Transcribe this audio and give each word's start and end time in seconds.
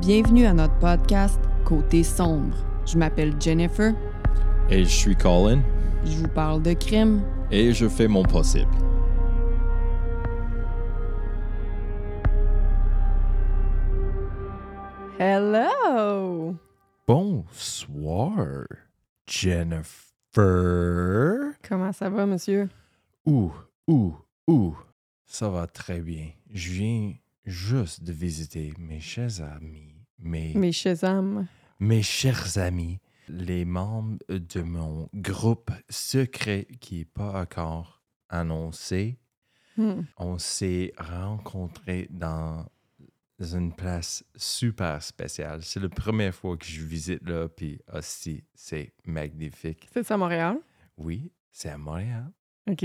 Bienvenue 0.00 0.46
à 0.46 0.52
notre 0.54 0.78
podcast 0.78 1.40
Côté 1.64 2.04
sombre. 2.04 2.56
Je 2.86 2.96
m'appelle 2.96 3.34
Jennifer. 3.40 3.92
Et 4.70 4.84
je 4.84 4.88
suis 4.88 5.16
Colin. 5.16 5.60
Je 6.04 6.18
vous 6.18 6.28
parle 6.28 6.62
de 6.62 6.72
crime. 6.72 7.22
Et 7.50 7.72
je 7.72 7.88
fais 7.88 8.06
mon 8.06 8.22
possible. 8.22 8.70
Hello! 15.18 16.54
Bonsoir, 17.06 18.66
Jennifer. 19.26 20.04
Comment 21.68 21.92
ça 21.92 22.08
va, 22.08 22.24
monsieur? 22.24 22.68
Ouh, 23.26 23.52
ouh, 23.88 24.14
ouh. 24.46 24.76
Ça 25.26 25.48
va 25.48 25.66
très 25.66 26.00
bien. 26.00 26.28
Je 26.50 26.70
viens 26.70 27.12
juste 27.44 28.02
de 28.02 28.12
visiter 28.12 28.72
mes 28.78 29.00
chers 29.00 29.40
amis, 29.40 29.94
mes, 30.18 30.54
Mes 30.54 30.72
Shazam. 30.72 31.46
mes 31.80 32.02
chers 32.02 32.58
amis, 32.58 32.98
les 33.28 33.64
membres 33.64 34.18
de 34.28 34.62
mon 34.62 35.08
groupe 35.14 35.70
secret 35.88 36.66
qui 36.80 36.98
n'est 36.98 37.04
pas 37.04 37.40
encore 37.40 38.02
annoncé. 38.28 39.18
Hmm. 39.76 40.02
On 40.16 40.38
s'est 40.38 40.92
rencontrés 40.98 42.08
dans 42.10 42.66
une 43.40 43.72
place 43.72 44.24
super 44.34 45.00
spéciale. 45.02 45.62
C'est 45.62 45.78
la 45.80 45.88
première 45.88 46.34
fois 46.34 46.56
que 46.56 46.66
je 46.66 46.82
visite 46.84 47.22
là, 47.28 47.48
puis 47.48 47.80
aussi, 47.92 48.42
c'est 48.54 48.92
magnifique. 49.04 49.88
C'est 49.92 50.04
ça, 50.04 50.16
Montréal? 50.16 50.58
Oui, 50.96 51.30
c'est 51.52 51.68
à 51.68 51.78
Montréal. 51.78 52.32
OK. 52.68 52.84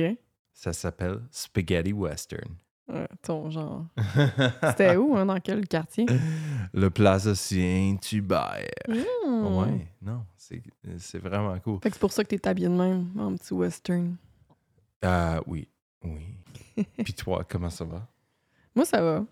Ça 0.54 0.72
s'appelle 0.72 1.22
Spaghetti 1.32 1.94
Western. 1.94 2.56
Ton 3.22 3.50
genre. 3.50 3.86
C'était 4.70 4.96
où, 4.98 5.16
hein? 5.16 5.26
Dans 5.26 5.40
quel 5.40 5.68
quartier? 5.68 6.06
Le 6.74 6.90
Plaza 6.90 7.34
Saint-Hubert. 7.34 8.68
Hmm. 8.88 9.58
Ouais, 9.58 9.88
non, 10.02 10.26
c'est 10.38 11.20
vraiment 11.20 11.58
cool. 11.60 11.80
Fait 11.82 11.90
que 11.90 11.96
c'est 11.96 12.02
pour 12.02 12.12
ça 12.12 12.24
que 12.24 12.30
t'es 12.30 12.48
habillé 12.48 12.68
de 12.68 12.74
même, 12.74 13.08
en 13.18 13.36
petit 13.36 13.54
western. 13.54 14.16
Ah 15.02 15.42
oui, 15.48 15.68
oui. 16.04 16.24
Puis 17.04 17.14
toi, 17.14 17.46
comment 17.48 17.70
ça 17.70 17.86
va? 17.86 18.08
Moi, 18.76 18.86
ça 18.86 19.02
va. 19.02 19.26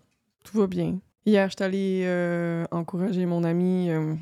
Tout 0.44 0.58
va 0.58 0.66
bien. 0.66 0.98
Hier, 1.24 1.48
j'étais 1.48 1.64
allée 1.64 2.02
euh, 2.04 2.64
encourager 2.70 3.26
mon 3.26 3.44
ami 3.44 3.90
euh, 3.90 4.14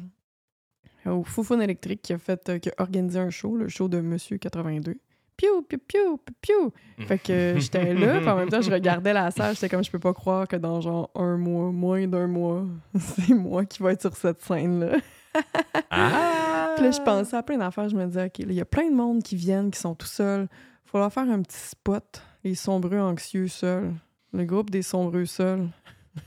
au 1.07 1.25
Foufoune 1.25 1.63
électrique 1.63 2.03
qui 2.03 2.13
a 2.13 2.19
fait 2.19 2.49
euh, 2.49 2.59
qui 2.59 2.69
a 2.69 2.75
organisé 2.79 3.19
un 3.19 3.31
show, 3.31 3.57
le 3.57 3.69
show 3.69 3.89
de 3.89 4.01
Monsieur 4.01 4.37
82. 4.39 4.97
Piou, 5.41 5.63
piou, 5.63 5.79
piou, 5.89 6.19
piou, 6.19 6.35
piou. 6.43 6.73
Fait 7.07 7.19
que 7.19 7.55
j'étais 7.59 7.95
là, 7.95 8.19
puis 8.21 8.29
en 8.29 8.37
même 8.37 8.51
temps, 8.51 8.61
je 8.61 8.71
regardais 8.71 9.15
la 9.15 9.31
salle. 9.31 9.55
J'étais 9.55 9.71
comme, 9.71 9.83
je 9.83 9.91
peux 9.91 9.99
pas 9.99 10.13
croire 10.13 10.47
que 10.47 10.57
dans 10.57 10.83
genre 10.83 11.11
un 11.15 11.39
mois, 11.39 11.73
moins 11.73 12.07
d'un 12.07 12.27
mois, 12.27 12.67
c'est 12.99 13.33
moi 13.33 13.65
qui 13.65 13.83
vais 13.83 13.95
être 13.95 14.03
sur 14.03 14.15
cette 14.15 14.43
scène-là. 14.43 14.99
Ah! 15.91 16.73
Puis 16.77 16.85
là, 16.85 16.91
je 16.91 17.01
pensais 17.01 17.37
à 17.39 17.43
plein 17.43 17.57
d'affaires. 17.57 17.89
Je 17.89 17.97
me 17.97 18.05
disais, 18.05 18.27
OK, 18.27 18.41
il 18.41 18.53
y 18.53 18.61
a 18.61 18.67
plein 18.67 18.91
de 18.91 18.95
monde 18.95 19.23
qui 19.23 19.35
viennent, 19.35 19.71
qui 19.71 19.81
sont 19.81 19.95
tout 19.95 20.07
seuls. 20.07 20.47
Faut 20.85 20.99
leur 20.99 21.11
faire 21.11 21.31
un 21.31 21.41
petit 21.41 21.57
spot. 21.57 22.23
Les 22.45 22.55
sombreux 22.55 23.01
anxieux 23.01 23.49
seuls. 23.49 23.95
Le 24.35 24.45
groupe 24.45 24.69
des 24.69 24.83
sombreux 24.83 25.25
seuls. 25.25 25.69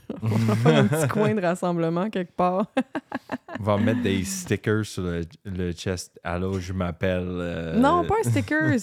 Faut 0.20 0.46
leur 0.46 0.56
faire 0.58 0.76
un 0.78 0.86
petit 0.86 1.08
coin 1.08 1.34
de 1.34 1.40
rassemblement 1.40 2.08
quelque 2.10 2.32
part. 2.34 2.72
On 3.60 3.62
va 3.62 3.76
mettre 3.76 4.02
des 4.02 4.24
stickers 4.24 4.84
sur 4.84 5.02
le, 5.04 5.22
le 5.44 5.72
chest. 5.72 6.18
Allô, 6.24 6.58
je 6.58 6.72
m'appelle. 6.72 7.26
euh, 7.28 7.76
Non, 7.78 8.04
pas 8.04 8.14
un 8.24 8.28
stickers. 8.28 8.78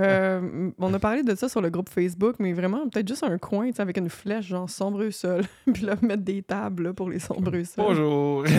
Euh, 0.00 0.70
on 0.78 0.92
a 0.94 0.98
parlé 0.98 1.22
de 1.22 1.34
ça 1.34 1.48
sur 1.48 1.60
le 1.60 1.70
groupe 1.70 1.88
Facebook, 1.88 2.36
mais 2.38 2.52
vraiment, 2.52 2.88
peut-être 2.88 3.06
juste 3.08 3.22
un 3.22 3.38
coin 3.38 3.68
tu 3.68 3.74
sais, 3.76 3.82
avec 3.82 3.96
une 3.96 4.08
flèche, 4.10 4.46
genre 4.46 4.68
sombreux 4.68 5.10
seul. 5.12 5.44
Puis 5.72 5.84
là, 5.84 5.94
mettre 6.02 6.22
des 6.24 6.42
tables 6.42 6.84
là, 6.84 6.92
pour 6.92 7.08
les 7.10 7.18
sombreux 7.20 7.64
seuls. 7.64 7.84
Bonjour! 7.84 8.44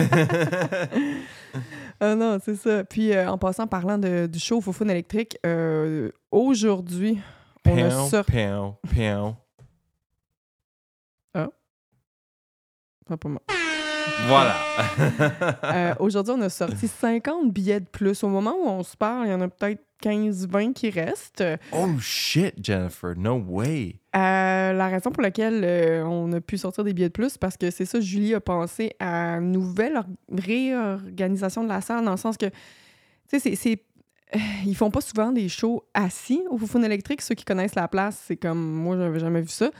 Ah 2.00 2.14
non, 2.16 2.38
c'est 2.44 2.56
ça. 2.56 2.82
Puis 2.84 3.12
euh, 3.12 3.28
en 3.30 3.38
passant, 3.38 3.66
parlant 3.68 3.98
de, 3.98 4.26
du 4.26 4.38
show 4.40 4.60
Foufoune 4.60 4.90
électrique, 4.90 5.38
euh, 5.46 6.10
aujourd'hui, 6.32 7.18
on 7.66 7.72
a 7.72 7.74
Pion, 7.88 8.08
sorti. 8.08 8.32
Pas 13.04 13.28
moi. 13.28 13.42
Voilà! 14.26 14.54
Euh, 15.64 15.94
Aujourd'hui, 15.98 16.34
on 16.36 16.40
a 16.42 16.48
sorti 16.50 16.86
50 16.88 17.50
billets 17.52 17.80
de 17.80 17.86
plus. 17.86 18.22
Au 18.22 18.28
moment 18.28 18.54
où 18.54 18.68
on 18.68 18.82
se 18.82 18.96
parle, 18.96 19.26
il 19.26 19.30
y 19.30 19.34
en 19.34 19.40
a 19.40 19.48
peut-être 19.48 19.82
15-20 20.02 20.72
qui 20.74 20.90
restent. 20.90 21.40
Euh, 21.40 21.56
oh 21.72 21.88
shit, 22.00 22.54
Jennifer, 22.62 23.14
no 23.16 23.36
way! 23.48 23.96
la 24.12 24.88
raison 24.88 25.10
pour 25.10 25.22
laquelle 25.22 25.62
euh, 25.64 26.04
on 26.04 26.30
a 26.32 26.40
pu 26.40 26.58
sortir 26.58 26.84
des 26.84 26.92
billets 26.92 27.08
de 27.08 27.12
plus, 27.14 27.38
parce 27.38 27.56
que 27.56 27.70
c'est 27.70 27.86
ça, 27.86 27.98
Julie 28.00 28.34
a 28.34 28.40
pensé 28.40 28.92
à 29.00 29.36
une 29.38 29.52
nouvelle 29.52 29.96
or- 29.96 30.04
réorganisation 30.36 31.64
de 31.64 31.68
la 31.68 31.80
salle, 31.80 32.04
dans 32.04 32.10
le 32.12 32.16
sens 32.16 32.36
que, 32.36 32.46
tu 32.46 33.40
sais, 33.40 33.54
c'est- 33.56 33.82
euh, 34.34 34.38
Ils 34.66 34.76
font 34.76 34.90
pas 34.90 35.00
souvent 35.00 35.32
des 35.32 35.48
shows 35.48 35.82
assis 35.94 36.42
au 36.50 36.58
Foufoune 36.58 36.84
électrique. 36.84 37.22
Ceux 37.22 37.34
qui 37.34 37.44
connaissent 37.44 37.74
la 37.74 37.88
place, 37.88 38.22
c'est 38.26 38.36
comme 38.36 38.60
moi, 38.60 38.96
j'avais 38.96 39.18
jamais 39.20 39.40
vu 39.40 39.48
ça. 39.48 39.70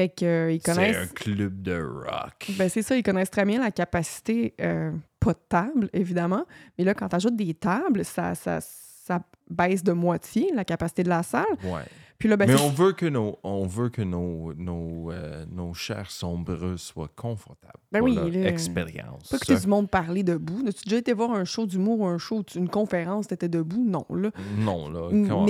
Fait 0.00 0.08
que 0.08 0.24
euh, 0.24 0.58
C'est 0.64 0.96
un 0.96 1.06
club 1.08 1.60
de 1.60 1.78
rock. 1.82 2.50
Ben, 2.58 2.70
c'est 2.70 2.80
ça, 2.80 2.96
ils 2.96 3.02
connaissent 3.02 3.30
très 3.30 3.44
bien 3.44 3.60
la 3.60 3.70
capacité, 3.70 4.54
euh, 4.60 4.92
pas 5.18 5.32
de 5.34 5.38
table, 5.48 5.90
évidemment, 5.92 6.44
mais 6.78 6.84
là, 6.84 6.94
quand 6.94 7.08
tu 7.10 7.16
ajoutes 7.16 7.36
des 7.36 7.52
tables, 7.52 8.02
ça, 8.04 8.34
ça, 8.34 8.60
ça 8.62 9.20
baisse 9.50 9.82
de 9.84 9.92
moitié 9.92 10.50
la 10.54 10.64
capacité 10.64 11.02
de 11.02 11.10
la 11.10 11.22
salle. 11.22 11.44
Ouais. 11.64 11.82
Puis 12.18 12.28
là, 12.30 12.36
ben, 12.38 12.46
Mais 12.48 12.60
on 12.60 12.70
veut 12.70 12.92
que 12.92 13.04
nos, 13.06 13.38
on 13.42 13.66
veut 13.66 13.90
que 13.90 14.00
nos, 14.00 14.54
nos, 14.54 15.10
euh, 15.10 15.44
nos 15.50 15.74
chers 15.74 16.10
sombreux 16.10 16.76
soient 16.78 17.10
confortables 17.16 17.80
Ben 17.92 17.98
pour 18.00 18.08
oui, 18.08 18.14
leur 18.14 18.28
là, 18.28 18.48
expérience. 18.48 19.28
pas 19.28 19.36
écouter 19.36 19.56
du 19.58 19.66
monde 19.66 19.90
parler 19.90 20.22
debout. 20.22 20.62
As-tu 20.66 20.84
déjà 20.84 20.96
été 20.98 21.12
voir 21.14 21.32
un 21.32 21.44
show 21.44 21.66
d'humour 21.66 22.00
ou 22.00 22.06
un 22.06 22.18
show, 22.18 22.42
une 22.56 22.68
conférence, 22.70 23.26
t'étais 23.26 23.48
debout? 23.48 23.84
Non, 23.86 24.04
là. 24.14 24.30
Non, 24.58 24.90
là, 24.90 25.08
Mais- 25.12 25.30
on, 25.30 25.42
on 25.42 25.44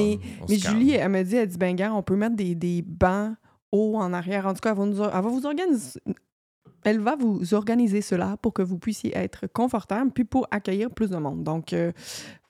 Mais. 0.49 0.59
Julie, 0.59 0.93
elle 0.95 1.09
me 1.09 1.23
dit, 1.23 1.37
elle 1.37 1.49
dit, 1.49 1.59
ben, 1.59 1.75
gars, 1.77 1.93
on 1.95 2.03
peut 2.03 2.17
mettre 2.17 2.35
des, 2.37 2.55
des 2.57 2.83
bancs 2.83 3.35
en 3.73 4.13
arrière. 4.13 4.47
En 4.47 4.55
tout 4.55 4.61
cas, 4.61 4.71
elle 4.71 4.79
va, 4.79 4.87
nous, 4.87 5.01
or- 5.01 5.11
elle 5.15 5.23
va 5.23 5.29
vous 5.31 5.47
organiser. 5.47 6.01
Elle 6.83 7.01
va 7.01 7.15
vous 7.15 7.53
organiser 7.53 8.01
cela 8.01 8.37
pour 8.41 8.55
que 8.55 8.63
vous 8.63 8.79
puissiez 8.79 9.15
être 9.17 9.47
confortable 9.47 10.11
puis 10.13 10.25
pour 10.25 10.47
accueillir 10.51 10.91
plus 10.91 11.11
de 11.11 11.17
monde. 11.19 11.45
Donc, 11.45 11.73
euh, 11.75 11.93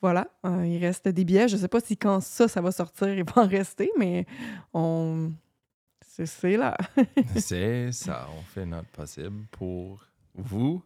voilà, 0.01 0.29
euh, 0.47 0.65
il 0.67 0.79
reste 0.79 1.09
des 1.09 1.25
billets. 1.25 1.49
Je 1.49 1.57
sais 1.57 1.67
pas 1.69 1.81
si 1.81 1.97
quand 1.97 2.21
ça, 2.21 2.47
ça 2.47 2.61
va 2.61 2.71
sortir, 2.71 3.09
il 3.09 3.25
va 3.25 3.43
en 3.43 3.49
rester, 3.49 3.91
mais 3.99 4.27
on... 4.73 5.33
C'est 6.07 6.27
c'est 6.27 6.57
là. 6.57 6.77
C'est 7.37 7.93
ça, 7.93 8.29
on 8.39 8.43
fait 8.43 8.67
notre 8.67 8.89
possible 8.89 9.47
pour 9.51 10.05
vous, 10.35 10.83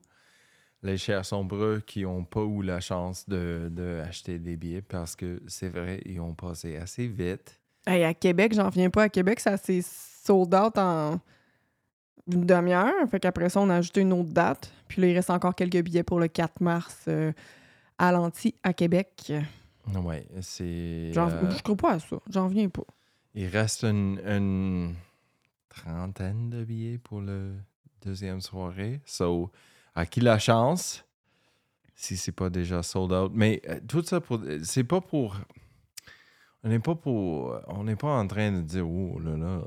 les 0.82 0.96
chers 0.96 1.24
sombreux 1.24 1.82
qui 1.84 2.02
n'ont 2.02 2.24
pas 2.24 2.42
eu 2.42 2.62
la 2.62 2.78
chance 2.80 3.28
de, 3.28 3.68
de 3.70 4.00
acheter 4.06 4.38
des 4.38 4.56
billets 4.56 4.82
parce 4.82 5.16
que 5.16 5.42
c'est 5.46 5.68
vrai, 5.70 6.00
ils 6.04 6.20
ont 6.20 6.34
passé 6.34 6.76
assez 6.76 7.06
vite. 7.08 7.60
Hey, 7.86 8.04
à 8.04 8.14
Québec, 8.14 8.52
j'en 8.54 8.68
viens 8.68 8.90
pas. 8.90 9.04
À 9.04 9.08
Québec, 9.08 9.40
ça 9.40 9.56
s'est 9.56 9.80
sold 10.24 10.54
out 10.54 10.78
en 10.78 11.20
une 12.30 12.46
demi-heure. 12.46 12.92
Fait 13.10 13.20
qu'après 13.20 13.48
ça, 13.48 13.60
on 13.60 13.68
a 13.70 13.76
ajouté 13.76 14.00
une 14.00 14.12
autre 14.12 14.30
date. 14.32 14.72
Puis 14.88 15.02
là, 15.02 15.08
il 15.08 15.14
reste 15.14 15.30
encore 15.30 15.54
quelques 15.54 15.82
billets 15.82 16.02
pour 16.02 16.20
le 16.20 16.28
4 16.28 16.60
mars 16.60 17.04
euh, 17.08 17.32
à 17.98 18.12
l'Anti 18.12 18.54
à 18.62 18.72
Québec. 18.72 19.32
Ouais, 20.02 20.26
c'est. 20.40 20.64
Euh, 20.64 21.50
Je 21.50 21.62
crois 21.62 21.76
pas 21.76 21.92
à 21.92 21.98
ça. 21.98 22.16
J'en 22.30 22.46
viens 22.48 22.68
pas. 22.70 22.84
il 23.34 23.46
reste 23.48 23.84
une, 23.84 24.18
une 24.24 24.94
trentaine 25.68 26.48
de 26.48 26.64
billets 26.64 26.98
pour 26.98 27.20
le 27.20 27.52
deuxième 28.02 28.40
soirée. 28.40 29.00
So, 29.04 29.50
à 29.94 30.06
qui 30.06 30.20
la 30.20 30.38
chance? 30.38 31.04
Si 31.96 32.16
c'est 32.16 32.32
pas 32.32 32.48
déjà 32.50 32.82
sold 32.82 33.12
out. 33.12 33.32
Mais 33.34 33.60
euh, 33.68 33.78
tout 33.86 34.02
ça 34.02 34.20
pour. 34.20 34.40
C'est 34.62 34.84
pas 34.84 35.00
pour. 35.02 35.36
On 36.64 36.68
n'est 36.68 36.78
pas 36.78 36.94
pour. 36.94 37.54
On 37.68 37.84
n'est 37.84 37.96
pas 37.96 38.08
en 38.18 38.26
train 38.26 38.50
de 38.52 38.62
dire 38.62 38.88
oh 38.88 39.18
là 39.22 39.36
là, 39.36 39.60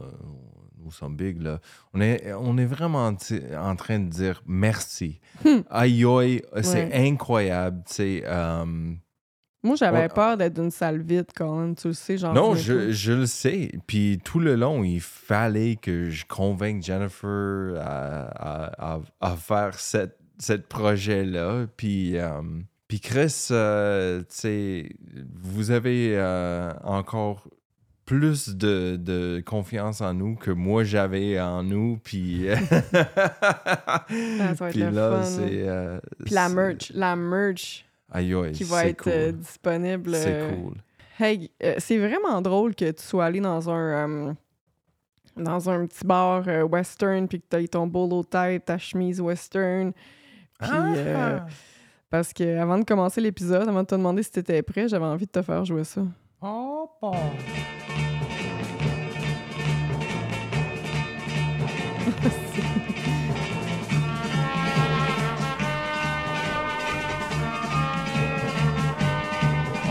nous 0.84 0.92
sommes 0.92 1.16
big 1.16 1.42
là. 1.42 1.60
On 1.94 2.02
est, 2.02 2.34
on 2.34 2.58
est 2.58 2.66
vraiment 2.66 3.06
en 3.08 3.76
train 3.76 4.00
de 4.00 4.10
dire 4.10 4.42
merci. 4.48 5.20
Hmm. 5.46 5.60
Aïe 5.70 6.06
aïe, 6.06 6.42
c'est 6.62 6.86
Ouais. 6.86 7.08
incroyable. 7.08 7.84
Tu 7.88 7.94
sais, 7.94 8.24
euh, 8.26 8.66
Moi, 9.64 9.76
j'avais 9.76 10.08
peur 10.08 10.38
d'être 10.38 10.54
d'une 10.56 10.72
salle 10.72 11.02
vide, 11.02 11.28
Colin. 11.36 11.74
Tu 11.74 11.88
le 11.90 11.94
sais, 11.94 12.18
j'en 12.18 12.34
Non, 12.34 12.56
je, 12.56 12.92
je 12.92 13.12
le 13.14 13.26
sais. 13.26 13.72
Puis 13.86 14.20
tout 14.24 14.40
le 14.40 14.56
long, 14.56 14.84
il 14.84 15.02
fallait 15.02 15.76
que 15.76 16.10
je 16.10 16.26
convainque 16.26 16.82
Jennifer 16.84 17.76
à, 17.80 18.28
à- 18.28 18.96
à- 18.96 19.02
à 19.20 19.36
faire 19.36 19.74
cette, 19.78 20.18
cette 20.40 20.68
projet-là. 20.68 21.66
Puis, 21.76 22.18
euh, 22.18 22.42
puis 22.88 23.00
Chris, 23.00 23.48
euh, 23.52 24.20
tu 24.22 24.26
sais, 24.30 24.90
vous 25.36 25.72
avez 25.72 26.14
euh, 26.16 26.72
encore 26.84 27.48
plus 28.06 28.56
de, 28.56 28.96
de 28.96 29.44
confiance 29.46 30.00
en 30.00 30.14
nous 30.14 30.36
que 30.36 30.52
moi 30.52 30.84
j'avais 30.86 31.40
en 31.42 31.64
nous. 31.64 32.00
Puis. 32.04 32.48
Ah, 33.30 34.52
être 34.52 34.70
puis 34.70 34.80
là, 34.80 34.92
là. 34.92 35.24
c'est. 35.24 35.68
euh, 35.68 36.00
Puis 36.26 36.34
la 36.34 36.50
merch, 36.50 36.92
la 36.94 37.16
merch 37.16 37.86
Aïe, 38.12 38.34
aïe, 38.34 38.52
qui 38.54 38.64
va 38.64 38.86
être 38.86 39.04
cool. 39.04 39.12
euh, 39.14 39.32
disponible. 39.34 40.16
C'est 40.16 40.34
euh, 40.34 40.50
cool. 40.56 40.74
Hey, 41.20 41.52
euh, 41.64 41.76
c'est 41.80 41.98
vraiment 41.98 42.42
drôle 42.42 42.74
que 42.76 42.90
tu 42.92 43.04
sois 43.04 43.26
allé 43.26 43.42
dans 43.42 43.70
un 43.70 44.30
euh, 44.30 44.34
dans 45.36 45.70
un 45.70 45.86
petit 45.86 46.06
bar 46.06 46.44
euh, 46.48 46.64
western 46.64 47.28
puis 47.28 47.42
que 47.42 47.58
tu 47.58 47.68
ton 47.68 47.86
bolo 47.88 48.24
tête, 48.24 48.66
ta 48.66 48.78
chemise 48.78 49.20
western, 49.20 49.92
Puis, 50.60 50.70
euh, 50.72 51.40
parce 52.10 52.34
que 52.34 52.58
avant 52.58 52.78
de 52.78 52.84
commencer 52.84 53.22
l'épisode, 53.22 53.68
avant 53.68 53.82
de 53.84 53.88
te 53.88 53.96
demander 53.96 54.24
si 54.24 54.32
t'étais 54.32 54.62
prêt, 54.64 54.88
j'avais 54.88 55.06
envie 55.06 55.26
de 55.26 55.32
te 55.32 55.42
faire 55.42 55.66
jouer 55.66 55.84
ça. 55.84 56.02
Oh, 56.42 56.90
bon. 57.02 57.14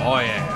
Oh 0.09 0.21
yeah. 0.21 0.47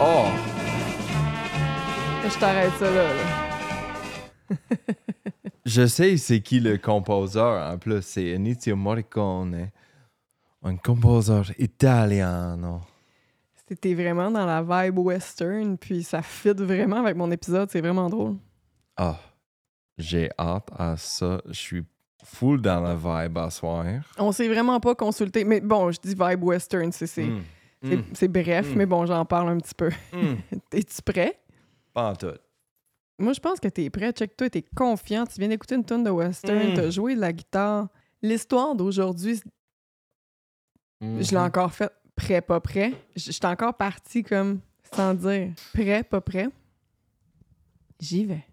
Oh. 0.00 0.24
Je 2.24 2.38
t'arrête 2.38 2.72
ça 2.78 2.86
là. 2.86 3.02
là. 3.02 3.31
Je 5.64 5.86
sais 5.86 6.16
c'est 6.16 6.40
qui 6.40 6.60
le 6.60 6.76
compositeur 6.78 7.72
en 7.72 7.78
plus, 7.78 8.02
c'est 8.02 8.34
Ennio 8.34 8.76
Morricone. 8.76 9.70
Un 10.62 10.76
compositeur 10.76 11.50
italiano. 11.58 12.80
C'était 13.68 13.94
vraiment 13.94 14.30
dans 14.30 14.44
la 14.44 14.62
vibe 14.62 14.98
western, 14.98 15.78
puis 15.78 16.02
ça 16.02 16.20
fit 16.22 16.52
vraiment 16.52 16.96
avec 16.96 17.16
mon 17.16 17.30
épisode, 17.30 17.70
c'est 17.70 17.80
vraiment 17.80 18.08
drôle. 18.10 18.36
Ah, 18.96 19.18
j'ai 19.96 20.30
hâte 20.38 20.68
à 20.76 20.96
ça. 20.96 21.40
Je 21.46 21.52
suis 21.52 21.84
full 22.24 22.60
dans 22.60 22.80
la 22.80 22.94
vibe 22.94 23.38
à 23.38 23.50
soir. 23.50 23.84
On 24.18 24.30
s'est 24.32 24.48
vraiment 24.48 24.78
pas 24.80 24.94
consulté, 24.94 25.44
mais 25.44 25.60
bon, 25.60 25.90
je 25.90 26.00
dis 26.00 26.14
vibe 26.18 26.42
western, 26.44 26.92
c'est 26.92 27.06
c'est- 27.06 27.24
Mm. 27.24 27.42
c'est- 27.82 27.96
Mm. 27.96 28.04
c'est 28.14 28.28
bref, 28.28 28.70
Mm. 28.72 28.76
mais 28.76 28.86
bon, 28.86 29.06
j'en 29.06 29.24
parle 29.24 29.48
un 29.50 29.58
petit 29.58 29.74
peu. 29.74 29.90
Es-tu 30.72 31.02
prêt? 31.02 31.38
Pas 31.94 32.10
en 32.10 32.16
tout. 32.16 32.26
Moi, 33.22 33.32
je 33.32 33.40
pense 33.40 33.60
que 33.60 33.68
t'es 33.68 33.88
prêt. 33.88 34.12
Check-toi, 34.12 34.50
t'es 34.50 34.62
confiant. 34.62 35.24
Tu 35.26 35.38
viens 35.38 35.48
d'écouter 35.48 35.76
une 35.76 35.84
tonne 35.84 36.02
de 36.04 36.10
western, 36.10 36.72
Mm. 36.72 36.74
t'as 36.74 36.90
joué 36.90 37.14
de 37.14 37.20
la 37.20 37.32
guitare. 37.32 37.88
L'histoire 38.20 38.74
d'aujourd'hui, 38.74 39.40
je 41.00 41.30
l'ai 41.30 41.36
encore 41.38 41.72
fait 41.72 41.90
prêt, 42.14 42.40
pas 42.40 42.60
prêt. 42.60 42.92
J'étais 43.16 43.46
encore 43.46 43.74
parti 43.76 44.22
comme 44.22 44.60
sans 44.94 45.14
dire 45.14 45.50
prêt, 45.72 46.02
pas 46.04 46.20
prêt. 46.20 46.48
J'y 48.00 48.24
vais. 48.24 48.44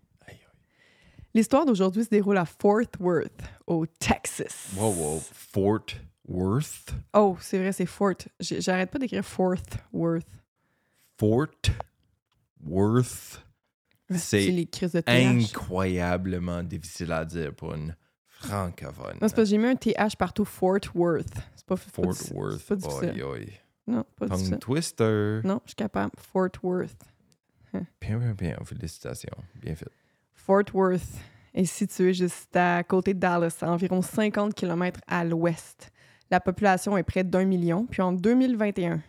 L'histoire 1.34 1.64
d'aujourd'hui 1.66 2.04
se 2.04 2.10
déroule 2.10 2.38
à 2.38 2.46
Fort 2.46 2.82
Worth, 3.00 3.42
au 3.68 3.86
Texas. 3.86 4.70
Wow, 4.76 4.92
wow. 4.94 5.20
Fort 5.32 5.86
Worth? 6.28 6.94
Oh, 7.14 7.38
c'est 7.40 7.60
vrai, 7.60 7.72
c'est 7.72 7.86
Fort. 7.86 8.16
J'arrête 8.40 8.90
pas 8.90 8.98
d'écrire 8.98 9.24
Fort 9.24 9.56
Worth. 9.94 10.24
Fort 11.20 11.48
Worth? 12.66 13.44
C'est 14.16 14.66
incroyablement 15.08 16.64
difficile 16.64 17.12
à 17.12 17.26
dire 17.26 17.54
pour 17.54 17.74
une 17.76 17.96
francophone. 18.28 19.06
Non, 19.06 19.14
c'est 19.14 19.20
parce 19.20 19.34
que 19.34 19.46
j'ai 19.46 19.58
mis 19.58 19.68
un 19.68 19.76
TH 19.76 20.16
partout, 20.18 20.46
Fort 20.46 20.80
Worth. 20.96 21.28
C'est 21.56 21.66
pas, 21.66 21.76
pas 21.76 21.82
Fort 21.92 22.06
diffi- 22.14 22.34
Worth. 22.34 22.64
pas 22.68 22.76
difficile. 22.76 23.24
Oi, 23.24 23.30
oi. 23.30 23.46
Non, 23.88 24.06
pas 24.16 24.28
Tongue 24.28 24.38
difficile. 24.38 24.60
twister. 24.60 25.42
Non, 25.44 25.62
je 25.66 25.70
suis 25.70 25.76
capable. 25.76 26.12
Fort 26.18 26.50
Worth. 26.64 26.98
Bien, 28.02 28.18
bien, 28.18 28.34
bien. 28.34 28.58
Félicitations. 28.64 29.38
Bien 29.62 29.76
fait. 29.76 29.90
Fort 30.34 30.64
Worth 30.74 31.02
est 31.54 31.66
situé 31.66 32.14
juste 32.14 32.56
à 32.56 32.84
côté 32.84 33.14
de 33.14 33.20
Dallas, 33.20 33.58
à 33.62 33.70
environ 33.72 34.02
50 34.02 34.54
km 34.56 35.00
à 35.08 35.24
l'ouest. 35.26 35.92
La 36.32 36.40
population 36.40 36.98
est 36.98 37.04
près 37.04 37.24
d'un 37.24 37.46
million. 37.46 37.86
Puis 37.86 38.02
en 38.02 38.12
2021, 38.14 39.02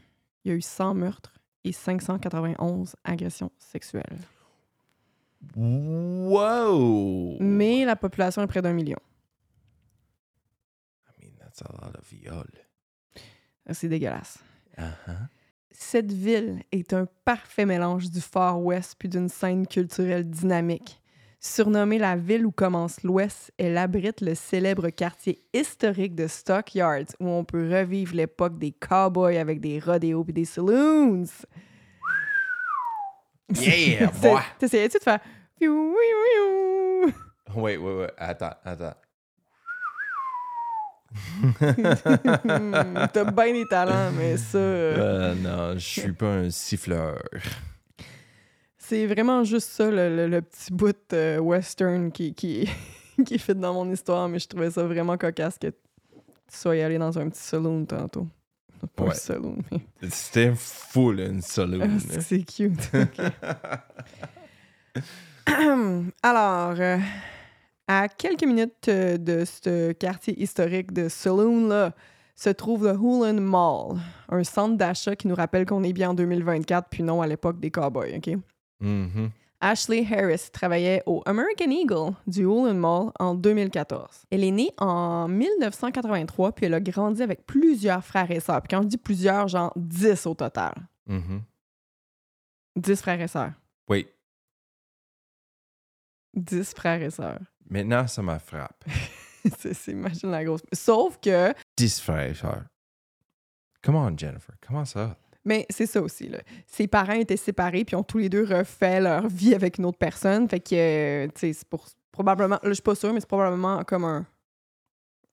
il 0.44 0.50
y 0.50 0.52
a 0.52 0.56
eu 0.56 0.60
100 0.62 0.94
meurtres 0.94 1.32
et 1.64 1.72
591 1.72 2.96
agressions 3.04 3.52
sexuelles. 3.58 4.18
Wow! 5.56 7.36
Mais 7.40 7.84
la 7.84 7.96
population 7.96 8.42
est 8.42 8.46
près 8.46 8.62
d'un 8.62 8.72
million. 8.72 8.98
I 11.08 11.24
mean, 11.24 11.32
that's 11.38 11.62
a 11.62 11.72
lot 11.72 11.96
of 11.98 12.04
viol. 12.10 12.46
C'est 13.72 13.88
dégueulasse. 13.88 14.38
Uh-huh. 14.76 15.28
Cette 15.70 16.12
ville 16.12 16.62
est 16.72 16.92
un 16.92 17.06
parfait 17.24 17.64
mélange 17.64 18.10
du 18.10 18.20
Far 18.20 18.60
West 18.62 18.96
puis 18.98 19.08
d'une 19.08 19.28
scène 19.28 19.66
culturelle 19.66 20.28
dynamique. 20.28 21.00
Surnommée 21.42 21.98
la 21.98 22.16
ville 22.16 22.44
où 22.44 22.50
commence 22.50 23.02
l'Ouest, 23.02 23.50
elle 23.56 23.78
abrite 23.78 24.20
le 24.20 24.34
célèbre 24.34 24.90
quartier 24.90 25.42
historique 25.54 26.14
de 26.14 26.26
Stockyards 26.26 27.14
où 27.18 27.28
on 27.28 27.44
peut 27.44 27.70
revivre 27.70 28.14
l'époque 28.14 28.58
des 28.58 28.72
cowboys 28.72 29.38
avec 29.38 29.60
des 29.60 29.78
rodéos 29.78 30.22
puis 30.22 30.34
des 30.34 30.44
saloons. 30.44 31.24
Yeah, 33.54 34.10
boy! 34.22 34.40
T'essayais-tu 34.58 34.98
de 34.98 35.02
faire? 35.02 35.20
Wait, 35.60 35.68
wait, 37.76 37.78
wait. 37.78 38.10
Attends, 38.16 38.54
attends. 38.64 38.94
T'as 43.12 43.24
bien 43.24 43.52
des 43.52 43.66
talents, 43.66 44.10
mais 44.12 44.36
ça. 44.36 44.58
euh, 44.58 44.96
Euh, 44.98 45.34
non, 45.34 45.72
je 45.74 45.78
suis 46.00 46.12
pas 46.12 46.34
un 46.34 46.50
siffleur. 46.50 47.22
C'est 48.78 49.06
vraiment 49.06 49.44
juste 49.44 49.68
ça, 49.70 49.90
le, 49.90 50.14
le- 50.16 50.28
le 50.28 50.42
petit 50.42 50.72
bout 50.72 50.96
euh, 51.12 51.38
western 51.38 52.10
qui, 52.12 52.34
qui, 52.34 52.68
qui 53.26 53.34
est 53.34 53.38
fait 53.38 53.54
dans 53.54 53.74
mon 53.74 53.90
histoire, 53.90 54.28
mais 54.28 54.38
je 54.38 54.48
trouvais 54.48 54.70
ça 54.70 54.84
vraiment 54.84 55.16
cocasse 55.16 55.58
que 55.58 55.68
tu 55.68 55.76
sois 56.56 56.72
allé 56.84 56.98
dans 56.98 57.16
un 57.18 57.28
petit 57.28 57.40
saloon 57.42 57.84
tantôt. 57.84 58.26
Pas 58.96 59.04
un 59.04 59.06
Ouais. 59.08 59.14
saloon, 59.14 59.56
mais 59.70 60.08
C'était 60.10 60.52
full 60.56 61.20
une 61.20 61.42
saloon. 61.42 61.80
Ah, 61.82 62.20
c'est- 62.20 62.44
cute. 62.44 62.90
Alors, 66.22 66.74
euh, 66.78 66.98
à 67.88 68.08
quelques 68.08 68.44
minutes 68.44 68.88
euh, 68.88 69.16
de 69.18 69.44
ce 69.44 69.92
quartier 69.92 70.40
historique 70.40 70.92
de 70.92 71.08
Saloon, 71.08 71.68
là, 71.68 71.92
se 72.36 72.50
trouve 72.50 72.84
le 72.86 72.92
Hoolan 72.96 73.40
Mall, 73.40 73.98
un 74.28 74.44
centre 74.44 74.76
d'achat 74.76 75.16
qui 75.16 75.28
nous 75.28 75.34
rappelle 75.34 75.66
qu'on 75.66 75.82
est 75.82 75.92
bien 75.92 76.10
en 76.10 76.14
2024, 76.14 76.88
puis 76.88 77.02
non 77.02 77.20
à 77.20 77.26
l'époque 77.26 77.60
des 77.60 77.70
cowboys, 77.70 78.16
OK? 78.16 78.36
Mhm. 78.80 79.30
Ashley 79.60 80.06
Harris 80.10 80.48
travaillait 80.52 81.02
au 81.06 81.22
American 81.26 81.70
Eagle 81.70 82.14
du 82.26 82.44
Hoolan 82.46 82.74
Mall 82.74 83.12
en 83.18 83.34
2014. 83.34 84.24
Elle 84.30 84.44
est 84.44 84.50
née 84.50 84.70
en 84.78 85.28
1983, 85.28 86.52
puis 86.52 86.66
elle 86.66 86.74
a 86.74 86.80
grandi 86.80 87.22
avec 87.22 87.44
plusieurs 87.46 88.02
frères 88.04 88.30
et 88.30 88.40
sœurs. 88.40 88.62
Puis 88.62 88.68
quand 88.74 88.82
je 88.82 88.88
dis 88.88 88.96
plusieurs, 88.96 89.48
genre 89.48 89.72
10 89.76 90.26
au 90.26 90.34
total. 90.34 90.72
Mhm. 91.06 91.42
10 92.76 93.00
frères 93.02 93.20
et 93.20 93.28
sœurs. 93.28 93.52
Wait, 93.88 94.14
10 96.34 96.72
frères 96.74 97.02
et 97.02 97.10
sœurs. 97.10 97.40
maintenant 97.68 98.06
ça 98.06 98.22
me 98.22 98.38
frappe. 98.38 98.84
c'est- 99.58 99.88
imagine 99.92 100.30
la 100.30 100.44
grosse. 100.44 100.62
Sauf 100.72 101.18
que, 101.20 101.52
10 101.76 102.00
frères 102.00 102.30
et 102.30 102.34
sœurs. 102.34 102.64
Come 103.82 103.96
on, 103.96 104.16
Jennifer. 104.16 104.54
Comment 104.66 104.84
ça? 104.84 105.16
Mais 105.44 105.66
c'est 105.70 105.86
ça 105.86 106.00
aussi, 106.02 106.28
là. 106.28 106.38
Ses 106.66 106.86
parents 106.86 107.12
étaient 107.14 107.36
séparés, 107.36 107.84
puis 107.84 107.96
ont 107.96 108.02
tous 108.02 108.18
les 108.18 108.28
deux 108.28 108.44
refait 108.44 109.00
leur 109.00 109.26
vie 109.28 109.54
avec 109.54 109.78
une 109.78 109.86
autre 109.86 109.98
personne. 109.98 110.48
Fait 110.48 110.60
que, 110.60 110.74
euh, 110.74 111.26
tu 111.34 111.40
sais, 111.40 111.52
c'est 111.52 111.68
pour. 111.68 111.86
Probablement, 112.12 112.56
là, 112.62 112.68
je 112.68 112.72
suis 112.74 112.82
pas 112.82 112.94
sûre, 112.94 113.12
mais 113.14 113.20
c'est 113.20 113.28
probablement 113.28 113.82
comme 113.84 114.04
un. 114.04 114.26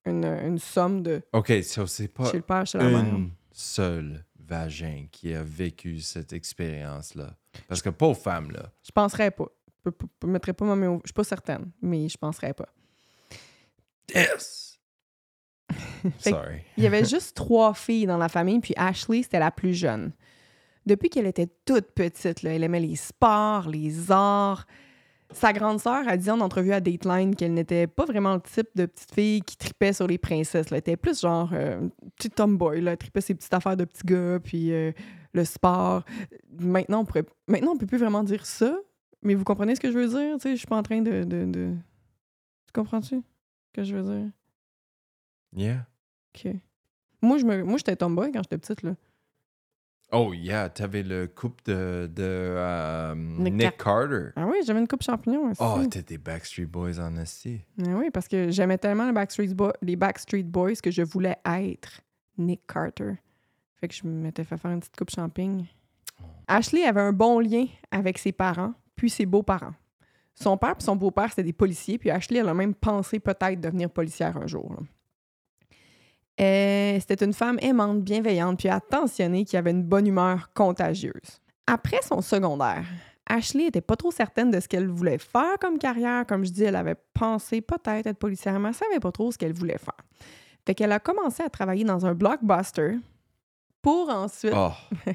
Une, 0.05 0.23
une 0.25 0.59
somme 0.59 1.01
de. 1.03 1.21
OK, 1.33 1.51
so 1.63 1.85
c'est 1.85 2.07
pas 2.07 2.29
Chez 2.31 2.37
le 2.37 2.43
père, 2.43 2.65
chez 2.65 2.77
la 2.77 2.85
mère. 2.85 2.99
une 2.99 3.31
seule 3.51 4.23
vagin 4.39 5.07
qui 5.11 5.33
a 5.33 5.43
vécu 5.43 5.99
cette 5.99 6.31
expérience-là. 6.31 7.35
Parce 7.67 7.81
que 7.81 7.89
pauvre 7.89 8.17
femme, 8.17 8.51
là. 8.51 8.71
Je 8.83 8.91
penserais 8.91 9.31
pas. 9.31 9.47
Je, 9.85 9.89
peux- 9.89 10.27
mettrais 10.27 10.53
pas 10.53 10.63
ma 10.65 10.75
main 10.75 10.87
au- 10.89 11.01
Je 11.03 11.07
suis 11.09 11.13
pas 11.13 11.23
certaine, 11.25 11.71
mais 11.81 12.07
je 12.07 12.17
penserais 12.17 12.53
pas. 12.53 12.67
Yes! 14.13 14.66
Sorry. 16.19 16.61
Il 16.77 16.83
y 16.83 16.87
avait 16.87 17.05
juste 17.05 17.35
trois 17.35 17.73
filles 17.73 18.05
dans 18.05 18.17
la 18.17 18.29
famille, 18.29 18.59
puis 18.59 18.73
Ashley, 18.77 19.23
c'était 19.23 19.39
la 19.39 19.51
plus 19.51 19.73
jeune. 19.73 20.11
Depuis 20.85 21.09
qu'elle 21.09 21.25
était 21.27 21.49
toute 21.65 21.91
petite, 21.91 22.43
là, 22.43 22.53
elle 22.53 22.63
aimait 22.63 22.79
les 22.79 22.95
sports, 22.95 23.67
les 23.69 24.09
arts. 24.11 24.65
Sa 25.33 25.51
grande 25.51 25.81
sœur 25.81 26.07
a 26.07 26.15
dit 26.15 26.31
en 26.31 26.39
entrevue 26.39 26.71
à 26.71 26.79
Dateline 26.79 27.35
qu'elle 27.35 27.53
n'était 27.53 27.87
pas 27.87 28.05
vraiment 28.05 28.35
le 28.35 28.41
type 28.41 28.69
de 28.75 28.85
petite 28.85 29.13
fille 29.13 29.41
qui 29.41 29.57
tripait 29.57 29.91
sur 29.91 30.07
les 30.07 30.17
princesses. 30.17 30.69
là. 30.69 30.77
Elle 30.77 30.79
était 30.79 30.95
plus 30.95 31.19
genre 31.19 31.49
euh, 31.51 31.89
petit 32.15 32.29
tomboy, 32.29 32.79
là. 32.79 32.91
Elle 32.91 32.97
tripait 32.97 33.19
ses 33.19 33.35
petites 33.35 33.53
affaires 33.53 33.75
de 33.75 33.83
petits 33.83 34.05
gars, 34.05 34.39
puis 34.41 34.71
euh, 34.71 34.93
le 35.33 35.43
sport. 35.43 36.03
Maintenant, 36.57 37.01
on 37.01 37.05
pourrait... 37.05 37.25
Maintenant, 37.49 37.73
on 37.73 37.77
peut 37.77 37.85
plus 37.85 37.97
vraiment 37.97 38.23
dire 38.23 38.45
ça, 38.45 38.73
mais 39.21 39.35
vous 39.35 39.43
comprenez 39.43 39.75
ce 39.75 39.81
que 39.81 39.91
je 39.91 39.97
veux 39.97 40.07
dire? 40.07 40.35
Tu 40.35 40.43
sais, 40.43 40.51
je 40.51 40.57
suis 40.59 40.67
pas 40.67 40.77
en 40.77 40.83
train 40.83 41.01
de... 41.01 41.25
de, 41.25 41.43
de... 41.43 41.73
Tu 42.67 42.71
comprends-tu 42.73 43.15
ce 43.17 43.73
que 43.73 43.83
je 43.83 43.93
veux 43.93 44.03
dire? 44.03 44.29
Yeah. 45.53 45.85
Moi, 47.21 47.37
je 47.37 47.45
me... 47.45 47.63
Moi, 47.63 47.77
j'étais 47.77 47.95
tomboy 47.95 48.31
quand 48.31 48.41
j'étais 48.43 48.57
petite, 48.57 48.83
là. 48.83 48.95
Oh, 50.13 50.31
yeah, 50.33 50.69
t'avais 50.69 51.03
le 51.03 51.27
couple 51.27 51.61
de, 51.65 52.09
de 52.13 52.23
euh, 52.23 53.13
Nick 53.15 53.53
Nick, 53.55 53.77
Carter. 53.77 54.29
Ah 54.37 54.45
oui, 54.47 54.59
j'avais 54.65 54.79
une 54.79 54.87
coupe 54.87 55.03
champignon 55.03 55.49
aussi. 55.51 55.61
Oh, 55.61 55.79
des 55.85 56.17
Backstreet 56.17 56.65
Boys 56.65 56.97
en 56.99 57.17
esti. 57.17 57.59
Ah 57.85 57.89
oui, 57.97 58.09
parce 58.09 58.29
que 58.29 58.49
j'aimais 58.49 58.77
tellement 58.77 59.05
les 59.05 59.11
Backstreet, 59.11 59.53
Bo- 59.53 59.73
les 59.81 59.97
Backstreet 59.97 60.43
Boys 60.43 60.75
que 60.81 60.91
je 60.91 61.01
voulais 61.01 61.35
être 61.45 61.99
Nick 62.37 62.61
Carter. 62.65 63.15
Fait 63.75 63.89
que 63.89 63.93
je 63.93 64.07
m'étais 64.07 64.45
fait 64.45 64.55
faire 64.57 64.71
une 64.71 64.79
petite 64.79 64.95
coupe 64.95 65.09
champignon. 65.09 65.65
Ashley 66.47 66.85
avait 66.85 67.01
un 67.01 67.11
bon 67.13 67.39
lien 67.39 67.65
avec 67.91 68.17
ses 68.17 68.31
parents, 68.31 68.73
puis 68.95 69.09
ses 69.09 69.25
beaux-parents. 69.25 69.73
Son 70.35 70.55
père 70.55 70.75
et 70.79 70.83
son 70.83 70.95
beau-père, 70.95 71.29
c'était 71.31 71.43
des 71.43 71.51
policiers, 71.53 71.97
puis 71.97 72.09
Ashley, 72.11 72.39
elle 72.39 72.47
a 72.47 72.53
même 72.53 72.73
pensé 72.75 73.19
peut-être 73.19 73.59
devenir 73.59 73.89
policière 73.89 74.37
un 74.37 74.47
jour. 74.47 74.71
là. 74.71 74.85
Euh, 76.39 76.99
C'était 76.99 77.25
une 77.25 77.33
femme 77.33 77.57
aimante, 77.61 78.01
bienveillante, 78.01 78.59
puis 78.59 78.69
attentionnée, 78.69 79.45
qui 79.45 79.57
avait 79.57 79.71
une 79.71 79.83
bonne 79.83 80.07
humeur 80.07 80.51
contagieuse. 80.53 81.41
Après 81.65 81.99
son 82.01 82.21
secondaire, 82.21 82.85
Ashley 83.29 83.65
était 83.65 83.81
pas 83.81 83.95
trop 83.95 84.11
certaine 84.11 84.51
de 84.51 84.59
ce 84.59 84.67
qu'elle 84.67 84.87
voulait 84.87 85.17
faire 85.17 85.57
comme 85.59 85.77
carrière. 85.77 86.25
Comme 86.25 86.45
je 86.45 86.51
dis, 86.51 86.63
elle 86.63 86.75
avait 86.75 86.95
pensé 87.13 87.61
peut-être 87.61 88.07
être 88.07 88.17
policière, 88.17 88.59
mais 88.59 88.69
elle 88.69 88.75
savait 88.75 88.99
pas 88.99 89.11
trop 89.11 89.31
ce 89.31 89.37
qu'elle 89.37 89.53
voulait 89.53 89.77
faire. 89.77 89.97
Fait 90.65 90.75
qu'elle 90.75 90.91
a 90.91 90.99
commencé 90.99 91.43
à 91.43 91.49
travailler 91.49 91.83
dans 91.83 92.05
un 92.05 92.13
blockbuster 92.13 92.97
pour 93.81 94.09
ensuite... 94.09 94.53
Oh. 94.55 94.71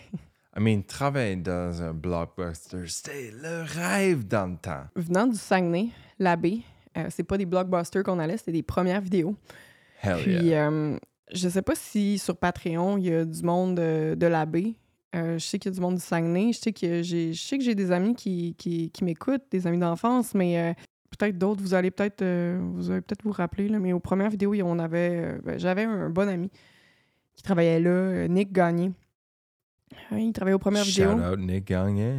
I 0.55 0.61
mean, 0.61 0.83
travailler 0.83 1.37
dans 1.37 1.83
un 1.83 1.95
blockbuster, 1.95 2.87
c'était 2.87 3.31
le 3.31 3.63
rêve 3.63 4.27
dans 4.27 4.51
le 4.51 4.57
temps. 4.59 4.85
venant 4.95 5.27
du 5.27 5.37
Saguenay, 5.39 5.89
l'abbé, 6.19 6.61
euh, 6.99 7.07
c'est 7.09 7.23
pas 7.23 7.39
des 7.39 7.47
blockbusters 7.47 8.03
qu'on 8.03 8.19
allait, 8.19 8.37
c'était 8.37 8.53
des 8.53 8.63
premières 8.63 9.01
vidéos. 9.01 9.35
Hell 10.03 10.19
Puis, 10.23 10.33
yeah. 10.49 10.69
euh, 10.69 10.99
je 11.35 11.49
sais 11.49 11.63
pas 11.63 11.75
si 11.75 12.19
sur 12.19 12.37
Patreon, 12.37 12.99
il 12.99 13.05
y 13.05 13.15
a 13.15 13.25
du 13.25 13.43
monde 13.43 13.79
euh, 13.79 14.15
de 14.15 14.27
l'abbé. 14.27 14.75
Euh, 15.15 15.39
je 15.39 15.45
sais 15.45 15.59
qu'il 15.59 15.71
y 15.71 15.75
a 15.75 15.75
du 15.75 15.81
monde 15.81 15.97
du 15.97 16.01
Saguenay. 16.01 16.53
Je 16.53 16.59
sais 16.59 16.73
que 16.73 17.03
j'ai, 17.03 17.33
je 17.33 17.43
sais 17.43 17.59
que 17.59 17.65
j'ai 17.65 17.75
des 17.75 17.93
amis 17.93 18.15
qui, 18.15 18.55
qui, 18.57 18.91
qui 18.91 19.05
m'écoutent, 19.05 19.45
des 19.51 19.67
amis 19.67 19.79
d'enfance, 19.79 20.35
mais 20.35 20.59
euh, 20.59 20.73
peut-être 21.11 21.37
d'autres, 21.37 21.61
vous 21.63 21.75
allez 21.75 21.91
peut-être 21.91 22.25
vous 22.73 22.91
allez 22.91 23.03
peut-être 23.03 23.23
vous 23.23 23.33
rappeler. 23.33 23.69
Là, 23.69 23.79
mais 23.79 23.93
aux 23.93 24.01
premières 24.01 24.31
vidéos, 24.31 24.55
on 24.65 24.79
avait, 24.79 25.39
ben, 25.45 25.59
j'avais 25.59 25.85
un 25.85 26.09
bon 26.09 26.29
ami 26.29 26.51
qui 27.35 27.43
travaillait 27.43 27.81
là, 27.81 28.27
Nick 28.29 28.53
Gagné. 28.53 28.93
Il 30.13 30.33
travaillait 30.33 30.55
aux 30.55 30.59
premières 30.59 30.85
Shout 30.85 31.03
vidéos. 31.03 31.33
out 31.33 31.39
Nick 31.39 31.67
Gagné. 31.67 32.15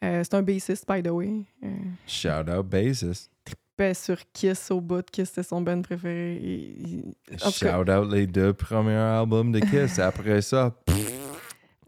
C'est 0.00 0.34
un 0.34 0.42
bassiste, 0.42 0.86
by 0.90 1.02
the 1.02 1.10
way. 1.10 1.44
Shout 2.06 2.48
out 2.50 2.66
bassist. 2.66 3.30
Tripait 3.76 3.94
sur 3.94 4.16
Kiss 4.32 4.70
au 4.70 4.80
bout. 4.80 5.04
Kiss, 5.10 5.28
c'était 5.28 5.42
son 5.42 5.60
band 5.60 5.82
préféré. 5.82 6.36
Il- 6.42 7.14
cas- 7.38 7.50
Shout 7.50 7.90
out 7.90 8.12
les 8.12 8.26
deux 8.26 8.52
premiers 8.52 8.92
albums 8.96 9.52
de 9.52 9.60
Kiss. 9.60 9.98
Après 9.98 10.42
ça, 10.42 10.74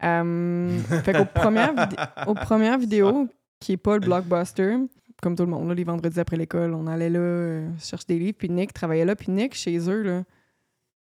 Euh, 0.03 0.77
fait 1.03 1.13
qu'aux 1.13 1.25
premières, 1.25 1.73
vid- 1.73 1.95
aux 2.27 2.33
premières 2.35 2.77
vidéos, 2.77 3.27
qui 3.59 3.73
est 3.73 3.77
pas 3.77 3.95
le 3.95 4.01
blockbuster, 4.01 4.75
comme 5.21 5.35
tout 5.35 5.43
le 5.43 5.49
monde, 5.49 5.69
là, 5.69 5.73
les 5.73 5.83
vendredis 5.85 6.19
après 6.19 6.35
l'école, 6.35 6.73
on 6.73 6.85
allait 6.85 7.09
là 7.09 7.19
euh, 7.19 7.69
chercher 7.79 8.05
des 8.09 8.19
livres, 8.19 8.35
puis 8.37 8.49
Nick 8.49 8.73
travaillait 8.73 9.05
là, 9.05 9.15
puis 9.15 9.31
Nick, 9.31 9.55
chez 9.55 9.77
eux, 9.89 10.01
là, 10.03 10.23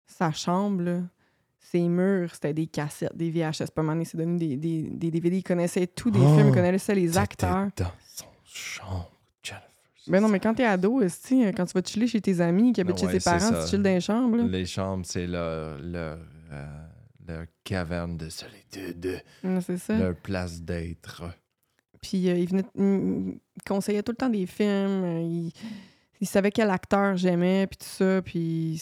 sa 0.08 0.32
chambre, 0.32 0.82
là, 0.84 1.02
ses 1.60 1.88
murs, 1.90 2.34
c'était 2.34 2.54
des 2.54 2.66
cassettes, 2.68 3.16
des 3.16 3.30
VHS. 3.30 3.72
Pas 3.76 3.84
mal, 3.84 4.00
il 4.00 4.06
s'est 4.06 4.18
donné 4.18 4.38
des, 4.40 4.56
des, 4.56 4.84
des 4.84 5.12
DVD, 5.12 5.38
il 5.38 5.44
connaissait 5.44 5.86
tous 5.86 6.10
des 6.10 6.20
Oh, 6.24 6.36
films, 6.36 6.48
il 6.48 6.54
connaissait 6.54 6.96
les 6.96 7.18
acteurs. 7.18 7.68
dans 7.76 7.92
son 8.08 8.26
chambre, 8.46 9.12
Ben 10.10 10.22
non, 10.22 10.28
mais 10.30 10.40
quand 10.40 10.54
t'es 10.54 10.64
ado, 10.66 11.02
esti, 11.02 11.42
quand 11.56 11.66
tu 11.66 11.74
vas 11.74 11.82
chiller 11.84 12.08
chez 12.08 12.22
tes 12.22 12.40
amis 12.42 12.72
qui 12.74 12.82
habitent 12.82 12.98
chez 13.00 13.08
tes 13.08 13.20
parents, 13.20 13.40
ça. 13.40 13.64
tu 13.64 13.70
chilles 13.70 13.80
dans 13.80 13.90
les 13.90 14.00
chambres, 14.02 14.38
là. 14.38 14.44
Les 14.44 14.66
chambres, 14.66 15.06
c'est 15.06 15.28
leur, 15.28 15.80
leur, 15.80 16.20
euh, 16.52 16.88
leur 17.28 17.46
caverne 17.64 18.16
de 18.18 18.30
solitude, 18.30 19.22
Ouais, 19.44 19.62
c'est 19.62 19.78
ça. 19.78 19.98
leur 19.98 20.16
place 20.16 20.62
d'être. 20.62 21.24
Puis 22.02 22.30
euh, 22.30 22.38
il 22.38 22.48
venait, 22.50 22.64
il 22.76 23.40
il 23.56 23.64
conseillait 23.68 24.04
tout 24.04 24.12
le 24.12 24.18
temps 24.18 24.30
des 24.30 24.46
films. 24.46 25.04
euh, 25.04 25.22
il, 25.22 25.52
il 26.22 26.28
savait 26.28 26.52
quel 26.52 26.70
acteur 26.70 27.18
j'aimais, 27.18 27.68
puis 27.68 27.78
tout 27.78 27.86
ça. 27.86 28.22
Puis 28.22 28.82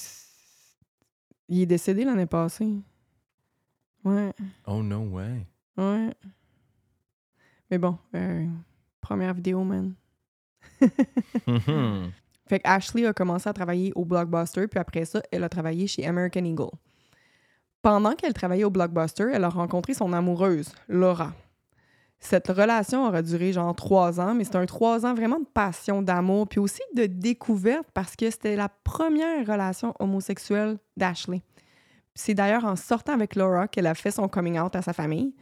il 1.47 1.61
est 1.61 1.65
décédé 1.65 2.03
l'année 2.05 2.25
passée. 2.25 2.69
Ouais, 4.03 4.31
Oh 4.67 4.83
no 4.83 4.99
way. 4.99 5.45
ouais. 5.77 6.13
Mais 7.71 7.77
bon, 7.79 7.97
euh, 8.13 8.45
première 9.01 9.33
vidéo, 9.33 9.63
man. 9.63 9.93
Mhm. 11.47 12.11
Fait 12.47 12.59
que 12.59 12.67
Ashley 12.67 13.07
a 13.07 13.13
commencé 13.13 13.49
à 13.49 13.53
travailler 13.53 13.91
au 13.95 14.05
Blockbuster, 14.05 14.67
puis 14.67 14.79
après 14.79 15.05
ça, 15.05 15.21
elle 15.31 15.43
a 15.43 15.49
travaillé 15.49 15.87
chez 15.87 16.05
American 16.05 16.45
Eagle. 16.45 16.69
Pendant 17.81 18.13
qu'elle 18.13 18.33
travaillait 18.33 18.63
au 18.63 18.69
Blockbuster, 18.69 19.25
elle 19.33 19.43
a 19.43 19.49
rencontré 19.49 19.93
son 19.93 20.13
amoureuse, 20.13 20.71
Laura. 20.87 21.33
Cette 22.19 22.47
relation 22.47 23.07
aura 23.07 23.21
duré 23.21 23.51
genre 23.51 23.75
trois 23.75 24.19
ans, 24.19 24.33
mais 24.33 24.43
c'est 24.43 24.55
un 24.55 24.65
trois 24.65 25.05
ans 25.05 25.13
vraiment 25.13 25.39
de 25.39 25.45
passion, 25.45 26.01
d'amour, 26.01 26.47
puis 26.47 26.59
aussi 26.59 26.81
de 26.95 27.05
découverte 27.05 27.87
parce 27.93 28.15
que 28.15 28.29
c'était 28.29 28.55
la 28.55 28.69
première 28.69 29.45
relation 29.45 29.93
homosexuelle 29.99 30.77
d'Ashley. 30.97 31.41
C'est 32.15 32.33
d'ailleurs 32.33 32.65
en 32.65 32.75
sortant 32.75 33.13
avec 33.13 33.35
Laura 33.35 33.67
qu'elle 33.67 33.87
a 33.87 33.93
fait 33.93 34.11
son 34.11 34.27
coming 34.27 34.59
out 34.59 34.75
à 34.75 34.81
sa 34.81 34.93
famille. 34.93 35.35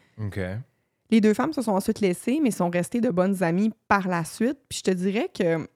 Les 1.10 1.22
deux 1.22 1.34
femmes 1.34 1.54
se 1.54 1.62
sont 1.62 1.74
ensuite 1.74 2.00
laissées, 2.00 2.40
mais 2.42 2.52
sont 2.52 2.70
restées 2.70 3.02
de 3.02 3.10
bonnes 3.10 3.44
amies 3.44 3.72
par 3.88 4.08
la 4.08 4.24
suite. 4.24 4.58
Puis 4.68 4.80
je 4.80 4.92
te 4.92 4.92
dirais 4.92 5.30
que 5.34 5.68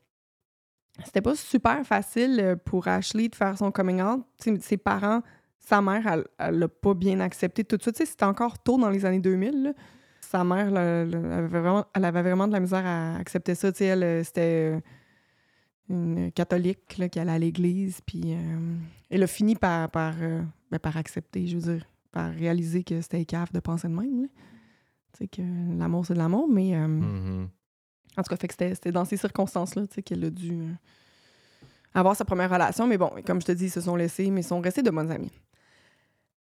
c'était 1.06 1.22
pas 1.22 1.36
super 1.36 1.86
facile 1.86 2.40
euh, 2.40 2.56
pour 2.56 2.88
Ashley 2.88 3.30
de 3.30 3.36
faire 3.36 3.58
son 3.58 3.72
coming 3.72 4.02
out. 4.02 4.26
Ses 4.62 4.78
parents, 4.78 5.22
sa 5.60 5.82
mère, 5.82 6.08
elle- 6.40 6.58
l'a 6.58 6.68
pas 6.68 6.94
bien 6.94 7.20
accepté 7.20 7.64
tout 7.64 7.78
de 7.78 7.82
suite. 7.84 7.98
C'était 7.98 8.26
encore 8.26 8.58
tôt 8.60 8.78
dans 8.80 8.90
les 8.90 9.06
années 9.06 9.20
2000. 9.20 9.64
là. 9.64 9.74
Sa 10.22 10.44
mère, 10.44 10.68
elle, 10.76 11.16
avait 11.16 12.22
vraiment, 12.22 12.48
de 12.48 12.54
la 12.54 12.60
misère 12.60 12.86
à 12.86 13.16
accepter 13.18 13.54
ça. 13.56 13.70
Elle, 13.80 14.04
euh, 14.04 14.24
c'était 14.24 14.74
euh, 14.74 14.80
une 15.90 16.32
catholique 16.32 16.80
qui 16.88 17.20
allait 17.20 17.32
à 17.32 17.40
l'église. 17.40 18.02
Puis 18.02 18.36
elle 19.10 19.24
a 19.24 19.28
fini 19.28 19.56
ben, 19.56 19.88
par 19.88 20.98
accepter, 20.98 21.48
je 21.48 21.58
veux 21.58 21.74
dire, 21.74 21.86
par 22.12 22.30
réaliser 22.32 22.84
que 22.84 23.00
c'était 23.00 23.24
cave 23.24 23.52
de 23.54 23.60
penser 23.62 23.88
de 23.88 23.94
même. 23.94 24.28
Sais, 25.18 25.28
que 25.28 25.42
l'amour, 25.78 26.06
c'est 26.06 26.14
de 26.14 26.20
l'amour, 26.20 26.48
mais 26.48 26.76
euh, 26.76 26.88
Mhm. 26.88 27.50
en 28.18 28.24
tout 28.24 28.30
cas, 28.30 28.36
fait 28.38 28.48
que 28.48 28.54
c'était 28.54 28.76
c'était 28.76 28.92
dans 28.92 29.06
ces 29.06 29.18
circonstances-là 29.18 29.88
tu 29.88 29.96
sais, 29.96 30.04
qu'elle 30.04 30.24
a 30.26 30.30
dû 30.30 30.52
euh, 30.52 30.72
avoir 31.94 32.16
sa 32.16 32.24
première 32.26 32.52
relation. 32.52 32.86
Mais 32.88 32.98
bon, 32.98 33.10
comme 33.26 33.42
je 33.42 33.48
te 33.48 33.52
dis, 33.52 33.66
ils 33.66 33.72
se 33.72 33.82
sont 33.82 33.96
laissés, 33.96 34.30
mais 34.30 34.42
ils 34.42 34.44
sont 34.44 34.60
restés 34.62 34.84
de 34.84 34.92
bonnes 34.92 35.12
amies. 35.12 35.32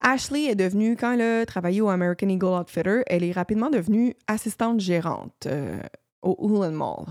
Ashley 0.02 0.46
est 0.46 0.56
devenue, 0.56 0.96
quand 0.96 1.14
elle 1.14 1.22
a 1.42 1.46
travaillé 1.46 1.82
au 1.82 1.90
American 1.90 2.30
Eagle 2.30 2.46
Outfitter, 2.62 3.02
elle 3.08 3.24
est 3.24 3.32
rapidement 3.32 3.70
devenue 3.70 4.14
assistante 4.28 4.80
gérante 4.80 5.48
euh, 5.48 5.80
au 6.22 6.36
Ullin 6.50 6.72
Mall. 6.72 7.06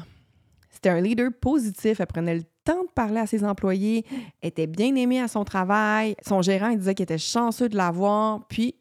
C'était 0.70 0.90
un 0.90 1.00
leader 1.00 1.30
positif, 1.40 2.00
elle 2.00 2.06
prenait 2.06 2.36
le 2.36 2.44
temps 2.64 2.82
de 2.84 2.90
parler 2.94 3.18
à 3.18 3.26
ses 3.26 3.44
employés, 3.44 4.04
était 4.42 4.66
bien 4.66 4.94
aimée 4.94 5.20
à 5.20 5.26
son 5.28 5.44
travail. 5.44 6.14
Son 6.26 6.42
gérant, 6.42 6.68
il 6.68 6.78
disait 6.78 6.94
qu'il 6.94 7.04
était 7.04 7.18
chanceux 7.18 7.68
de 7.68 7.76
l'avoir. 7.76 8.46
Puis, 8.48 8.74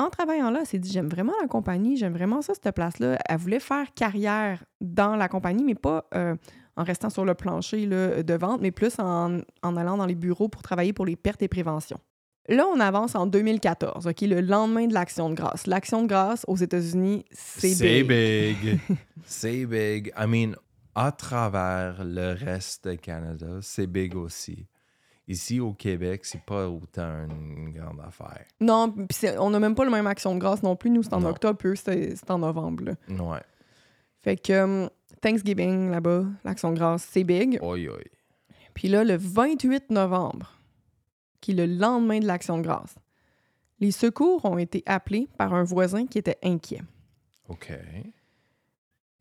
en 0.00 0.10
travaillant 0.10 0.50
là, 0.50 0.60
elle 0.60 0.66
s'est 0.66 0.78
dit 0.78 0.90
J'aime 0.90 1.08
vraiment 1.08 1.32
la 1.40 1.46
compagnie, 1.48 1.96
j'aime 1.96 2.12
vraiment 2.14 2.42
ça, 2.42 2.52
cette 2.54 2.74
place-là. 2.74 3.18
Elle 3.28 3.38
voulait 3.38 3.60
faire 3.60 3.92
carrière 3.94 4.64
dans 4.80 5.16
la 5.16 5.28
compagnie, 5.28 5.62
mais 5.64 5.74
pas 5.74 6.06
euh, 6.14 6.34
en 6.76 6.84
restant 6.84 7.10
sur 7.10 7.24
le 7.24 7.34
plancher 7.34 7.86
là, 7.86 8.22
de 8.22 8.34
vente, 8.34 8.60
mais 8.60 8.70
plus 8.70 8.98
en, 8.98 9.38
en 9.62 9.76
allant 9.76 9.96
dans 9.96 10.06
les 10.06 10.14
bureaux 10.14 10.48
pour 10.48 10.62
travailler 10.62 10.92
pour 10.92 11.06
les 11.06 11.16
pertes 11.16 11.42
et 11.42 11.48
préventions. 11.48 11.98
Là, 12.48 12.66
on 12.66 12.80
avance 12.80 13.14
en 13.14 13.26
2014, 13.26 14.06
OK, 14.08 14.22
le 14.22 14.40
lendemain 14.40 14.86
de 14.86 14.94
l'Action 14.94 15.28
de 15.30 15.34
grâce. 15.34 15.66
L'Action 15.66 16.02
de 16.02 16.08
grâce 16.08 16.44
aux 16.48 16.56
États-Unis, 16.56 17.24
c'est 17.30 17.74
C'est 17.74 18.02
big. 18.02 18.58
big. 18.62 18.80
c'est 19.24 19.66
big. 19.66 20.12
I 20.18 20.26
mean, 20.26 20.56
à 20.94 21.12
travers 21.12 22.02
le 22.02 22.32
reste 22.32 22.88
du 22.88 22.98
Canada, 22.98 23.58
c'est 23.60 23.86
big 23.86 24.16
aussi. 24.16 24.66
Ici 25.30 25.60
au 25.60 25.72
Québec, 25.72 26.24
c'est 26.24 26.42
pas 26.42 26.68
autant 26.68 27.26
une 27.28 27.70
grande 27.72 28.00
affaire. 28.00 28.44
Non, 28.60 28.92
c'est- 29.10 29.38
on 29.38 29.50
n'a 29.50 29.60
même 29.60 29.74
pas 29.76 29.84
le 29.84 29.90
même 29.90 30.06
Action 30.08 30.34
de 30.34 30.40
grâce 30.40 30.62
non 30.62 30.74
plus. 30.74 30.90
Nous, 30.90 31.04
c'est 31.04 31.14
en 31.14 31.20
Non. 31.20 31.28
octobre, 31.30 31.58
eux, 31.66 31.76
c'est 31.76 32.30
en 32.30 32.38
novembre. 32.38 32.84
là. 32.84 32.92
Ouais. 33.08 33.40
Fait 34.18 34.36
que 34.36 34.52
euh, 34.52 34.88
Thanksgiving, 35.20 35.90
là-bas, 35.90 36.24
l'Action 36.44 36.72
de 36.72 36.76
grâce, 36.78 37.06
c'est 37.10 37.22
big. 37.24 37.58
Oi, 37.62 37.86
oi. 37.88 37.98
Puis 38.74 38.88
là, 38.88 39.04
le 39.04 39.16
28 39.16 39.90
novembre, 39.90 40.58
qui 41.40 41.52
est 41.52 41.54
le 41.54 41.66
lendemain 41.66 42.18
de 42.18 42.26
l'Action 42.26 42.58
de 42.58 42.62
grâce, 42.62 42.96
les 43.78 43.92
secours 43.92 44.44
ont 44.44 44.58
été 44.58 44.82
appelés 44.84 45.28
par 45.38 45.54
un 45.54 45.62
voisin 45.62 46.06
qui 46.06 46.18
était 46.18 46.38
inquiet. 46.42 46.82
OK. 47.48 47.72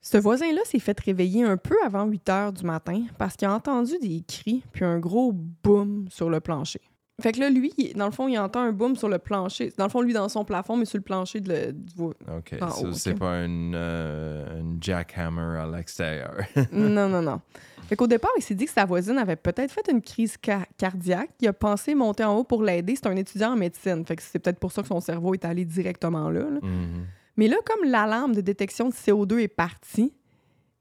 Ce 0.02 0.18
voisin-là 0.18 0.62
s'est 0.66 0.80
fait 0.80 0.98
réveiller 1.00 1.44
un 1.44 1.58
peu 1.58 1.76
avant 1.86 2.06
8 2.06 2.30
heures 2.30 2.54
du 2.54 2.64
matin 2.64 3.04
parce 3.18 3.36
qu'il 3.36 3.48
a 3.48 3.54
entendu 3.54 3.94
des 4.02 4.24
cris 4.28 4.64
puis 4.72 4.86
un 4.86 4.98
gros 5.00 5.34
boom 5.34 6.08
sur 6.10 6.30
le 6.30 6.40
plancher. 6.40 6.82
Fait 7.22 7.34
que 7.34 7.40
là, 7.42 7.50
lui, 7.50 7.74
dans 7.98 8.06
le 8.06 8.14
fond, 8.14 8.30
il 8.30 8.38
entend 8.40 8.62
un 8.62 8.72
boom 8.72 8.96
sur 8.96 9.10
le 9.10 9.18
plancher. 9.18 9.74
Dans 9.78 9.84
le 9.84 9.90
fond, 9.90 10.00
lui, 10.02 10.14
dans 10.14 10.30
son 10.30 10.46
plafond, 10.46 10.78
mais 10.78 10.86
sur 10.86 10.98
le 11.00 11.04
plancher 11.04 11.42
de 11.42 11.52
le- 11.52 11.74
du 11.74 11.94
vo- 11.94 12.14
OK. 12.38 12.56
So, 12.72 12.88
haut, 12.88 12.94
c'est 12.94 13.14
pas 13.14 13.44
une, 13.44 13.74
euh, 13.76 14.62
une 14.62 14.78
jackhammer 14.82 15.60
à 15.60 15.68
l'extérieur. 15.68 16.38
non, 16.72 17.10
non, 17.10 17.22
non. 17.22 17.42
Fait 17.90 17.98
qu'au 17.98 18.08
départ, 18.08 18.32
il 18.38 18.42
s'est 18.42 18.56
dit 18.56 18.66
que 18.68 18.72
sa 18.72 18.86
voisine 18.86 19.18
avait 19.18 19.36
peut-être 19.36 19.72
fait 19.74 19.92
une 19.92 20.02
crise 20.02 20.38
ca- 20.42 20.66
cardiaque. 20.78 21.32
Il 21.42 21.50
a 21.50 21.54
pensé 21.54 21.94
monter 21.94 22.24
en 22.24 22.38
haut 22.38 22.46
pour 22.46 22.64
l'aider. 22.64 22.96
C'est 22.96 23.08
un 23.08 23.16
étudiant 23.18 23.52
en 23.52 23.58
médecine. 23.58 24.06
Fait 24.06 24.16
que 24.16 24.22
c'est 24.24 24.40
peut-être 24.40 24.60
pour 24.60 24.72
ça 24.72 24.82
que 24.82 24.88
son 24.88 25.02
cerveau 25.02 25.34
est 25.34 25.44
allé 25.44 25.66
directement 25.66 26.30
là. 26.30 26.40
là. 26.50 26.60
Mhm. 26.62 27.06
Mais 27.40 27.48
là, 27.48 27.56
comme 27.66 27.90
l'alarme 27.90 28.36
de 28.36 28.42
détection 28.42 28.90
de 28.90 28.94
CO2 28.94 29.40
est 29.40 29.48
partie, 29.48 30.14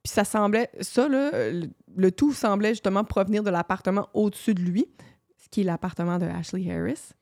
puis 0.03 0.13
ça 0.13 0.25
semblait, 0.25 0.69
ça, 0.81 1.09
là, 1.09 1.53
le, 1.53 1.69
le 1.95 2.11
tout 2.11 2.33
semblait 2.33 2.71
justement 2.71 3.05
provenir 3.05 3.45
de 3.45 3.51
l'appartement 3.51 4.09
au-dessus 4.13 4.55
de 4.55 4.63
lui, 4.63 4.89
ce 5.37 5.49
qui 5.49 5.61
est 5.61 5.65
l'appartement 5.65 6.19
de 6.19 6.27
Ashley 6.27 6.69
Harris, 6.69 7.13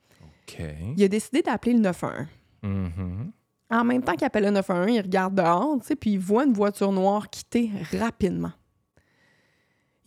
il 0.96 1.04
a 1.04 1.08
décidé 1.08 1.42
d'appeler 1.42 1.74
le 1.74 1.80
911. 1.80 2.26
Mhm. 2.62 3.30
En 3.68 3.84
même 3.84 4.02
temps 4.02 4.14
qu'il 4.14 4.24
appelle 4.24 4.44
le 4.44 4.52
911, 4.52 4.94
il 4.94 5.02
regarde 5.02 5.34
dehors, 5.34 5.80
tu 5.80 5.88
sais, 5.88 5.96
puis 5.96 6.12
il 6.12 6.18
voit 6.18 6.46
une 6.46 6.54
voiture 6.54 6.90
noire 6.90 7.28
quitter 7.28 7.70
rapidement. 7.92 8.52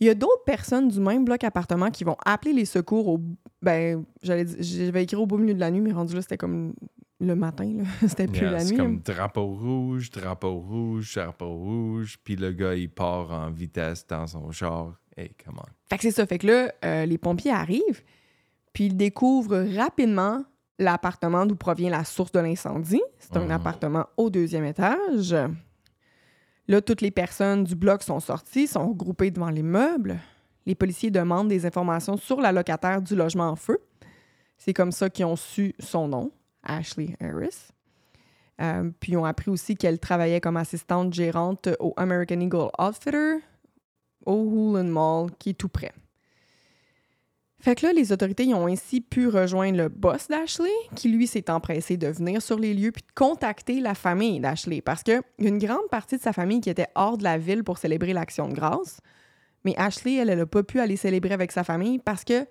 Il 0.00 0.08
y 0.08 0.10
a 0.10 0.14
d'autres 0.14 0.42
personnes 0.44 0.88
du 0.88 0.98
même 0.98 1.24
bloc 1.24 1.44
appartement 1.44 1.92
qui 1.92 2.02
vont 2.02 2.16
appeler 2.26 2.52
les 2.52 2.64
secours 2.64 3.06
au. 3.06 3.20
Ben, 3.62 4.04
j'allais 4.24 4.46
j'avais 4.58 5.04
écrit 5.04 5.16
au 5.16 5.26
beau 5.26 5.38
milieu 5.38 5.54
de 5.54 5.60
la 5.60 5.70
nuit, 5.70 5.82
mais 5.82 5.92
rendu 5.92 6.16
là, 6.16 6.22
c'était 6.22 6.36
comme 6.36 6.74
le 7.20 7.34
matin. 7.36 7.84
C'était 8.00 8.26
plus 8.26 8.40
Yeah, 8.40 8.50
la 8.52 8.60
c'est 8.60 8.70
nuit. 8.72 8.76
comme 8.78 8.94
là. 9.06 9.14
drapeau 9.14 9.46
rouge, 9.46 10.10
drapeau 10.10 10.54
rouge, 10.58 11.14
drapeau 11.14 11.54
rouge. 11.54 12.18
Puis 12.24 12.36
le 12.36 12.50
gars, 12.52 12.74
il 12.74 12.88
part 12.90 13.30
en 13.30 13.50
vitesse 13.50 14.06
dans 14.06 14.26
son 14.26 14.50
char. 14.50 14.94
Hey, 15.16 15.32
come 15.44 15.58
on. 15.58 15.68
Fait 15.88 15.96
que 15.96 16.02
c'est 16.02 16.10
ça. 16.12 16.26
Fait 16.26 16.38
que 16.38 16.46
là, 16.46 16.72
euh, 16.84 17.04
les 17.06 17.18
pompiers 17.18 17.50
arrivent, 17.52 18.02
puis 18.72 18.86
ils 18.86 18.96
découvrent 18.96 19.66
rapidement 19.76 20.44
l'appartement 20.78 21.44
d'où 21.44 21.56
provient 21.56 21.90
la 21.90 22.04
source 22.04 22.32
de 22.32 22.40
l'incendie. 22.40 23.02
C'est 23.18 23.36
un 23.36 23.44
Mhm. 23.44 23.50
appartement 23.50 24.06
au 24.16 24.30
deuxième 24.30 24.64
étage. 24.64 25.36
Là, 26.68 26.80
toutes 26.80 27.00
les 27.00 27.10
personnes 27.10 27.64
du 27.64 27.74
bloc 27.74 28.02
sont 28.02 28.20
sorties, 28.20 28.66
sont 28.66 28.88
regroupées 28.88 29.30
devant 29.30 29.50
les 29.50 29.62
meubles. 29.62 30.18
Les 30.66 30.74
policiers 30.74 31.10
demandent 31.10 31.48
des 31.48 31.66
informations 31.66 32.16
sur 32.16 32.40
la 32.40 32.52
locataire 32.52 33.02
du 33.02 33.16
logement 33.16 33.48
en 33.50 33.56
feu. 33.56 33.78
C'est 34.56 34.72
comme 34.72 34.92
ça 34.92 35.10
qu'ils 35.10 35.24
ont 35.24 35.36
su 35.36 35.74
son 35.80 36.06
nom, 36.08 36.30
Ashley 36.62 37.16
Harris. 37.20 37.68
Euh, 38.60 38.90
puis 39.00 39.12
ils 39.12 39.16
ont 39.16 39.24
appris 39.24 39.50
aussi 39.50 39.74
qu'elle 39.74 39.98
travaillait 39.98 40.40
comme 40.40 40.56
assistante 40.56 41.14
gérante 41.14 41.68
au 41.78 41.94
American 41.96 42.40
Eagle 42.40 42.70
Outfitter, 42.78 43.36
au 44.26 44.34
Hoolan 44.34 44.84
Mall, 44.84 45.30
qui 45.38 45.50
est 45.50 45.54
tout 45.54 45.68
près. 45.68 45.92
Fait 47.62 47.74
que 47.74 47.86
là, 47.86 47.92
les 47.92 48.10
autorités 48.10 48.52
ont 48.54 48.66
ainsi 48.66 49.02
pu 49.02 49.28
rejoindre 49.28 49.76
le 49.76 49.88
boss 49.88 50.28
d'Ashley, 50.28 50.70
qui 50.94 51.10
lui 51.10 51.26
s'est 51.26 51.50
empressé 51.50 51.98
de 51.98 52.06
venir 52.06 52.40
sur 52.40 52.58
les 52.58 52.72
lieux 52.72 52.90
puis 52.90 53.02
de 53.02 53.12
contacter 53.14 53.80
la 53.80 53.94
famille 53.94 54.40
d'Ashley, 54.40 54.80
parce 54.80 55.02
qu'il 55.02 55.20
une 55.38 55.58
grande 55.58 55.88
partie 55.90 56.16
de 56.16 56.22
sa 56.22 56.32
famille 56.32 56.62
qui 56.62 56.70
était 56.70 56.88
hors 56.94 57.18
de 57.18 57.24
la 57.24 57.36
ville 57.36 57.62
pour 57.62 57.76
célébrer 57.76 58.14
l'Action 58.14 58.48
de 58.48 58.54
grâce. 58.54 59.00
Mais 59.64 59.74
Ashley, 59.76 60.14
elle, 60.14 60.30
elle 60.30 60.38
n'a 60.38 60.46
pas 60.46 60.62
pu 60.62 60.80
aller 60.80 60.96
célébrer 60.96 61.34
avec 61.34 61.52
sa 61.52 61.62
famille 61.62 61.98
parce 61.98 62.24
que 62.24 62.46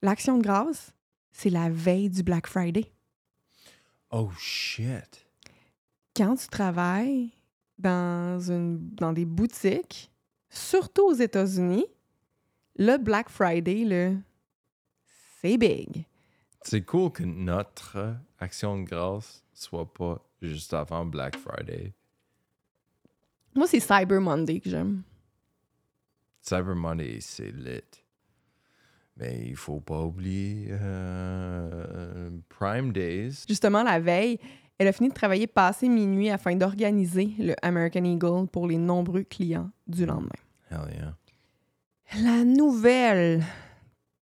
l'Action 0.00 0.38
de 0.38 0.42
grâce, 0.44 0.92
c'est 1.32 1.50
la 1.50 1.68
veille 1.68 2.08
du 2.08 2.22
Black 2.22 2.46
Friday. 2.46 2.92
Oh 4.12 4.30
shit. 4.38 5.26
quand 6.16 6.34
tu 6.36 6.48
travailles 6.48 7.30
dans, 7.78 8.40
une, 8.50 8.90
dans 8.94 9.12
des 9.12 9.24
boutiques, 9.24 10.10
surtout 10.48 11.06
aux 11.06 11.14
États-Unis, 11.14 11.86
le 12.76 12.96
Black 12.98 13.28
Friday, 13.28 13.84
là, 13.84 14.12
c'est 15.40 15.56
big. 15.56 16.04
C'est 16.62 16.82
cool 16.82 17.12
que 17.12 17.22
notre 17.22 18.16
action 18.38 18.78
de 18.78 18.84
grâce 18.84 19.44
soit 19.54 19.92
pas 19.92 20.20
juste 20.42 20.74
avant 20.74 21.04
Black 21.06 21.36
Friday. 21.38 21.94
Moi, 23.54 23.66
c'est 23.66 23.80
Cyber 23.80 24.20
Monday 24.20 24.60
que 24.60 24.68
j'aime. 24.70 25.02
Cyber 26.42 26.74
Monday, 26.74 27.18
c'est 27.20 27.52
lit. 27.52 28.04
Mais 29.20 29.42
il 29.46 29.56
faut 29.56 29.80
pas 29.80 30.00
oublier 30.02 30.68
euh, 30.70 32.30
Prime 32.48 32.92
Days. 32.92 33.44
Justement, 33.46 33.82
la 33.82 34.00
veille, 34.00 34.38
elle 34.78 34.88
a 34.88 34.92
fini 34.92 35.10
de 35.10 35.14
travailler 35.14 35.46
passé 35.46 35.88
minuit 35.88 36.30
afin 36.30 36.56
d'organiser 36.56 37.30
le 37.38 37.54
American 37.62 38.04
Eagle 38.04 38.48
pour 38.48 38.66
les 38.66 38.78
nombreux 38.78 39.24
clients 39.24 39.70
du 39.86 40.06
lendemain. 40.06 40.30
Hell 40.70 40.88
yeah. 40.94 41.16
La 42.22 42.44
nouvelle 42.44 43.42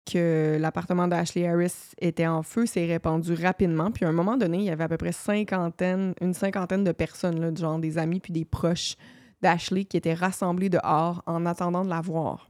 que 0.06 0.58
l'appartement 0.60 1.08
d'Ashley 1.08 1.48
Harris 1.48 1.94
était 2.00 2.28
en 2.28 2.42
feu 2.42 2.66
s'est 2.66 2.86
répandue 2.86 3.34
rapidement. 3.34 3.92
Puis 3.92 4.06
à 4.06 4.10
un 4.10 4.14
moment 4.14 4.38
donné, 4.38 4.60
il 4.60 4.64
y 4.64 4.70
avait 4.70 4.86
à 4.86 4.88
peu 4.88 4.98
près 4.98 5.12
cinquantaine, 5.12 6.14
une 6.22 6.34
cinquantaine 6.34 6.84
de 6.84 6.92
personnes, 6.92 7.42
là, 7.42 7.54
genre 7.54 7.80
des 7.80 7.98
amis 7.98 8.20
puis 8.20 8.32
des 8.32 8.46
proches 8.46 8.96
d'Ashley, 9.42 9.86
qui 9.86 9.98
étaient 9.98 10.14
rassemblés 10.14 10.70
dehors 10.70 11.22
en 11.26 11.46
attendant 11.46 11.84
de 11.84 11.90
la 11.90 12.02
voir. 12.02 12.50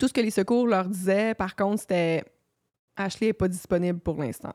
Tout 0.00 0.08
ce 0.08 0.12
que 0.14 0.20
les 0.22 0.30
secours 0.30 0.66
leur 0.66 0.88
disaient, 0.88 1.34
par 1.34 1.54
contre, 1.54 1.82
c'était 1.82 2.24
Ashley 2.96 3.28
n'est 3.28 3.32
pas 3.34 3.48
disponible 3.48 4.00
pour 4.00 4.16
l'instant. 4.18 4.54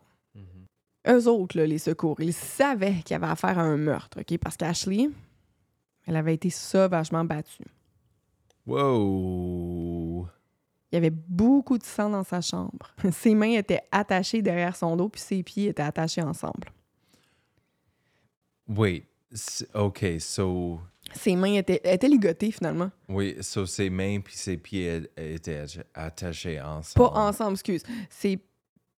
Eux 1.07 1.27
autres, 1.27 1.55
là, 1.55 1.67
les 1.67 1.77
secours, 1.77 2.19
ils 2.19 2.33
savaient 2.33 2.95
qu'il 3.05 3.11
y 3.11 3.13
avait 3.13 3.27
affaire 3.27 3.59
à 3.59 3.61
un 3.61 3.77
meurtre, 3.77 4.21
OK? 4.21 4.39
Parce 4.39 4.57
qu'Ashley, 4.57 5.07
elle 6.07 6.15
avait 6.15 6.33
été 6.33 6.49
sauvagement 6.49 7.23
battue. 7.23 7.63
Wow. 8.65 10.27
Il 10.91 10.95
y 10.95 10.97
avait 10.97 11.11
beaucoup 11.11 11.77
de 11.77 11.83
sang 11.83 12.09
dans 12.09 12.23
sa 12.23 12.41
chambre. 12.41 12.91
Ses 13.11 13.35
mains 13.35 13.51
étaient 13.51 13.83
attachées 13.91 14.41
derrière 14.41 14.75
son 14.75 14.95
dos, 14.95 15.09
puis 15.09 15.21
ses 15.21 15.43
pieds 15.43 15.67
étaient 15.67 15.83
attachés 15.83 16.23
ensemble. 16.23 16.71
Wait. 18.67 19.05
OK, 19.75 20.05
so... 20.19 20.79
Ses 21.17 21.35
mains 21.35 21.53
étaient, 21.53 21.81
étaient 21.83 22.07
ligotées, 22.09 22.51
finalement. 22.51 22.91
Oui, 23.07 23.37
so 23.41 23.65
ses 23.65 23.89
mains 23.89 24.19
puis 24.19 24.35
ses 24.35 24.57
pieds 24.57 25.03
étaient 25.15 25.63
atta- 25.63 25.83
attachés 25.93 26.59
ensemble. 26.61 27.09
Pas 27.09 27.17
ensemble, 27.19 27.53
excuse. 27.53 27.83
Ses 28.09 28.39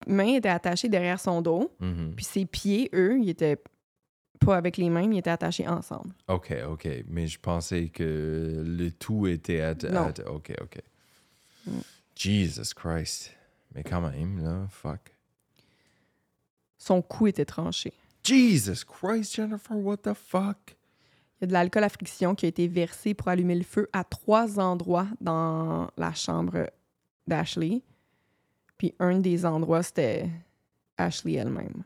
mains 0.08 0.36
étaient 0.36 0.49
attachées 0.49 0.89
derrière 0.89 1.19
son 1.19 1.41
dos, 1.41 1.71
Mhm. 1.80 2.13
puis 2.15 2.25
ses 2.25 2.45
pieds, 2.45 2.89
eux, 2.93 3.19
ils 3.19 3.30
étaient 3.30 3.58
pas 4.39 4.56
avec 4.58 4.77
les 4.77 4.89
mains, 4.89 5.08
mais 5.08 5.15
ils 5.15 5.19
étaient 5.19 5.30
attachés 5.30 5.67
ensemble. 5.67 6.13
OK, 6.27 6.53
OK. 6.69 6.88
Mais 7.08 7.27
je 7.27 7.39
pensais 7.39 7.89
que 7.89 8.63
le 8.65 8.91
tout 8.91 9.27
était... 9.27 9.60
atta- 9.62 9.91
Non. 9.91 10.10
atta- 10.10 10.27
OK, 10.27 10.53
OK. 10.62 10.80
Mm. 11.65 11.80
Jesus 12.15 12.73
Christ. 12.75 13.32
Mais 13.75 13.84
quand 13.84 14.01
même, 14.01 14.43
là, 14.43 14.65
fuck. 14.69 15.13
Son 16.77 17.01
cou 17.01 17.27
était 17.27 17.45
tranché. 17.45 17.93
Jesus 18.23 18.84
Christ, 18.86 19.36
Jennifer, 19.36 19.75
what 19.77 19.97
the 19.97 20.13
fuck? 20.13 20.77
Il 21.39 21.43
y 21.43 21.45
a 21.45 21.47
de 21.47 21.54
l'alcool 21.54 21.84
à 21.84 21.89
friction 21.89 22.34
qui 22.34 22.45
a 22.45 22.50
été 22.50 22.67
versé 22.67 23.13
pour 23.13 23.28
allumer 23.28 23.56
le 23.56 23.63
feu 23.63 23.88
à 23.93 24.04
trois 24.04 24.60
endroits 24.60 25.08
dans 25.21 25.89
la 25.95 26.13
chambre 26.13 26.69
d'Ashley. 27.28 27.84
Puis 28.78 28.95
un 29.00 29.19
des 29.19 29.45
endroits, 29.45 29.84
c'était 29.84 30.30
Ashley 30.97 31.34
elle-même. 31.34 31.84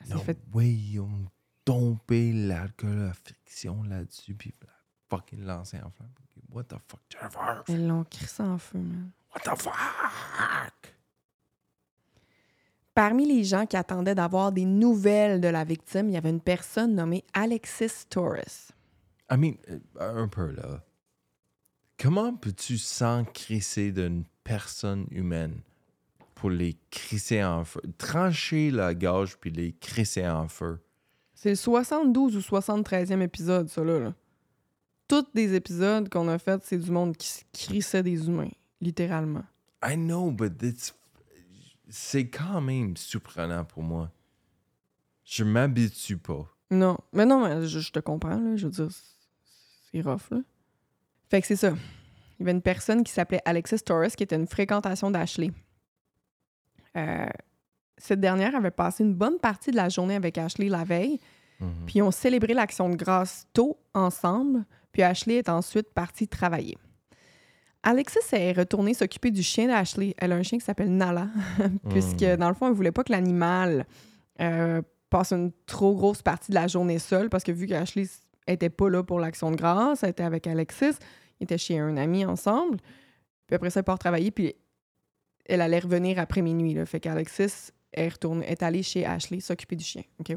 Elle 0.00 0.16
Non 0.16 0.18
fait 0.20 0.38
way, 0.54 0.72
ils 0.72 1.00
ont 1.00 1.26
tombé 1.64 2.32
l'alcool 2.32 3.08
à 3.10 3.12
friction 3.12 3.82
là-dessus 3.82 4.34
puis 4.34 4.54
la 4.62 4.72
fucking 5.10 5.44
lancé 5.44 5.78
en 5.82 5.90
flamme. 5.90 6.10
What 6.50 6.64
the 6.64 6.76
fuck, 6.88 7.00
Jennifer? 7.10 7.62
Elles 7.68 7.86
l'ont 7.86 8.04
crissé 8.04 8.42
en 8.42 8.56
feu, 8.56 8.78
man. 8.78 9.10
What 9.34 9.40
the 9.42 9.60
fuck? 9.60 10.94
Parmi 12.98 13.28
les 13.28 13.44
gens 13.44 13.64
qui 13.64 13.76
attendaient 13.76 14.16
d'avoir 14.16 14.50
des 14.50 14.64
nouvelles 14.64 15.40
de 15.40 15.46
la 15.46 15.62
victime, 15.62 16.08
il 16.08 16.14
y 16.14 16.16
avait 16.16 16.30
une 16.30 16.40
personne 16.40 16.96
nommée 16.96 17.22
Alexis 17.32 18.08
Torres. 18.10 18.72
I 19.30 19.36
mean, 19.36 19.52
euh, 19.70 20.24
un 20.24 20.26
peu 20.26 20.50
là. 20.50 20.82
Comment 21.96 22.34
peux-tu 22.34 22.76
s'encrisser 22.76 23.92
d'une 23.92 24.24
personne 24.42 25.06
humaine 25.12 25.60
pour 26.34 26.50
les 26.50 26.76
crisser 26.90 27.44
en 27.44 27.64
feu? 27.64 27.82
Trancher 27.98 28.72
la 28.72 28.96
gorge 28.96 29.36
puis 29.36 29.52
les 29.52 29.74
crisser 29.74 30.26
en 30.26 30.48
feu. 30.48 30.80
C'est 31.34 31.50
le 31.50 31.54
72 31.54 32.36
ou 32.36 32.40
73e 32.40 33.20
épisode, 33.20 33.68
ça, 33.68 33.84
là. 33.84 34.00
là. 34.00 34.14
Tous 35.06 35.24
des 35.32 35.54
épisodes 35.54 36.08
qu'on 36.08 36.26
a 36.26 36.40
fait, 36.40 36.60
c'est 36.64 36.78
du 36.78 36.90
monde 36.90 37.16
qui 37.16 37.28
se 37.28 37.42
crissait 37.52 38.02
des 38.02 38.26
humains, 38.26 38.50
littéralement. 38.80 39.44
I 39.84 39.94
know, 39.94 40.32
but 40.32 40.60
it's... 40.64 40.92
c'est 41.88 42.28
quand 42.28 42.60
même 42.60 42.96
surprenant 42.96 43.64
pour 43.64 43.82
moi. 43.82 44.10
Je 45.24 45.44
m'habitue 45.44 46.16
pas. 46.18 46.46
Non, 46.70 46.98
mais 47.12 47.24
non, 47.26 47.44
mais 47.46 47.66
je, 47.66 47.78
je 47.80 47.92
te 47.92 47.98
comprends, 47.98 48.36
là. 48.40 48.56
Je 48.56 48.66
veux 48.66 48.72
dire, 48.72 48.88
c'est- 48.90 50.00
rough, 50.02 50.30
là. 50.30 50.38
Fait 51.30 51.40
que 51.40 51.46
c'est 51.46 51.56
ça. 51.56 51.70
Il 52.38 52.40
y 52.40 52.42
avait 52.42 52.52
une 52.52 52.62
personne 52.62 53.02
qui 53.04 53.12
s'appelait 53.12 53.42
Alexis 53.44 53.80
Torres, 53.80 54.08
qui 54.16 54.22
était 54.22 54.36
une 54.36 54.46
fréquentation 54.46 55.10
d'Ashley. 55.10 55.50
Euh, 56.96 57.26
cette 57.96 58.20
dernière 58.20 58.54
avait 58.54 58.70
passé 58.70 59.02
une 59.04 59.14
bonne 59.14 59.38
partie 59.38 59.70
de 59.70 59.76
la 59.76 59.88
journée 59.88 60.14
avec 60.14 60.38
Ashley 60.38 60.68
la 60.68 60.84
veille, 60.84 61.18
Mhm. 61.60 61.86
puis 61.86 61.94
ils 61.98 62.02
ont 62.02 62.10
célébré 62.12 62.54
l'action 62.54 62.88
de 62.88 62.94
grâce 62.96 63.46
tôt 63.52 63.78
ensemble, 63.92 64.64
puis 64.92 65.02
Ashley 65.02 65.34
est 65.36 65.48
ensuite 65.48 65.90
partie 65.90 66.28
travailler. 66.28 66.78
Alexis 67.82 68.18
est 68.32 68.52
retournée 68.52 68.92
s'occuper 68.94 69.30
du 69.30 69.42
chien 69.42 69.68
d'Ashley. 69.68 70.14
Elle 70.18 70.32
a 70.32 70.36
un 70.36 70.42
chien 70.42 70.58
qui 70.58 70.64
s'appelle 70.64 70.90
Nala, 70.94 71.28
puisque 71.90 72.22
Mm. 72.22 72.36
dans 72.36 72.48
le 72.48 72.54
fond, 72.54 72.66
elle 72.68 72.74
voulait 72.74 72.92
pas 72.92 73.04
que 73.04 73.12
l'animal 73.12 73.86
euh, 74.40 74.82
passe 75.10 75.32
une 75.32 75.52
trop 75.66 75.94
grosse 75.94 76.22
partie 76.22 76.50
de 76.50 76.54
la 76.56 76.66
journée 76.66 76.98
seule, 76.98 77.28
parce 77.30 77.44
que 77.44 77.52
vu 77.52 77.66
qu'Ashley 77.66 78.06
était 78.46 78.70
pas 78.70 78.88
là 78.90 79.02
pour 79.02 79.20
l'action 79.20 79.50
de 79.50 79.56
grâce, 79.56 80.02
elle 80.02 80.10
était 80.10 80.22
avec 80.24 80.46
Alexis, 80.46 80.96
ils 81.40 81.44
étaient 81.44 81.58
chez 81.58 81.78
un 81.78 81.96
ami 81.96 82.24
ensemble, 82.24 82.78
puis 83.46 83.54
après 83.54 83.70
ça, 83.70 83.80
elle 83.80 83.84
part 83.84 83.98
travailler, 83.98 84.30
puis 84.30 84.54
elle 85.46 85.60
allait 85.62 85.78
revenir 85.78 86.18
après 86.18 86.42
minuit. 86.42 86.74
Là. 86.74 86.84
Fait 86.84 87.00
qu'Alexis 87.00 87.70
est, 87.92 88.24
est 88.24 88.62
allé 88.62 88.82
chez 88.82 89.06
Ashley 89.06 89.40
s'occuper 89.40 89.76
du 89.76 89.84
chien. 89.84 90.02
OK? 90.20 90.36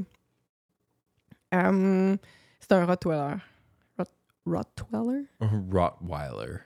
Euh, 1.53 2.15
c'est 2.59 2.71
un 2.71 2.85
Rottweiler. 2.85 3.35
Rot- 3.97 4.05
Rottweiler? 4.45 5.25
Rottweiler. 5.71 6.57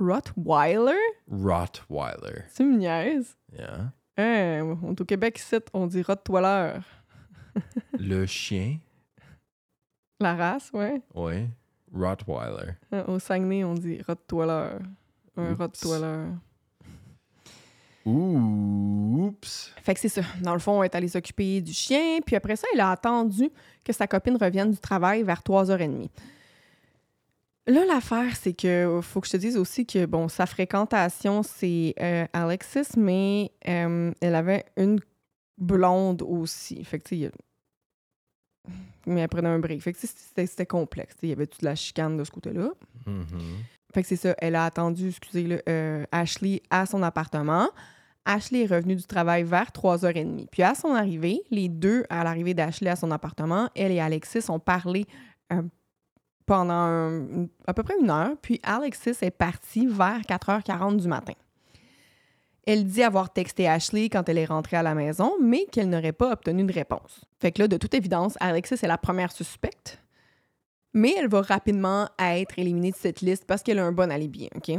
Rottweiler? 0.00 0.98
Rottweiler. 1.30 2.44
Tu 2.56 2.64
me 2.64 2.78
niaises? 2.78 3.36
Yeah. 3.52 3.92
Hein, 4.16 4.78
on 4.82 4.92
au 4.98 5.04
Québec, 5.04 5.38
ici, 5.38 5.56
on 5.74 5.86
dit 5.86 6.02
Rottweiler. 6.02 6.80
Le 7.98 8.26
chien, 8.26 8.78
La 10.20 10.34
race, 10.34 10.70
ouais. 10.72 11.00
ouais. 11.14 11.48
Rottweiler. 11.92 12.72
Euh, 12.94 13.04
Au 13.06 13.18
Saguenay, 13.18 13.64
on 13.64 13.74
dit 13.74 14.00
Rottweiler. 14.06 14.78
Un 15.36 15.52
Oups. 15.52 15.58
Rottweiler. 15.58 16.26
Oups. 18.06 19.72
Fait 19.82 19.94
que 19.94 20.00
c'est 20.00 20.08
ça. 20.08 20.22
Dans 20.42 20.52
le 20.54 20.58
fond, 20.58 20.82
elle 20.82 20.90
est 20.90 20.94
allée 20.94 21.08
s'occuper 21.08 21.60
du 21.60 21.72
chien, 21.72 22.18
puis 22.24 22.36
après 22.36 22.56
ça, 22.56 22.66
elle 22.72 22.80
a 22.80 22.90
attendu 22.90 23.50
que 23.84 23.92
sa 23.92 24.06
copine 24.06 24.36
revienne 24.36 24.70
du 24.70 24.78
travail 24.78 25.22
vers 25.22 25.40
3h30. 25.42 26.08
Là, 27.66 27.84
l'affaire, 27.86 28.34
c'est 28.36 28.54
que 28.54 29.00
faut 29.02 29.20
que 29.20 29.26
je 29.26 29.32
te 29.32 29.36
dise 29.36 29.56
aussi 29.56 29.86
que, 29.86 30.06
bon, 30.06 30.28
sa 30.28 30.46
fréquentation, 30.46 31.42
c'est 31.42 31.94
euh, 32.00 32.26
Alexis, 32.32 32.96
mais 32.96 33.52
euh, 33.68 34.12
elle 34.20 34.34
avait 34.34 34.64
une 34.76 34.98
blonde 35.58 36.22
aussi. 36.22 36.82
Fait 36.84 36.98
que, 36.98 37.08
tu 37.08 37.22
sais, 37.22 37.30
mais 39.06 39.20
elle 39.20 39.28
prenait 39.28 39.48
un 39.48 39.58
break. 39.58 39.82
Fait 39.82 39.92
que 39.92 39.98
c'était 39.98 40.66
complexe. 40.66 41.16
Il 41.22 41.30
y 41.30 41.32
avait 41.32 41.46
toute 41.46 41.62
la 41.62 41.74
chicane 41.74 42.16
de 42.16 42.24
ce 42.24 42.30
côté-là. 42.30 42.70
Mhm. 43.06 43.26
Fait 43.92 44.02
que 44.02 44.08
c'est 44.08 44.16
ça. 44.16 44.34
Elle 44.38 44.54
a 44.54 44.64
attendu, 44.64 45.08
excusez 45.08 45.42
le 45.42 45.62
euh, 45.68 46.04
Ashley 46.12 46.62
à 46.70 46.86
son 46.86 47.02
appartement. 47.02 47.68
Ashley 48.24 48.64
est 48.64 48.66
revenue 48.66 48.96
du 48.96 49.04
travail 49.04 49.42
vers 49.42 49.70
3h30. 49.70 50.46
Puis 50.50 50.62
à 50.62 50.74
son 50.74 50.94
arrivée, 50.94 51.42
les 51.50 51.68
deux, 51.68 52.04
à 52.10 52.22
l'arrivée 52.22 52.54
d'Ashley 52.54 52.90
à 52.90 52.96
son 52.96 53.10
appartement, 53.10 53.68
elle 53.74 53.92
et 53.92 54.00
Alexis 54.00 54.48
ont 54.50 54.60
parlé 54.60 55.06
euh, 55.52 55.62
pendant 56.50 57.46
à 57.68 57.72
peu 57.74 57.84
près 57.84 57.94
une 58.00 58.10
heure. 58.10 58.32
Puis 58.42 58.58
Alexis 58.64 59.14
est 59.22 59.30
partie 59.30 59.86
vers 59.86 60.22
4h40 60.22 60.96
du 60.96 61.06
matin. 61.06 61.34
Elle 62.66 62.84
dit 62.86 63.04
avoir 63.04 63.32
texté 63.32 63.68
Ashley 63.68 64.08
quand 64.08 64.28
elle 64.28 64.38
est 64.38 64.46
rentrée 64.46 64.76
à 64.76 64.82
la 64.82 64.96
maison, 64.96 65.34
mais 65.40 65.66
qu'elle 65.70 65.88
n'aurait 65.88 66.12
pas 66.12 66.32
obtenu 66.32 66.64
de 66.64 66.72
réponse. 66.72 67.24
Fait 67.40 67.52
que 67.52 67.62
là, 67.62 67.68
de 67.68 67.76
toute 67.76 67.94
évidence, 67.94 68.34
Alexis 68.40 68.74
est 68.82 68.88
la 68.88 68.98
première 68.98 69.30
suspecte 69.30 70.00
mais 70.92 71.14
elle 71.16 71.28
va 71.28 71.42
rapidement 71.42 72.08
être 72.18 72.58
éliminée 72.58 72.90
de 72.90 72.96
cette 72.96 73.20
liste 73.20 73.44
parce 73.44 73.62
qu'elle 73.62 73.78
a 73.78 73.84
un 73.84 73.92
bon 73.92 74.10
alibi, 74.10 74.48
OK? 74.56 74.72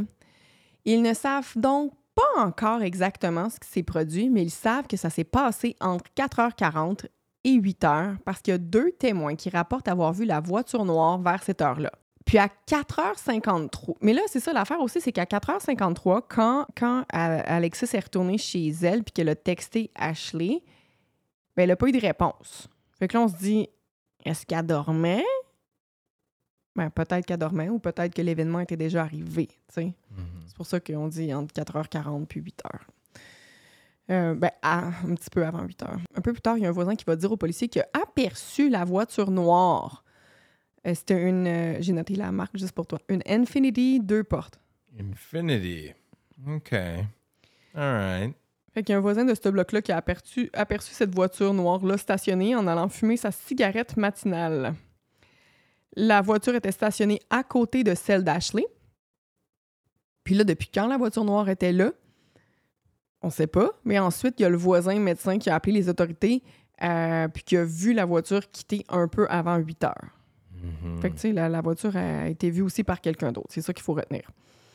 Ils 0.84 1.00
ne 1.02 1.14
savent 1.14 1.52
donc 1.56 1.92
pas 2.14 2.42
encore 2.42 2.82
exactement 2.82 3.48
ce 3.48 3.58
qui 3.58 3.68
s'est 3.68 3.82
produit, 3.82 4.28
mais 4.28 4.42
ils 4.42 4.50
savent 4.50 4.86
que 4.86 4.96
ça 4.96 5.08
s'est 5.08 5.24
passé 5.24 5.76
entre 5.80 6.04
4h40 6.16 7.06
et 7.44 7.58
8h 7.58 8.18
parce 8.24 8.40
qu'il 8.40 8.52
y 8.52 8.54
a 8.54 8.58
deux 8.58 8.92
témoins 8.92 9.36
qui 9.36 9.50
rapportent 9.50 9.88
avoir 9.88 10.12
vu 10.12 10.24
la 10.24 10.40
voiture 10.40 10.84
noire 10.84 11.18
vers 11.18 11.42
cette 11.42 11.60
heure-là. 11.60 11.92
Puis 12.24 12.38
à 12.38 12.48
4h53, 12.68 13.96
mais 14.00 14.12
là, 14.12 14.22
c'est 14.26 14.40
ça 14.40 14.52
l'affaire 14.52 14.80
aussi, 14.80 15.00
c'est 15.00 15.12
qu'à 15.12 15.24
4h53, 15.24 16.22
quand, 16.28 16.66
quand 16.76 17.04
Alexis 17.10 17.96
est 17.96 18.00
retournée 18.00 18.38
chez 18.38 18.68
elle 18.82 19.02
puis 19.02 19.12
qu'elle 19.12 19.28
a 19.28 19.34
texté 19.34 19.90
Ashley, 19.94 20.62
ben, 21.56 21.64
elle 21.64 21.70
n'a 21.70 21.76
pas 21.76 21.88
eu 21.88 21.92
de 21.92 22.00
réponse. 22.00 22.68
Fait 22.98 23.08
que 23.08 23.16
là, 23.16 23.24
on 23.24 23.28
se 23.28 23.36
dit, 23.36 23.68
est-ce 24.24 24.46
qu'elle 24.46 24.66
dormait? 24.66 25.24
Ben, 26.76 26.90
peut-être 26.90 27.26
qu'elle 27.26 27.38
dormait 27.38 27.68
ou 27.68 27.78
peut-être 27.78 28.14
que 28.14 28.22
l'événement 28.22 28.60
était 28.60 28.76
déjà 28.76 29.02
arrivé. 29.02 29.48
Mhm. 29.76 29.92
C'est 30.46 30.56
pour 30.56 30.66
ça 30.66 30.80
qu'on 30.80 31.08
dit 31.08 31.34
entre 31.34 31.52
4h40 31.52 32.26
puis 32.26 32.40
8h. 32.40 32.70
Euh, 34.12 34.34
ben, 34.34 34.50
à- 34.60 34.88
un 34.88 35.14
petit 35.14 35.30
peu 35.30 35.44
avant 35.46 35.64
8h. 35.64 35.86
Un 36.14 36.20
peu 36.20 36.32
plus 36.32 36.42
tard, 36.42 36.58
il 36.58 36.64
y 36.64 36.66
a 36.66 36.68
un 36.68 36.72
voisin 36.72 36.94
qui 36.96 37.04
va 37.06 37.16
dire 37.16 37.32
au 37.32 37.36
policier 37.38 37.68
qu'il 37.68 37.80
a 37.82 37.88
aperçu 38.02 38.68
la 38.68 38.84
voiture 38.84 39.30
noire. 39.30 40.04
Euh, 40.86 40.92
C'était 40.94 41.22
une. 41.28 41.46
euh, 41.46 41.76
J'ai 41.80 41.92
noté 41.92 42.14
la 42.16 42.30
marque 42.30 42.56
juste 42.58 42.72
pour 42.72 42.86
toi. 42.86 42.98
Une 43.08 43.22
Infinity 43.26 44.00
deux 44.00 44.22
portes. 44.24 44.60
Infinity. 45.00 45.92
OK. 46.46 46.72
All 46.74 46.96
right. 47.74 48.34
Fait 48.74 48.82
qu'il 48.82 48.92
y 48.92 48.94
a 48.94 48.98
un 48.98 49.02
voisin 49.02 49.24
de 49.24 49.34
ce 49.34 49.48
bloc-là 49.48 49.80
qui 49.82 49.92
a 49.92 49.96
aperçu, 49.96 50.50
aperçu 50.52 50.92
cette 50.94 51.14
voiture 51.14 51.54
noire-là 51.54 51.96
stationnée 51.98 52.54
en 52.56 52.66
allant 52.66 52.88
fumer 52.88 53.16
sa 53.16 53.30
cigarette 53.30 53.96
matinale. 53.96 54.74
La 55.94 56.20
voiture 56.22 56.54
était 56.54 56.72
stationnée 56.72 57.20
à 57.30 57.42
côté 57.44 57.84
de 57.84 57.94
celle 57.94 58.24
d'Ashley. 58.24 58.64
Puis 60.24 60.34
là, 60.34 60.44
depuis 60.44 60.68
quand 60.72 60.86
la 60.86 60.96
voiture 60.96 61.24
noire 61.24 61.48
était 61.48 61.72
là? 61.72 61.92
On 63.22 63.30
sait 63.30 63.46
pas. 63.46 63.70
Mais 63.84 63.98
ensuite, 63.98 64.34
il 64.38 64.42
y 64.42 64.46
a 64.46 64.48
le 64.48 64.56
voisin 64.56 64.98
médecin 64.98 65.38
qui 65.38 65.50
a 65.50 65.54
appelé 65.54 65.72
les 65.72 65.88
autorités 65.88 66.42
euh, 66.82 67.28
puis 67.28 67.42
qui 67.44 67.56
a 67.56 67.64
vu 67.64 67.92
la 67.92 68.04
voiture 68.04 68.50
quitter 68.50 68.84
un 68.88 69.06
peu 69.08 69.26
avant 69.28 69.56
8 69.56 69.84
heures. 69.84 70.08
Mhm. 70.62 71.00
Fait 71.00 71.10
que, 71.10 71.14
tu 71.14 71.20
sais, 71.20 71.32
la, 71.32 71.48
la 71.48 71.60
voiture 71.60 71.96
a 71.96 72.28
été 72.28 72.50
vue 72.50 72.62
aussi 72.62 72.84
par 72.84 73.00
quelqu'un 73.00 73.32
d'autre. 73.32 73.48
C'est 73.50 73.62
ça 73.62 73.72
qu'il 73.72 73.82
faut 73.84 73.94
retenir. 73.94 74.28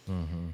Mhm. 0.08 0.54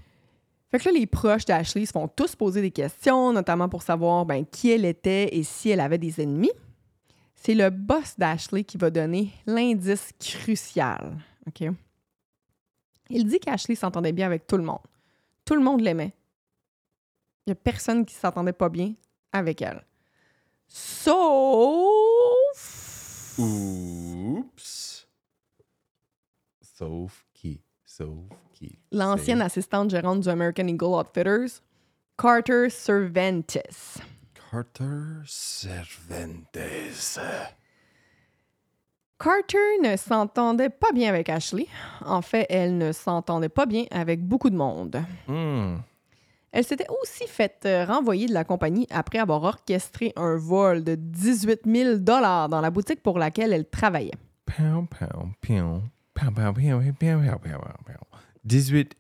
Fait 0.72 0.80
que 0.80 0.86
là, 0.90 0.92
les 0.92 1.06
proches 1.06 1.46
d'Ashley 1.46 1.86
se 1.86 1.92
font 1.92 2.08
tous 2.08 2.36
poser 2.36 2.62
des 2.62 2.72
questions, 2.72 3.32
notamment 3.32 3.70
pour 3.70 3.84
savoir 3.84 4.26
ben, 4.26 4.44
qui 4.44 4.72
elle 4.72 4.86
était 4.86 5.36
et 5.36 5.44
si 5.44 5.70
elle 5.70 5.80
avait 5.80 6.00
des 6.00 6.20
ennemis. 6.20 6.52
C'est 7.36 7.54
le 7.54 7.70
boss 7.70 8.16
d'Ashley 8.18 8.64
qui 8.64 8.78
va 8.78 8.90
donner 8.90 9.32
l'indice 9.46 10.12
crucial. 10.20 11.18
OK? 11.46 11.70
Il 13.10 13.28
dit 13.28 13.40
qu'Ashley 13.40 13.76
s'entendait 13.76 14.14
bien 14.14 14.26
avec 14.26 14.48
tout 14.48 14.58
le 14.58 14.64
monde. 14.64 14.80
Tout 15.46 15.56
le 15.56 15.62
monde 15.62 15.82
l'aimait. 15.82 16.14
Il 17.46 17.50
n'y 17.50 17.54
a 17.54 17.56
personne 17.56 18.06
qui 18.06 18.16
s'entendait 18.16 18.54
pas 18.54 18.70
bien 18.70 18.94
avec 19.32 19.62
elle. 19.62 19.84
Sauf. 20.68 22.24
Oups. 23.38 25.08
Sauf 26.62 27.26
qui? 27.34 27.62
Sauf 27.86 28.18
qui? 28.54 28.80
L'ancienne 28.92 29.42
assistante 29.42 29.90
gérante 29.90 30.22
du 30.22 30.30
American 30.30 30.68
Eagle 30.68 30.86
Outfitters, 30.86 31.62
Carter 32.18 32.70
Cervantes. 32.70 33.58
Carter 34.52 35.22
Cervantes. 35.26 36.58
Carter 39.20 39.80
ne 39.82 39.96
s'entendait 39.96 40.70
pas 40.70 40.92
bien 40.92 41.10
avec 41.10 41.30
Ashley. 41.30 41.68
En 42.06 42.22
fait, 42.22 42.46
elle 42.50 42.78
ne 42.78 42.92
s'entendait 42.92 43.50
pas 43.50 43.66
bien 43.66 43.86
avec 43.92 44.22
beaucoup 44.22 44.50
de 44.50 44.56
monde. 44.56 45.02
Hmm. 45.28 45.78
Elle 46.56 46.64
s'était 46.64 46.86
aussi 47.02 47.26
faite 47.28 47.64
euh, 47.66 47.84
renvoyer 47.84 48.28
de 48.28 48.34
la 48.34 48.44
compagnie 48.44 48.86
après 48.92 49.18
avoir 49.18 49.42
orchestré 49.44 50.14
un 50.16 50.36
vol 50.38 50.84
de 50.84 50.94
18 50.96 51.62
000 51.66 51.98
dans 51.98 52.20
la 52.62 52.70
boutique 52.70 53.02
pour 53.02 53.18
laquelle 53.18 53.52
elle 53.54 53.68
travaillait. 53.68 54.14
Pow, 54.46 54.86
pow, 54.88 55.08
pow. 55.42 55.82
Pow, 56.14 56.32
pow, 56.32 56.54
pow, 56.54 56.54
pow, 56.54 57.22
pow, 57.22 57.40
pow, 57.40 57.60
pow. 57.86 58.18
18 58.46 58.94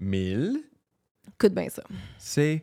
000, 0.00 0.52
Écoute 1.34 1.54
bien 1.54 1.68
ça. 1.68 1.82
c'est 2.18 2.62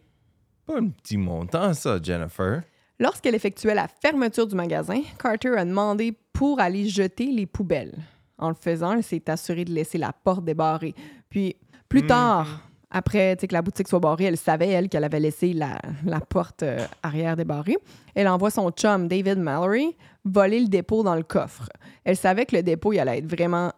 pas 0.65 0.77
un 0.77 0.87
petit 0.89 1.17
montant, 1.17 1.73
ça, 1.73 1.99
Jennifer. 2.01 2.61
Lorsqu'elle 2.99 3.35
effectuait 3.35 3.75
la 3.75 3.87
fermeture 3.87 4.47
du 4.47 4.55
magasin, 4.55 5.01
Carter 5.19 5.55
a 5.57 5.65
demandé 5.65 6.17
pour 6.33 6.59
aller 6.59 6.87
jeter 6.87 7.27
les 7.31 7.45
poubelles. 7.45 7.95
En 8.37 8.49
le 8.49 8.55
faisant, 8.55 8.93
elle 8.93 9.03
s'est 9.03 9.29
assurée 9.29 9.65
de 9.65 9.73
laisser 9.73 9.97
la 9.97 10.13
porte 10.13 10.45
débarrée. 10.45 10.93
Puis, 11.29 11.55
plus 11.89 12.01
Mhm. 12.03 12.07
tard, 12.07 12.61
après 12.89 13.35
que 13.35 13.53
la 13.53 13.61
boutique 13.61 13.87
soit 13.87 13.99
barrée, 13.99 14.25
elle 14.25 14.37
savait, 14.37 14.69
elle, 14.69 14.89
qu'elle 14.89 15.03
avait 15.03 15.19
laissé 15.19 15.53
la, 15.53 15.77
la 16.05 16.19
porte 16.19 16.63
euh, 16.63 16.85
arrière 17.03 17.35
débarrée. 17.35 17.77
Elle 18.15 18.27
envoie 18.27 18.49
son 18.49 18.69
chum, 18.71 19.07
David 19.07 19.39
Mallory, 19.39 19.95
voler 20.23 20.59
le 20.59 20.67
dépôt 20.67 21.03
dans 21.03 21.15
le 21.15 21.23
coffre. 21.23 21.69
Elle 22.03 22.17
savait 22.17 22.45
que 22.45 22.55
le 22.55 22.63
dépôt, 22.63 22.93
il 22.93 22.99
allait 22.99 23.19
être 23.19 23.29
vraiment 23.29 23.71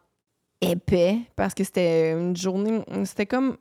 épais 0.61 1.19
parce 1.35 1.53
que 1.53 1.63
c'était 1.63 2.11
une 2.11 2.35
journée... 2.35 2.83
C'était 3.05 3.25
comme 3.25 3.57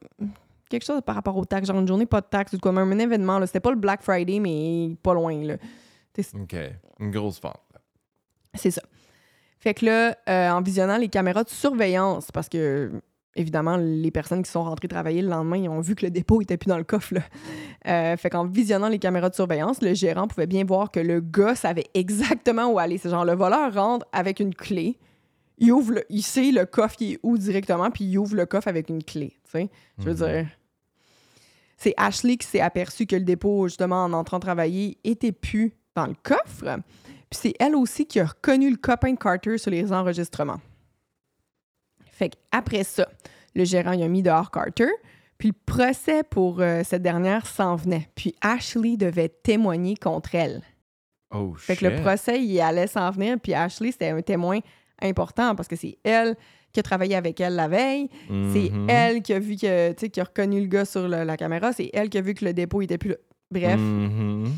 quelque 0.69 0.85
chose 0.85 1.01
par 1.05 1.15
rapport 1.15 1.37
aux 1.37 1.45
taxes, 1.45 1.69
genre 1.69 1.79
une 1.79 1.89
journée 1.89 2.07
pas 2.07 2.21
de 2.21 2.27
taxes, 2.27 2.53
ou 2.53 2.59
comme 2.59 2.79
un 2.79 2.99
événement. 2.99 3.45
C'était 3.47 3.61
pas 3.61 3.71
le 3.71 3.77
Black 3.77 4.03
Friday, 4.03 4.39
mais 4.41 4.97
pas 5.03 5.15
loin. 5.15 5.43
Là. 5.45 5.57
OK. 6.35 6.57
Une 7.01 7.11
grosse 7.11 7.41
vente. 7.41 7.61
C'est 8.55 8.71
ça. 8.71 8.83
Fait 9.61 9.75
que 9.75 9.87
là, 9.87 10.17
euh, 10.29 10.51
en 10.51 10.61
visionnant 10.61 10.97
les 10.97 11.09
caméras 11.09 11.45
de 11.45 11.49
surveillance, 11.49 12.31
parce 12.31 12.49
que, 12.49 12.93
évidemment, 13.39 13.77
les 13.79 14.11
personnes 14.11 14.43
qui 14.43 14.51
sont 14.51 14.63
rentrées 14.65 14.89
travailler 14.89 15.23
le 15.23 15.29
lendemain, 15.29 15.57
ils 15.57 15.69
ont 15.69 15.81
vu 15.81 15.95
que 15.95 16.05
le 16.05 16.11
dépôt 16.11 16.43
était 16.43 16.57
plus 16.57 16.69
dans 16.69 16.77
le 16.79 16.85
coffre. 16.85 17.15
Là. 17.15 17.21
Euh, 17.87 18.17
fait 18.17 18.29
qu'en 18.31 18.45
visionnant 18.47 18.89
les 18.89 18.99
caméras 18.99 19.31
de 19.31 19.35
surveillance, 19.35 19.81
le 19.81 19.95
gérant 19.95 20.27
pouvait 20.29 20.47
bien 20.47 20.65
voir 20.65 20.91
que 20.91 21.01
le 21.01 21.21
gars 21.21 21.55
savait 21.55 21.87
exactement 21.95 22.67
où 22.73 22.79
aller. 22.79 22.99
C'est 22.99 23.09
genre, 23.11 23.25
le 23.25 23.35
voleur 23.35 23.73
rentre 23.73 24.05
avec 24.13 24.41
une 24.41 24.55
clé, 24.55 24.99
il 25.59 25.73
ouvre, 25.73 25.93
le- 25.93 26.05
il 26.11 26.23
sait 26.23 26.51
le 26.53 26.67
coffre 26.67 26.97
qui 26.97 27.15
est 27.15 27.19
où 27.23 27.39
directement, 27.39 27.91
puis 27.91 28.05
il 28.05 28.19
ouvre 28.19 28.37
le 28.37 28.47
coffre 28.47 28.69
avec 28.69 28.89
une 28.91 29.03
clé. 29.03 29.31
Tu 29.45 29.51
sais, 29.53 29.71
je 29.99 30.05
veux 30.05 30.11
Mhm. 30.13 30.17
dire. 30.33 30.47
C'est 31.77 31.95
Ashley 31.97 32.37
qui 32.37 32.47
s'est 32.47 32.61
aperçu 32.61 33.07
que 33.07 33.15
le 33.17 33.23
dépôt, 33.23 33.69
justement, 33.69 34.05
en 34.05 34.13
entrant 34.13 34.41
travailler, 34.41 34.99
était 35.05 35.33
plus 35.33 35.73
dans 35.95 36.07
le 36.07 36.15
coffre. 36.23 36.65
Puis 37.31 37.41
c'est 37.43 37.55
elle 37.61 37.77
aussi 37.77 38.07
qui 38.07 38.19
a 38.21 38.27
reconnu 38.27 38.71
le 38.71 38.77
copain 38.77 39.13
de 39.13 39.19
Carter 39.19 39.59
sur 39.59 39.71
les 39.71 39.93
enregistrements. 39.93 40.61
Fait 42.19 42.31
qu'après 42.31 42.83
ça, 42.85 43.07
le 43.55 43.65
gérant 43.65 43.93
il 43.93 44.03
a 44.03 44.09
mis 44.09 44.23
dehors 44.23 44.51
Carter, 44.51 44.89
puis 45.39 45.49
le 45.49 45.55
procès 45.67 46.23
pour 46.25 46.61
euh, 46.61 46.83
cette 46.85 47.03
dernière 47.03 47.47
s'en 47.47 47.77
venait. 47.77 48.09
Puis 48.17 48.35
Ashley 48.41 48.97
devait 48.97 49.29
témoigner 49.29 49.97
contre 49.97 50.35
elle. 50.35 50.63
Oh, 51.31 51.55
Fait 51.57 51.75
shit. 51.77 51.83
que 51.83 51.95
le 51.95 52.01
procès, 52.03 52.43
il 52.43 52.61
allait 52.61 52.87
s'en 52.89 53.11
venir, 53.11 53.37
puis 53.41 53.55
Ashley, 53.55 53.93
c'était 53.93 54.09
un 54.11 54.21
témoin 54.23 54.59
important 55.01 55.55
parce 55.55 55.69
que 55.69 55.77
c'est 55.77 55.97
elle 56.03 56.35
qui 56.73 56.81
a 56.81 56.83
travaillé 56.83 57.15
avec 57.15 57.41
elle 57.41 57.55
la 57.55 57.69
veille, 57.69 58.09
c'est 58.29 58.71
Mhm. 58.71 58.91
elle 58.91 59.23
qui 59.23 59.33
a 59.33 59.39
vu 59.39 59.57
que, 59.57 59.93
tu 59.93 60.01
sais, 60.01 60.09
qui 60.11 60.21
a 60.21 60.25
reconnu 60.25 60.61
le 60.61 60.67
gars 60.67 60.85
sur 60.85 61.07
le- 61.09 61.23
la 61.25 61.37
caméra, 61.37 61.73
c'est 61.73 61.89
elle 61.95 62.11
qui 62.11 62.19
a 62.19 62.21
vu 62.21 62.35
que 62.35 62.45
le 62.45 62.53
dépôt 62.53 62.83
était 62.83 62.99
plus 62.99 63.11
là. 63.11 63.17
Bref. 63.51 63.79
Mhm. 63.81 64.53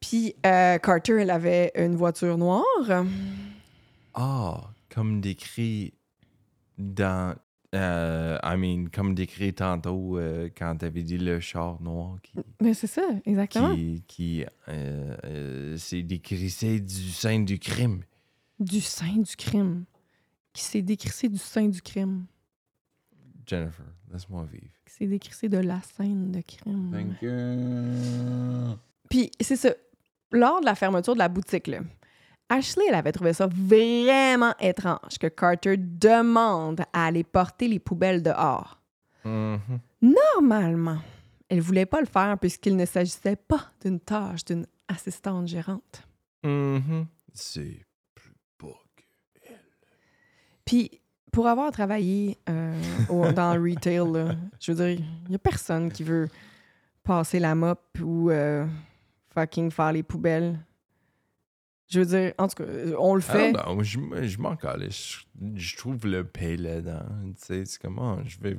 Puis 0.00 0.34
euh, 0.44 0.78
Carter, 0.78 1.20
elle 1.20 1.30
avait 1.30 1.70
une 1.76 1.94
voiture 1.94 2.36
noire. 2.38 2.64
Ah, 4.14 4.60
comme 4.92 5.20
décrit 5.20 5.94
dans. 6.78 7.36
euh, 7.74 8.38
I 8.42 8.56
mean, 8.56 8.88
comme 8.90 9.14
décrit 9.14 9.54
tantôt 9.54 10.18
euh, 10.18 10.50
quand 10.56 10.76
t'avais 10.76 11.02
dit 11.02 11.18
le 11.18 11.40
char 11.40 11.80
noir 11.80 12.16
qui. 12.22 12.34
Mais 12.60 12.74
c'est 12.74 12.86
ça, 12.86 13.02
exactement. 13.24 13.74
qui, 13.74 14.04
qui 14.06 14.44
euh, 14.68 15.16
euh, 15.24 15.76
s'est 15.78 16.02
décrissé 16.02 16.80
du 16.80 17.10
sein 17.10 17.40
du 17.40 17.58
crime. 17.58 18.02
Du 18.60 18.80
sein 18.80 19.16
du 19.16 19.36
crime. 19.36 19.84
Qui 20.52 20.62
s'est 20.62 20.82
décrissé 20.82 21.28
du 21.30 21.38
sein 21.38 21.66
du 21.68 21.80
crime. 21.80 22.26
Jennifer, 23.46 23.86
laisse-moi 24.12 24.46
vivre. 24.52 24.68
Qui 24.84 24.92
s'est 24.92 25.06
décrissé 25.06 25.48
de 25.48 25.58
la 25.58 25.80
scène 25.80 26.30
de 26.30 26.42
crime. 26.42 26.90
Thank 26.92 27.22
you. 27.22 28.78
Puis 29.08 29.30
c'est 29.40 29.56
ça. 29.56 29.70
Lors 30.30 30.60
de 30.60 30.66
la 30.66 30.74
fermeture 30.74 31.14
de 31.14 31.18
la 31.18 31.28
boutique, 31.28 31.66
là, 31.66 31.80
Ashley, 32.52 32.84
elle 32.88 32.94
avait 32.94 33.12
trouvé 33.12 33.32
ça 33.32 33.46
vraiment 33.50 34.54
étrange 34.60 35.18
que 35.20 35.26
Carter 35.28 35.76
demande 35.78 36.82
à 36.92 37.06
aller 37.06 37.24
porter 37.24 37.68
les 37.68 37.78
poubelles 37.78 38.22
dehors. 38.22 38.80
Mhm. 39.24 39.58
Normalement, 40.02 40.98
elle 41.48 41.60
voulait 41.60 41.86
pas 41.86 42.00
le 42.00 42.06
faire 42.06 42.36
puisqu'il 42.38 42.76
ne 42.76 42.84
s'agissait 42.84 43.36
pas 43.36 43.66
d'une 43.82 44.00
tâche 44.00 44.44
d'une 44.44 44.66
assistante 44.88 45.46
gérante. 45.48 46.06
Mhm. 46.44 47.06
C'est 47.32 47.84
plus 48.14 48.32
beau 48.58 48.74
que. 48.96 49.52
Puis, 50.64 51.00
pour 51.30 51.46
avoir 51.48 51.70
travaillé 51.72 52.36
euh, 52.48 52.74
au- 53.08 53.32
dans 53.32 53.54
le 53.54 53.70
retail, 53.70 54.12
là, 54.12 54.34
je 54.60 54.72
veux 54.72 54.84
dire, 54.94 55.04
il 55.28 55.34
a 55.34 55.38
personne 55.38 55.90
qui 55.90 56.02
veut 56.02 56.28
passer 57.02 57.38
la 57.38 57.54
mop 57.54 57.80
ou 58.02 58.30
euh, 58.30 58.66
fucking 59.32 59.70
faire 59.70 59.92
les 59.92 60.02
poubelles. 60.02 60.58
Je 61.92 62.00
veux 62.00 62.06
dire, 62.06 62.32
en 62.38 62.48
tout 62.48 62.62
cas, 62.62 62.70
on 62.98 63.14
le 63.14 63.22
Ah 63.28 63.32
fait. 63.32 63.52
non, 63.52 63.82
je, 63.82 63.98
je 64.22 64.38
m'en 64.38 64.56
calisse. 64.56 65.18
Je, 65.40 65.60
je 65.60 65.76
trouve 65.76 66.06
le 66.06 66.24
paix 66.24 66.56
là-dedans. 66.56 67.04
Tu 67.38 67.44
sais, 67.46 67.64
c'est 67.66 67.80
comment 67.82 68.18
je 68.24 68.38
vais 68.40 68.56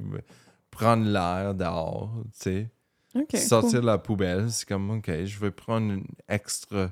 prendre 0.69 1.05
l'air 1.05 1.55
dehors, 1.55 2.11
tu 2.39 2.39
sais. 2.39 2.69
Sortir 3.37 3.71
cool. 3.71 3.81
de 3.81 3.85
la 3.85 3.97
poubelle, 3.99 4.51
c'est 4.51 4.67
comme, 4.67 4.89
OK, 4.91 5.05
je 5.25 5.39
vais 5.39 5.51
prendre 5.51 5.91
une 5.93 6.05
extra 6.27 6.89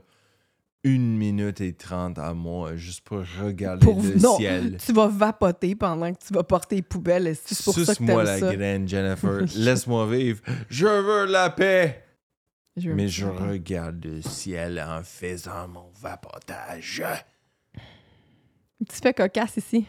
une 0.84 1.16
minute 1.16 1.62
et 1.62 1.74
trente 1.74 2.18
à 2.18 2.34
moi 2.34 2.76
juste 2.76 3.02
pour 3.02 3.22
regarder 3.44 3.86
Pour- 3.86 4.02
le 4.02 4.16
non, 4.16 4.36
ciel. 4.38 4.78
Tu 4.84 4.92
vas 4.94 5.08
vapoter 5.08 5.76
pendant 5.76 6.12
que 6.12 6.18
tu 6.26 6.34
vas 6.34 6.42
porter 6.44 6.78
les 6.78 6.82
poubelles. 6.82 7.36
C'est 7.46 7.64
pour 7.64 7.76
ça 7.78 7.94
que 7.94 8.04
t'aimes 8.04 8.22
la 8.24 8.40
ça? 8.40 8.52
graine, 8.56 8.88
Jennifer. 8.88 9.42
Laisse-moi 9.56 10.08
vivre. 10.08 10.42
Je 10.72 10.88
veux 10.88 11.26
la 11.32 11.52
paix. 11.52 12.04
Je 12.78 12.90
Mais 12.92 13.08
je 13.08 13.26
regarde 13.26 14.06
le 14.06 14.22
ciel 14.22 14.80
en 14.80 15.04
faisant 15.04 15.68
mon 15.68 15.90
vapotage. 16.00 17.04
Petit 18.80 19.02
fait 19.02 19.14
cocasse 19.14 19.58
ici. 19.58 19.88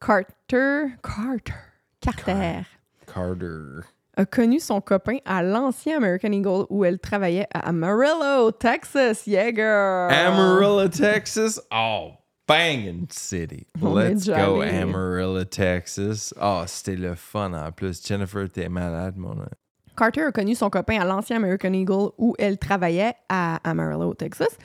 Carter, 0.00 0.96
Carter, 1.02 1.54
Carter 2.00 2.62
Carter. 3.06 3.86
a 4.16 4.26
connu 4.26 4.60
son 4.60 4.80
copain 4.80 5.18
à 5.24 5.42
l'ancien 5.42 5.96
American 5.98 6.32
Eagle 6.32 6.66
où 6.68 6.84
elle 6.84 6.98
travaillait 6.98 7.46
à 7.54 7.68
Amarillo, 7.68 8.50
Texas. 8.50 9.26
Yeah, 9.26 9.52
girl! 9.54 10.10
Amarillo, 10.12 10.88
Texas? 10.88 11.60
Oh, 11.72 12.12
banging 12.46 13.06
city. 13.10 13.66
On 13.80 13.94
Let's 13.94 14.26
go, 14.26 14.60
allé. 14.60 14.76
Amarillo, 14.82 15.44
Texas. 15.44 16.34
Oh, 16.40 16.64
c'était 16.66 16.96
le 16.96 17.14
fun 17.14 17.54
en 17.54 17.70
plus. 17.72 18.04
Jennifer, 18.04 18.48
t'es 18.50 18.68
malade, 18.68 19.16
mon 19.16 19.32
ami. 19.32 19.48
Carter 19.96 20.22
a 20.22 20.32
connu 20.32 20.54
son 20.54 20.70
copain 20.70 21.00
à 21.00 21.04
l'ancien 21.04 21.36
American 21.36 21.72
Eagle 21.72 22.10
où 22.18 22.34
elle 22.38 22.58
travaillait 22.58 23.14
à 23.28 23.56
Amarillo, 23.68 24.14
Texas. 24.14 24.56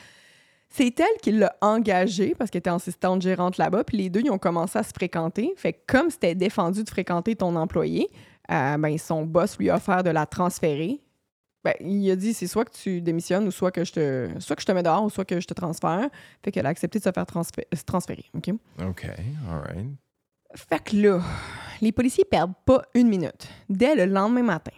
C'est 0.70 0.98
elle 1.00 1.20
qui 1.22 1.32
l'a 1.34 1.54
engagé 1.62 2.34
parce 2.34 2.50
qu'elle 2.50 2.60
était 2.60 2.70
assistante 2.70 3.22
gérante 3.22 3.58
là-bas, 3.58 3.84
puis 3.84 3.98
les 3.98 4.10
deux, 4.10 4.22
ils 4.24 4.32
ont 4.32 4.38
commencé 4.38 4.80
à 4.80 4.84
se 4.84 4.92
fréquenter. 4.94 5.54
Fait 5.58 5.74
que 5.74 5.80
comme 5.88 6.10
c'était 6.10 6.34
défendu 6.36 6.84
de 6.84 6.90
fréquenter 6.90 7.36
ton 7.36 7.56
employé, 7.58 8.08
euh, 8.50 8.78
ben, 8.78 8.98
son 8.98 9.24
boss 9.26 9.58
lui 9.58 9.70
a 9.70 9.76
offert 9.76 10.04
de 10.04 10.10
la 10.12 10.26
transférer. 10.26 11.02
Ben, 11.64 11.74
il 11.82 12.10
a 12.10 12.16
dit 12.16 12.34
c'est 12.34 12.48
soit 12.48 12.66
que 12.66 12.72
tu 12.72 13.02
démissionnes 13.02 13.46
ou 13.48 13.52
soit 13.52 13.72
que 13.72 13.84
je 13.84 13.92
te 13.92 14.30
soit 14.40 14.56
que 14.56 14.62
je 14.62 14.66
te 14.66 14.72
mets 14.72 14.82
dehors 14.82 15.04
ou 15.04 15.10
soit 15.10 15.26
que 15.26 15.40
je 15.40 15.46
te 15.46 15.54
transfère. 15.54 16.10
Fait 16.44 16.52
qu'elle 16.52 16.66
a 16.66 16.70
accepté 16.70 17.00
de 17.00 17.04
se 17.04 17.12
faire 17.12 17.26
transfé- 17.26 17.68
transférer. 17.86 18.26
OK? 18.34 18.50
OK, 18.82 19.06
all 19.50 19.60
right. 19.68 19.88
Fait 20.56 20.84
que 20.84 20.96
là, 20.96 21.22
les 21.82 21.92
policiers 21.92 22.26
perdent 22.26 22.56
pas 22.66 22.82
une 22.96 23.10
minute. 23.10 23.48
Dès 23.70 23.94
le 23.96 24.06
lendemain 24.06 24.42
matin, 24.44 24.72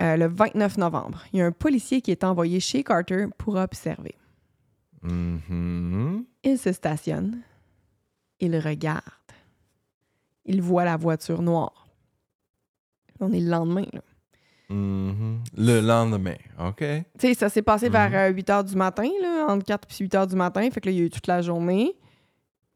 euh, 0.00 0.16
le 0.16 0.26
29 0.26 0.78
novembre, 0.78 1.24
il 1.32 1.38
y 1.38 1.42
a 1.42 1.46
un 1.46 1.52
policier 1.52 2.00
qui 2.00 2.10
est 2.10 2.24
envoyé 2.24 2.60
chez 2.60 2.84
Carter 2.84 3.26
pour 3.36 3.56
observer. 3.56 4.14
Mhm. 5.02 6.24
Il 6.44 6.58
se 6.58 6.72
stationne. 6.72 7.40
Il 8.40 8.56
regarde. 8.58 9.02
Il 10.44 10.62
voit 10.62 10.84
la 10.84 10.96
voiture 10.96 11.42
noire. 11.42 11.86
On 13.20 13.32
est 13.32 13.40
le 13.40 13.50
lendemain. 13.50 13.86
là. 13.92 14.00
Mhm. 14.70 15.42
Le 15.56 15.80
lendemain, 15.80 16.36
OK? 16.58 16.78
Tu 16.78 17.04
sais, 17.18 17.34
ça 17.34 17.48
s'est 17.48 17.62
passé 17.62 17.88
vers 17.88 18.32
8 18.34 18.48
h 18.48 18.64
du 18.64 18.76
matin, 18.76 19.08
là, 19.22 19.46
entre 19.48 19.64
4 19.64 19.88
et 19.90 20.04
8 20.04 20.14
h 20.14 20.26
du 20.28 20.36
matin. 20.36 20.68
Fait 20.70 20.80
que 20.80 20.88
là, 20.88 20.92
il 20.92 20.98
y 20.98 21.00
a 21.00 21.04
eu 21.04 21.10
toute 21.10 21.26
la 21.26 21.40
journée. 21.42 21.96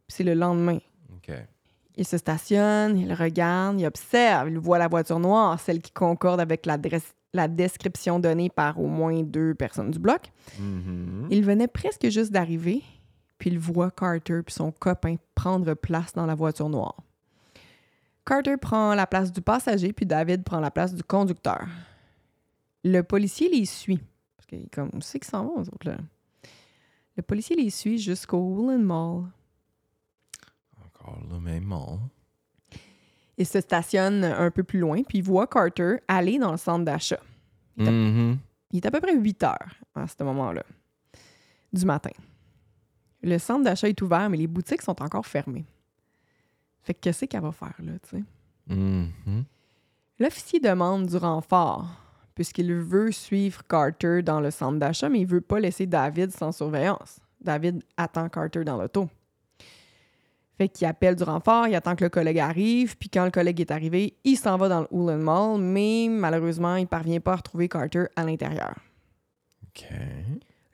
Puis 0.06 0.16
c'est 0.16 0.24
le 0.24 0.34
lendemain. 0.34 0.78
OK. 1.14 1.32
Il 1.96 2.06
se 2.06 2.16
stationne, 2.16 2.96
il 2.96 3.12
regarde, 3.12 3.78
il 3.80 3.86
observe, 3.86 4.48
il 4.48 4.58
voit 4.58 4.78
la 4.78 4.88
voiture 4.88 5.18
noire, 5.18 5.60
celle 5.60 5.80
qui 5.80 5.92
concorde 5.92 6.40
avec 6.40 6.64
l'adresse- 6.64 7.14
la 7.34 7.48
description 7.48 8.18
donnée 8.18 8.48
par 8.50 8.80
au 8.80 8.86
moins 8.86 9.22
deux 9.22 9.54
personnes 9.54 9.90
du 9.90 9.98
bloc. 9.98 10.30
Mhm. 10.58 11.28
Il 11.30 11.44
venait 11.44 11.68
presque 11.68 12.08
juste 12.08 12.32
d'arriver, 12.32 12.82
puis 13.38 13.50
il 13.50 13.58
voit 13.58 13.90
Carter 13.90 14.42
puis 14.42 14.54
son 14.54 14.70
copain 14.72 15.16
prendre 15.34 15.74
place 15.74 16.12
dans 16.14 16.26
la 16.26 16.34
voiture 16.34 16.68
noire. 16.68 16.96
Carter 18.24 18.56
prend 18.56 18.94
la 18.94 19.06
place 19.06 19.32
du 19.32 19.40
passager, 19.42 19.92
puis 19.92 20.06
David 20.06 20.44
prend 20.44 20.60
la 20.60 20.70
place 20.70 20.94
du 20.94 21.02
conducteur. 21.02 21.66
Le 22.84 23.02
policier 23.02 23.48
les 23.48 23.64
suit. 23.64 24.00
Parce 24.36 24.46
qu'il 24.46 24.68
comme, 24.70 24.90
on 24.92 25.00
sait 25.00 25.18
qu'ils 25.18 25.30
s'en 25.30 25.44
vont, 25.44 25.60
eux 25.62 25.68
autres, 25.68 25.88
là? 25.88 25.96
Le 27.16 27.22
policier 27.22 27.56
les 27.56 27.68
suit 27.70 27.98
jusqu'au 27.98 28.38
Woolen 28.38 28.82
Mall. 28.82 29.24
Encore. 31.04 31.98
Il 33.38 33.46
se 33.46 33.60
stationne 33.60 34.24
un 34.24 34.50
peu 34.50 34.62
plus 34.62 34.78
loin, 34.78 35.02
puis 35.02 35.18
il 35.18 35.24
voit 35.24 35.46
Carter 35.46 35.96
aller 36.06 36.38
dans 36.38 36.52
le 36.52 36.58
centre 36.58 36.84
d'achat. 36.84 37.20
Il 37.76 37.84
est 37.84 37.88
à- 37.88 37.90
Mhm. 37.90 38.38
Il 38.72 38.76
est 38.78 38.86
à 38.86 38.90
peu 38.90 39.00
près 39.00 39.16
8 39.16 39.42
heures 39.42 39.74
à 39.94 40.06
ce 40.06 40.22
moment-là, 40.24 40.62
du 41.72 41.84
matin. 41.84 42.10
Le 43.22 43.38
centre 43.38 43.64
d'achat 43.64 43.88
est 43.88 44.00
ouvert, 44.02 44.28
mais 44.30 44.36
les 44.38 44.46
boutiques 44.46 44.82
sont 44.82 45.00
encore 45.02 45.26
fermées. 45.26 45.64
Fait 46.82 46.94
que 46.94 47.00
qu'est-ce 47.00 47.24
qu'elle 47.26 47.42
va 47.42 47.52
faire, 47.52 47.74
là, 47.80 47.92
tu 48.02 48.16
sais? 48.18 48.24
Mhm. 48.68 49.44
L'officier 50.18 50.58
demande 50.60 51.06
du 51.06 51.16
renfort, 51.16 51.86
puisqu'il 52.34 52.72
veut 52.74 53.12
suivre 53.12 53.62
Carter 53.66 54.22
dans 54.22 54.40
le 54.40 54.50
centre 54.50 54.78
d'achat, 54.78 55.08
mais 55.08 55.20
il 55.20 55.26
veut 55.26 55.40
pas 55.40 55.60
laisser 55.60 55.86
David 55.86 56.30
sans 56.32 56.52
surveillance. 56.52 57.18
David 57.40 57.82
attend 57.96 58.28
Carter 58.28 58.64
dans 58.64 58.76
l'auto. 58.76 59.08
Fait 60.62 60.68
qu'il 60.68 60.86
appelle 60.86 61.16
du 61.16 61.24
renfort, 61.24 61.66
il 61.66 61.74
attend 61.74 61.96
que 61.96 62.04
le 62.04 62.08
collègue 62.08 62.38
arrive, 62.38 62.96
puis 62.96 63.08
quand 63.08 63.24
le 63.24 63.32
collègue 63.32 63.60
est 63.60 63.72
arrivé, 63.72 64.14
il 64.22 64.36
s'en 64.36 64.56
va 64.56 64.68
dans 64.68 64.82
le 64.82 64.86
Hoolen 64.92 65.18
Mall, 65.18 65.60
mais 65.60 66.06
malheureusement, 66.08 66.76
il 66.76 66.86
parvient 66.86 67.18
pas 67.18 67.32
à 67.32 67.36
retrouver 67.36 67.68
Carter 67.68 68.04
à 68.14 68.22
l'intérieur. 68.22 68.76
OK. 69.66 69.88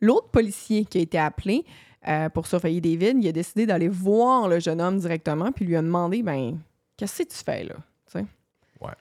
L'autre 0.03 0.29
policier 0.29 0.85
qui 0.85 0.99
a 0.99 1.01
été 1.01 1.19
appelé 1.19 1.65
euh, 2.07 2.29
pour 2.29 2.47
surveiller 2.47 2.83
David, 2.83 3.25
il 3.25 3.29
a 3.29 3.33
décidé 3.33 3.65
d'aller 3.65 3.89
voir 3.89 4.47
le 4.47 4.61
jeune 4.61 4.83
homme 4.83 4.99
directement 4.99 5.53
puis 5.53 5.65
lui 5.65 5.75
a 5.75 5.81
demandé 5.81 6.23
ben 6.23 6.59
qu'est-ce 6.99 7.23
que 7.23 7.29
tu 7.31 7.43
fais 7.43 7.65
là, 7.65 7.77
tu 8.05 8.19
sais? 8.19 8.27
Ouais. 8.83 8.93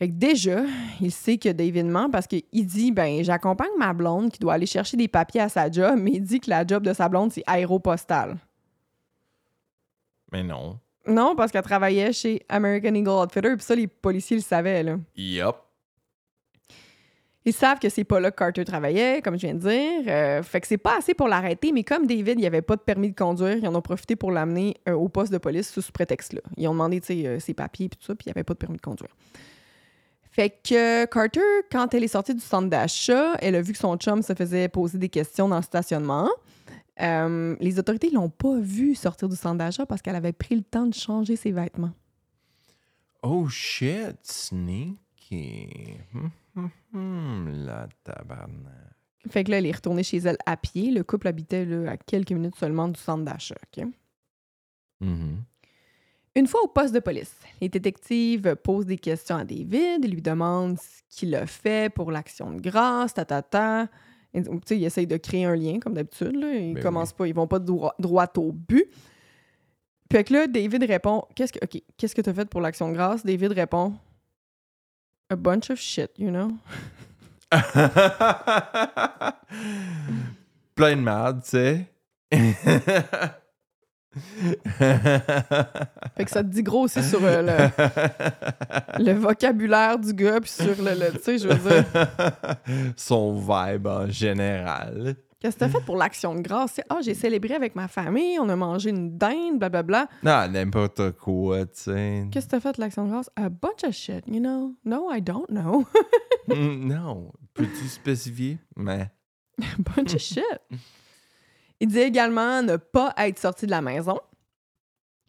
Fait 0.00 0.08
que 0.08 0.14
déjà, 0.14 0.64
il 1.00 1.12
sait 1.12 1.38
que 1.38 1.50
David 1.50 1.86
ment 1.86 2.10
parce 2.10 2.26
qu'il 2.26 2.66
dit 2.66 2.90
ben 2.90 3.22
j'accompagne 3.22 3.70
ma 3.78 3.92
blonde 3.92 4.32
qui 4.32 4.40
doit 4.40 4.54
aller 4.54 4.66
chercher 4.66 4.96
des 4.96 5.06
papiers 5.06 5.42
à 5.42 5.48
sa 5.48 5.70
job, 5.70 5.94
mais 5.96 6.10
il 6.14 6.22
dit 6.22 6.40
que 6.40 6.50
la 6.50 6.66
job 6.66 6.82
de 6.82 6.92
sa 6.92 7.08
blonde 7.08 7.30
c'est 7.30 7.44
aéropostale. 7.46 8.36
Mais 10.32 10.42
non. 10.42 10.78
Non, 11.06 11.34
parce 11.36 11.52
qu'elle 11.52 11.62
travaillait 11.62 12.12
chez 12.12 12.44
American 12.48 12.94
Eagle 12.94 13.08
Outfitter, 13.08 13.54
puis 13.54 13.64
ça 13.64 13.74
les 13.74 13.86
policiers 13.86 14.36
le 14.36 14.42
savaient 14.42 14.82
là. 14.82 14.96
Yup. 15.16 15.56
Ils 17.44 17.52
savent 17.52 17.80
que 17.80 17.88
c'est 17.88 18.04
pas 18.04 18.20
là 18.20 18.30
que 18.30 18.36
Carter 18.36 18.64
travaillait, 18.64 19.20
comme 19.20 19.34
je 19.34 19.46
viens 19.46 19.54
de 19.54 19.58
dire. 19.58 20.02
Euh, 20.06 20.42
fait 20.44 20.60
que 20.60 20.66
c'est 20.68 20.78
pas 20.78 20.98
assez 20.98 21.12
pour 21.12 21.26
l'arrêter, 21.26 21.72
mais 21.72 21.82
comme 21.82 22.06
David, 22.06 22.38
il 22.38 22.46
avait 22.46 22.62
pas 22.62 22.76
de 22.76 22.82
permis 22.82 23.10
de 23.10 23.16
conduire, 23.16 23.56
ils 23.56 23.66
en 23.66 23.74
ont 23.74 23.82
profité 23.82 24.14
pour 24.14 24.30
l'amener 24.30 24.76
euh, 24.88 24.92
au 24.92 25.08
poste 25.08 25.32
de 25.32 25.38
police 25.38 25.72
sous 25.72 25.82
ce 25.82 25.90
prétexte-là. 25.90 26.40
Ils 26.56 26.68
ont 26.68 26.72
demandé, 26.72 27.00
tu 27.00 27.06
sais, 27.06 27.26
euh, 27.26 27.40
ses 27.40 27.52
papiers 27.52 27.86
et 27.86 27.88
tout 27.88 27.98
ça, 28.00 28.14
puis 28.14 28.26
il 28.26 28.30
avait 28.30 28.44
pas 28.44 28.54
de 28.54 28.58
permis 28.58 28.76
de 28.76 28.82
conduire. 28.82 29.10
Fait 30.30 30.50
que 30.50 31.04
Carter, 31.06 31.40
quand 31.70 31.92
elle 31.92 32.04
est 32.04 32.08
sortie 32.08 32.34
du 32.34 32.40
centre 32.40 32.68
d'achat, 32.68 33.34
elle 33.40 33.56
a 33.56 33.60
vu 33.60 33.72
que 33.72 33.78
son 33.78 33.96
chum 33.96 34.22
se 34.22 34.34
faisait 34.34 34.68
poser 34.68 34.98
des 34.98 35.08
questions 35.08 35.48
dans 35.48 35.56
le 35.56 35.62
stationnement. 35.62 36.30
Euh, 37.02 37.56
les 37.60 37.78
autorités 37.78 38.10
l'ont 38.10 38.30
pas 38.30 38.58
vu 38.58 38.94
sortir 38.94 39.28
du 39.28 39.36
centre 39.36 39.58
d'achat 39.58 39.86
parce 39.86 40.02
qu'elle 40.02 40.16
avait 40.16 40.32
pris 40.32 40.54
le 40.54 40.62
temps 40.62 40.86
de 40.86 40.94
changer 40.94 41.36
ses 41.36 41.50
vêtements. 41.50 41.92
Oh 43.22 43.48
shit, 43.48 44.16
sneaky. 44.22 45.96
Hum, 46.14 46.30
hum, 46.56 46.70
hum, 46.94 47.64
la 47.64 47.88
tabarnak. 48.04 48.92
Fait 49.28 49.44
que 49.44 49.50
là, 49.50 49.58
elle 49.58 49.66
est 49.66 49.72
retournée 49.72 50.02
chez 50.02 50.18
elle 50.18 50.38
à 50.46 50.56
pied. 50.56 50.90
Le 50.90 51.04
couple 51.04 51.28
habitait 51.28 51.64
là, 51.64 51.92
à 51.92 51.96
quelques 51.96 52.32
minutes 52.32 52.56
seulement 52.56 52.88
du 52.88 52.98
centre 52.98 53.24
d'achat. 53.24 53.56
OK? 53.76 53.84
Mhm. 55.00 55.42
Une 56.34 56.46
fois 56.46 56.62
au 56.62 56.68
poste 56.68 56.94
de 56.94 57.00
police, 57.00 57.34
les 57.60 57.68
détectives 57.68 58.56
posent 58.62 58.86
des 58.86 58.96
questions 58.96 59.36
à 59.36 59.44
David, 59.44 60.04
ils 60.04 60.10
lui 60.10 60.22
demandent 60.22 60.78
ce 60.78 61.02
qu'il 61.10 61.34
a 61.34 61.46
fait 61.46 61.92
pour 61.92 62.10
l'action 62.10 62.52
de 62.52 62.60
grâce, 62.60 63.12
ta 63.12 63.24
ta 63.24 63.42
ta. 63.42 63.88
Et, 64.34 64.42
ils 64.70 64.84
essayent 64.84 65.06
de 65.06 65.16
créer 65.16 65.44
un 65.44 65.54
lien, 65.54 65.78
comme 65.78 65.94
d'habitude. 65.94 66.34
Ils 66.34 66.74
Ben 66.74 66.82
commencent 66.82 67.12
pas, 67.12 67.26
ils 67.26 67.34
vont 67.34 67.46
pas 67.46 67.58
droit, 67.58 67.94
droit 67.98 68.26
au 68.36 68.52
but. 68.52 68.86
Puis 70.08 70.24
que 70.24 70.32
là, 70.34 70.46
David 70.46 70.84
répond 70.84 71.24
Qu'est-ce 71.34 71.52
que 71.52 71.58
OK, 71.64 71.82
qu'est-ce 71.96 72.14
que 72.14 72.20
t'as 72.20 72.34
fait 72.34 72.48
pour 72.48 72.60
l'action 72.60 72.88
de 72.88 72.94
grâce? 72.94 73.24
David 73.24 73.52
répond 73.52 73.94
A 75.30 75.36
bunch 75.36 75.70
of 75.70 75.78
shit, 75.78 76.10
you 76.18 76.30
know? 76.30 76.50
Plein 80.74 80.96
de 80.96 81.02
merde, 81.02 81.42
tu 81.42 81.50
sais. 81.50 81.86
Fait 86.16 86.24
que 86.24 86.30
ça 86.30 86.42
te 86.42 86.48
dit 86.48 86.62
gros 86.62 86.82
aussi 86.84 87.02
sur 87.02 87.20
euh, 87.22 87.42
le, 88.98 89.04
le 89.04 89.12
vocabulaire 89.12 89.98
du 89.98 90.12
gars, 90.14 90.40
puis 90.40 90.50
sur 90.50 90.66
le. 90.82 90.90
le- 90.98 91.12
tu 91.12 91.22
sais, 91.22 91.38
je 91.38 91.48
veux 91.48 91.54
dire. 91.70 91.84
Son 92.96 93.34
vibe 93.38 93.86
en 93.86 94.08
général. 94.08 95.14
Qu'est-ce 95.40 95.56
que 95.56 95.60
t'as 95.60 95.68
fait 95.70 95.84
pour 95.84 95.96
l'action 95.96 96.36
de 96.36 96.40
grâce? 96.40 96.80
Ah, 96.88 96.98
j'ai 97.02 97.14
célébré 97.14 97.54
avec 97.54 97.74
ma 97.74 97.88
famille, 97.88 98.38
on 98.38 98.48
a 98.48 98.54
mangé 98.54 98.90
une 98.90 99.18
dinde, 99.18 99.58
blablabla. 99.58 100.06
Non, 100.22 100.46
n'importe 100.48 101.10
quoi, 101.12 101.64
tu 101.66 101.70
sais. 101.74 102.26
Qu'est-ce 102.30 102.46
que 102.46 102.50
t'as 102.52 102.60
fait 102.60 102.78
l'action 102.78 103.06
de 103.06 103.10
grâce? 103.10 103.28
A 103.34 103.48
bunch 103.48 103.82
of 103.84 103.92
shit, 103.92 104.22
you 104.28 104.38
know? 104.38 104.76
No, 104.84 105.10
I 105.12 105.20
don't 105.20 105.48
know. 105.50 105.84
Mm, 106.46 106.86
non. 106.94 107.32
Peux-tu 107.54 107.88
spécifier? 107.88 108.58
Mais. 108.76 109.10
A 109.60 109.64
bunch 109.96 110.14
of 110.14 110.20
shit. 110.20 110.44
Il 111.82 111.88
dit 111.88 111.98
également 111.98 112.62
ne 112.62 112.76
pas 112.76 113.12
être 113.16 113.40
sorti 113.40 113.66
de 113.66 113.72
la 113.72 113.82
maison. 113.82 114.20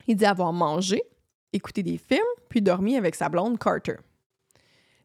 Il 0.06 0.16
dit 0.16 0.26
avoir 0.26 0.54
mangé, 0.54 1.02
écouté 1.52 1.82
des 1.82 1.98
films, 1.98 2.20
puis 2.48 2.62
dormi 2.62 2.96
avec 2.96 3.16
sa 3.16 3.28
blonde 3.28 3.58
Carter. 3.58 3.96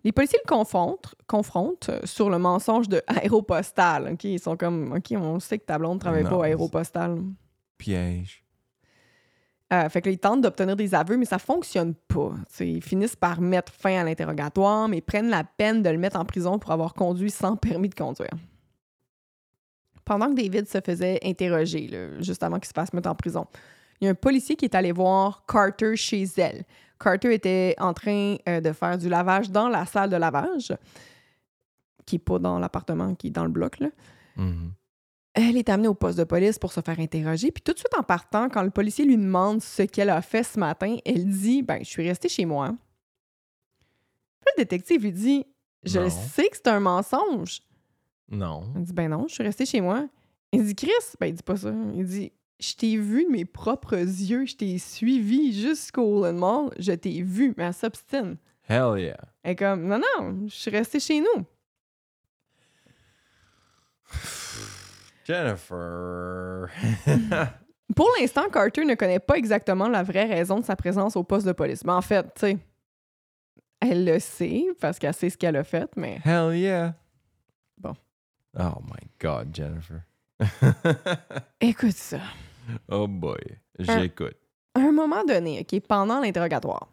Les 0.04 0.12
policiers 0.12 0.38
le 0.44 0.48
confrontent, 0.48 1.14
confrontent 1.26 1.88
euh, 1.88 2.00
sur 2.04 2.28
le 2.28 2.38
mensonge 2.38 2.86
de 2.90 3.02
aéropostal. 3.06 4.10
OK, 4.12 4.24
ils 4.24 4.38
sont 4.38 4.58
comme 4.58 4.92
OK, 4.92 5.06
on 5.16 5.40
sait 5.40 5.58
que 5.58 5.64
ta 5.64 5.78
blonde 5.78 6.00
travaille 6.00 6.22
Non, 6.24 6.28
pas 6.30 6.36
au 6.36 6.40
c'est- 6.42 6.46
aéropostal. 6.48 7.18
Piège. 7.78 8.44
Euh, 9.72 9.88
fait 9.88 10.02
que 10.02 10.08
là, 10.08 10.12
ils 10.12 10.18
tentent 10.18 10.42
d'obtenir 10.42 10.76
des 10.76 10.94
aveux, 10.94 11.16
mais 11.16 11.24
ça 11.24 11.38
fonctionne 11.38 11.94
pas. 11.94 12.32
T'sais, 12.50 12.68
ils 12.70 12.82
finissent 12.82 13.16
par 13.16 13.40
mettre 13.40 13.72
fin 13.72 13.98
à 14.00 14.04
l'interrogatoire, 14.04 14.86
mais 14.88 15.00
prennent 15.00 15.30
la 15.30 15.44
peine 15.44 15.82
de 15.82 15.88
le 15.88 15.98
mettre 15.98 16.18
en 16.18 16.26
prison 16.26 16.58
pour 16.58 16.72
avoir 16.72 16.92
conduit 16.92 17.30
sans 17.30 17.56
permis 17.56 17.88
de 17.88 17.94
conduire. 17.94 18.30
Pendant 20.08 20.30
que 20.30 20.40
David 20.40 20.66
se 20.66 20.78
faisait 20.80 21.20
interroger, 21.22 21.86
là, 21.86 22.20
juste 22.20 22.42
avant 22.42 22.58
qu'il 22.58 22.66
se 22.68 22.72
fasse 22.72 22.92
mettre 22.94 23.10
en 23.10 23.14
prison, 23.14 23.46
il 24.00 24.06
y 24.06 24.08
a 24.08 24.10
un 24.10 24.14
policier 24.14 24.56
qui 24.56 24.64
est 24.64 24.74
allé 24.74 24.90
voir 24.90 25.44
Carter 25.46 25.96
chez 25.96 26.24
elle. 26.38 26.64
Carter 26.98 27.34
était 27.34 27.74
en 27.78 27.92
train 27.92 28.36
euh, 28.48 28.60
de 28.62 28.72
faire 28.72 28.96
du 28.96 29.08
lavage 29.10 29.50
dans 29.50 29.68
la 29.68 29.84
salle 29.84 30.08
de 30.08 30.16
lavage, 30.16 30.74
qui 32.06 32.14
n'est 32.14 32.20
pas 32.20 32.38
dans 32.38 32.58
l'appartement, 32.58 33.14
qui 33.14 33.26
est 33.26 33.30
dans 33.30 33.44
le 33.44 33.50
bloc. 33.50 33.78
Là. 33.80 33.88
Mhm. 34.36 34.72
Elle 35.34 35.56
est 35.58 35.68
amenée 35.68 35.88
au 35.88 35.94
poste 35.94 36.16
de 36.18 36.24
police 36.24 36.58
pour 36.58 36.72
se 36.72 36.80
faire 36.80 36.98
interroger. 36.98 37.52
Puis 37.52 37.62
tout 37.62 37.72
de 37.74 37.78
suite 37.78 37.94
en 37.96 38.02
partant, 38.02 38.48
quand 38.48 38.62
le 38.62 38.70
policier 38.70 39.04
lui 39.04 39.16
demande 39.18 39.60
ce 39.62 39.82
qu'elle 39.82 40.10
a 40.10 40.22
fait 40.22 40.42
ce 40.42 40.58
matin, 40.58 40.96
elle 41.04 41.28
dit 41.28 41.62
Ben, 41.62 41.80
je 41.80 41.88
suis 41.88 42.08
restée 42.08 42.30
chez 42.30 42.46
moi. 42.46 42.70
Puis 44.40 44.50
le 44.56 44.62
détective 44.62 45.02
lui 45.02 45.12
dit 45.12 45.44
Je 45.84 46.00
Non. 46.00 46.08
sais 46.10 46.48
que 46.48 46.56
c'est 46.56 46.68
un 46.68 46.80
mensonge. 46.80 47.60
Non. 48.30 48.64
Elle 48.76 48.84
dit 48.84 48.92
Ben 48.92 49.08
non, 49.08 49.26
je 49.28 49.34
suis 49.34 49.42
restée 49.42 49.66
chez 49.66 49.80
moi. 49.80 50.06
Il 50.52 50.64
dit 50.64 50.74
Chris, 50.74 50.90
ben 51.20 51.26
il 51.26 51.34
dit 51.34 51.42
pas 51.42 51.56
ça. 51.56 51.72
Il 51.94 52.04
dit 52.04 52.32
Je 52.60 52.74
t'ai 52.74 52.96
vu 52.96 53.24
de 53.24 53.30
mes 53.30 53.44
propres 53.44 53.96
yeux, 53.96 54.46
je 54.46 54.56
t'ai 54.56 54.78
suivi 54.78 55.52
jusqu'au 55.58 56.30
Mall, 56.32 56.70
je 56.78 56.92
t'ai 56.92 57.22
vu, 57.22 57.54
mais 57.56 57.64
elle 57.64 57.74
s'obstine. 57.74 58.36
Hell 58.68 58.98
yeah. 58.98 59.16
Elle 59.42 59.52
est 59.52 59.56
comme 59.56 59.86
Non, 59.86 59.98
non, 59.98 60.46
je 60.46 60.54
suis 60.54 60.70
restée 60.70 61.00
chez 61.00 61.20
nous. 61.20 61.44
Jennifer. 65.24 66.68
Pour 67.96 68.08
l'instant, 68.20 68.48
Carter 68.50 68.84
ne 68.84 68.94
connaît 68.94 69.18
pas 69.18 69.36
exactement 69.36 69.88
la 69.88 70.02
vraie 70.02 70.26
raison 70.26 70.60
de 70.60 70.64
sa 70.64 70.76
présence 70.76 71.16
au 71.16 71.24
poste 71.24 71.46
de 71.46 71.52
police. 71.52 71.84
Mais 71.84 71.92
en 71.92 72.02
fait, 72.02 72.22
tu 72.34 72.40
sais, 72.40 72.58
elle 73.80 74.04
le 74.04 74.18
sait 74.18 74.66
parce 74.80 74.98
qu'elle 74.98 75.14
sait 75.14 75.30
ce 75.30 75.38
qu'elle 75.38 75.56
a 75.56 75.64
fait, 75.64 75.90
mais 75.96 76.20
Hell 76.24 76.54
yeah. 76.56 76.94
Bon. 77.78 77.94
Oh 78.56 78.80
my 78.82 79.08
God, 79.20 79.54
Jennifer. 79.54 80.02
écoute 81.60 81.96
ça. 81.96 82.20
oh 82.90 83.08
boy. 83.08 83.40
J'écoute. 83.78 84.36
À 84.74 84.80
un 84.80 84.92
moment 84.92 85.24
donné, 85.24 85.60
OK, 85.60 85.80
pendant 85.80 86.20
l'interrogatoire, 86.20 86.88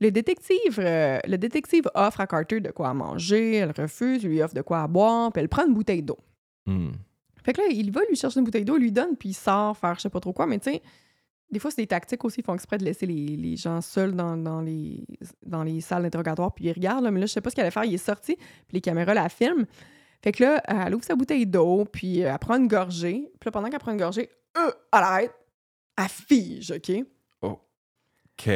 le 0.00 0.10
détective, 0.10 0.78
euh, 0.78 1.18
le 1.26 1.36
détective 1.36 1.88
offre 1.94 2.20
à 2.20 2.26
Carter 2.26 2.60
de 2.60 2.70
quoi 2.70 2.94
manger, 2.94 3.56
elle 3.56 3.72
refuse, 3.76 4.24
lui 4.24 4.42
offre 4.42 4.54
de 4.54 4.62
quoi 4.62 4.82
à 4.82 4.88
boire, 4.88 5.32
puis 5.32 5.42
elle 5.42 5.48
prend 5.48 5.66
une 5.66 5.74
bouteille 5.74 6.02
d'eau. 6.02 6.18
Hmm. 6.66 6.92
Fait 7.42 7.52
que 7.52 7.60
là, 7.60 7.68
il 7.70 7.90
va 7.90 8.00
lui 8.08 8.16
chercher 8.16 8.38
une 8.40 8.44
bouteille 8.44 8.64
d'eau, 8.64 8.76
lui 8.76 8.92
donne, 8.92 9.16
puis 9.16 9.30
il 9.30 9.34
sort 9.34 9.76
faire 9.76 9.94
je 9.96 10.02
sais 10.02 10.10
pas 10.10 10.20
trop 10.20 10.32
quoi. 10.32 10.46
Mais 10.46 10.58
tu 10.58 10.70
sais, 10.70 10.82
des 11.50 11.58
fois, 11.58 11.70
c'est 11.70 11.82
des 11.82 11.86
tactiques 11.86 12.24
aussi. 12.24 12.40
Ils 12.40 12.44
font 12.44 12.54
exprès 12.54 12.78
de 12.78 12.84
laisser 12.84 13.06
les, 13.06 13.36
les 13.36 13.56
gens 13.56 13.80
seuls 13.80 14.12
dans, 14.14 14.36
dans 14.36 14.60
les, 14.60 15.04
dans 15.44 15.64
les 15.64 15.80
salles 15.80 16.02
d'interrogatoire, 16.02 16.52
puis 16.54 16.66
ils 16.66 16.72
regardent. 16.72 17.04
là. 17.04 17.10
mais 17.10 17.20
là, 17.20 17.26
je 17.26 17.32
sais 17.32 17.40
pas 17.40 17.50
ce 17.50 17.56
qu'elle 17.56 17.64
allait 17.64 17.72
faire. 17.72 17.84
Il 17.84 17.94
est 17.94 17.98
sorti, 17.98 18.36
puis 18.36 18.74
les 18.74 18.80
caméras 18.80 19.14
la 19.14 19.28
filment. 19.28 19.66
Fait 20.22 20.32
que 20.32 20.44
là, 20.44 20.62
elle 20.66 20.94
ouvre 20.94 21.04
sa 21.04 21.14
bouteille 21.14 21.46
d'eau, 21.46 21.86
puis 21.86 22.22
euh, 22.22 22.32
elle 22.32 22.38
prend 22.38 22.56
une 22.56 22.68
gorgée. 22.68 23.32
Puis 23.40 23.48
là, 23.48 23.52
pendant 23.52 23.70
qu'elle 23.70 23.80
prend 23.80 23.92
une 23.92 23.98
gorgée, 23.98 24.30
euh, 24.58 24.70
elle 24.92 24.98
arrête. 24.98 25.34
Elle 25.96 26.08
fige, 26.08 26.70
OK? 26.72 26.90
OK. 27.42 28.50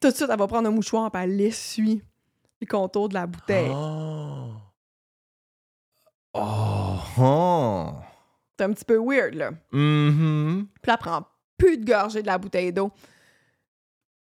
Tout 0.00 0.10
de 0.10 0.14
suite, 0.14 0.28
elle 0.30 0.38
va 0.38 0.46
prendre 0.46 0.68
un 0.68 0.72
mouchoir, 0.72 1.10
puis 1.10 1.22
elle 1.22 1.40
essuie 1.40 2.02
les 2.60 2.66
contours 2.66 3.08
de 3.08 3.14
la 3.14 3.26
bouteille. 3.26 3.70
Oh. 3.72 4.52
Oh. 6.34 6.96
oh. 7.18 7.92
C'est 8.56 8.64
un 8.64 8.72
petit 8.72 8.84
peu 8.84 8.98
weird, 8.98 9.34
là. 9.34 9.50
Mhm. 9.72 10.68
Puis 10.80 10.88
là, 10.88 10.94
elle 10.94 10.98
prend 10.98 11.26
plus 11.56 11.78
de 11.78 11.84
gorgée 11.84 12.22
de 12.22 12.26
la 12.26 12.38
bouteille 12.38 12.72
d'eau. 12.72 12.90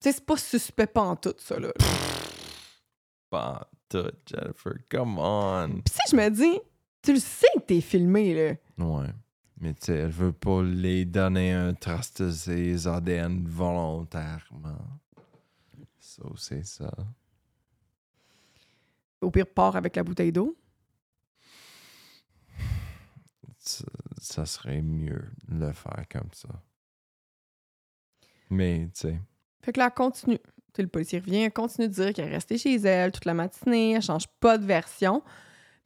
Tu 0.01 0.11
sais, 0.11 0.12
c'est 0.12 0.27
pas 0.27 0.37
suspect 0.37 0.87
pas 0.87 1.03
en 1.03 1.17
tout, 1.17 1.35
ça, 1.39 1.59
là. 1.59 1.73
Pas 3.31 3.69
tout, 3.89 4.12
Jennifer. 4.27 4.75
Come 4.91 5.19
on. 5.19 5.81
Puis 5.85 5.95
si 5.95 6.11
je 6.11 6.17
me 6.17 6.29
dis, 6.31 6.61
tu 7.03 7.12
le 7.12 7.19
sais 7.21 7.47
que 7.55 7.61
t'es 7.61 7.81
filmé, 7.81 8.35
là. 8.35 8.85
Ouais. 8.85 9.09
Mais 9.59 9.73
tu 9.75 9.87
sais, 9.87 9.95
elle 9.95 10.11
veut 10.11 10.33
pas 10.33 10.62
les 10.62 11.05
donner 11.05 11.53
un 11.53 11.73
trace 11.73 12.12
de 12.15 12.31
ses 12.31 12.87
ADN 12.87 13.47
volontairement. 13.47 15.01
Ça, 15.99 16.23
c'est 16.37 16.65
ça. 16.67 16.93
Au 19.21 19.31
pire, 19.31 19.47
part 19.47 19.77
avec 19.77 19.97
la 19.97 20.05
bouteille 20.05 20.33
d'eau. 20.33 20.57
ça. 23.59 23.85
Ça 24.19 24.47
serait 24.47 24.83
mieux 24.83 25.31
de 25.49 25.67
le 25.67 25.73
faire 25.73 26.05
comme 26.11 26.31
ça. 26.33 26.49
Mais, 28.51 28.89
tu 28.95 29.01
sais. 29.01 29.21
Fait 29.62 29.73
que 29.73 29.81
là, 29.81 29.91
continue. 29.91 30.39
Le 30.83 30.89
policier 30.89 31.19
revient, 31.19 31.43
elle 31.45 31.53
continue 31.53 31.89
de 31.89 31.93
dire 31.93 32.12
qu'elle 32.12 32.29
est 32.29 32.35
restée 32.35 32.59
chez 32.59 32.77
elle 32.77 33.12
toute 33.12 33.25
la 33.25 33.35
matinée, 33.35 33.93
elle 33.93 34.03
change 34.03 34.27
pas 34.41 34.59
de 34.59 34.65
version. 34.65 35.23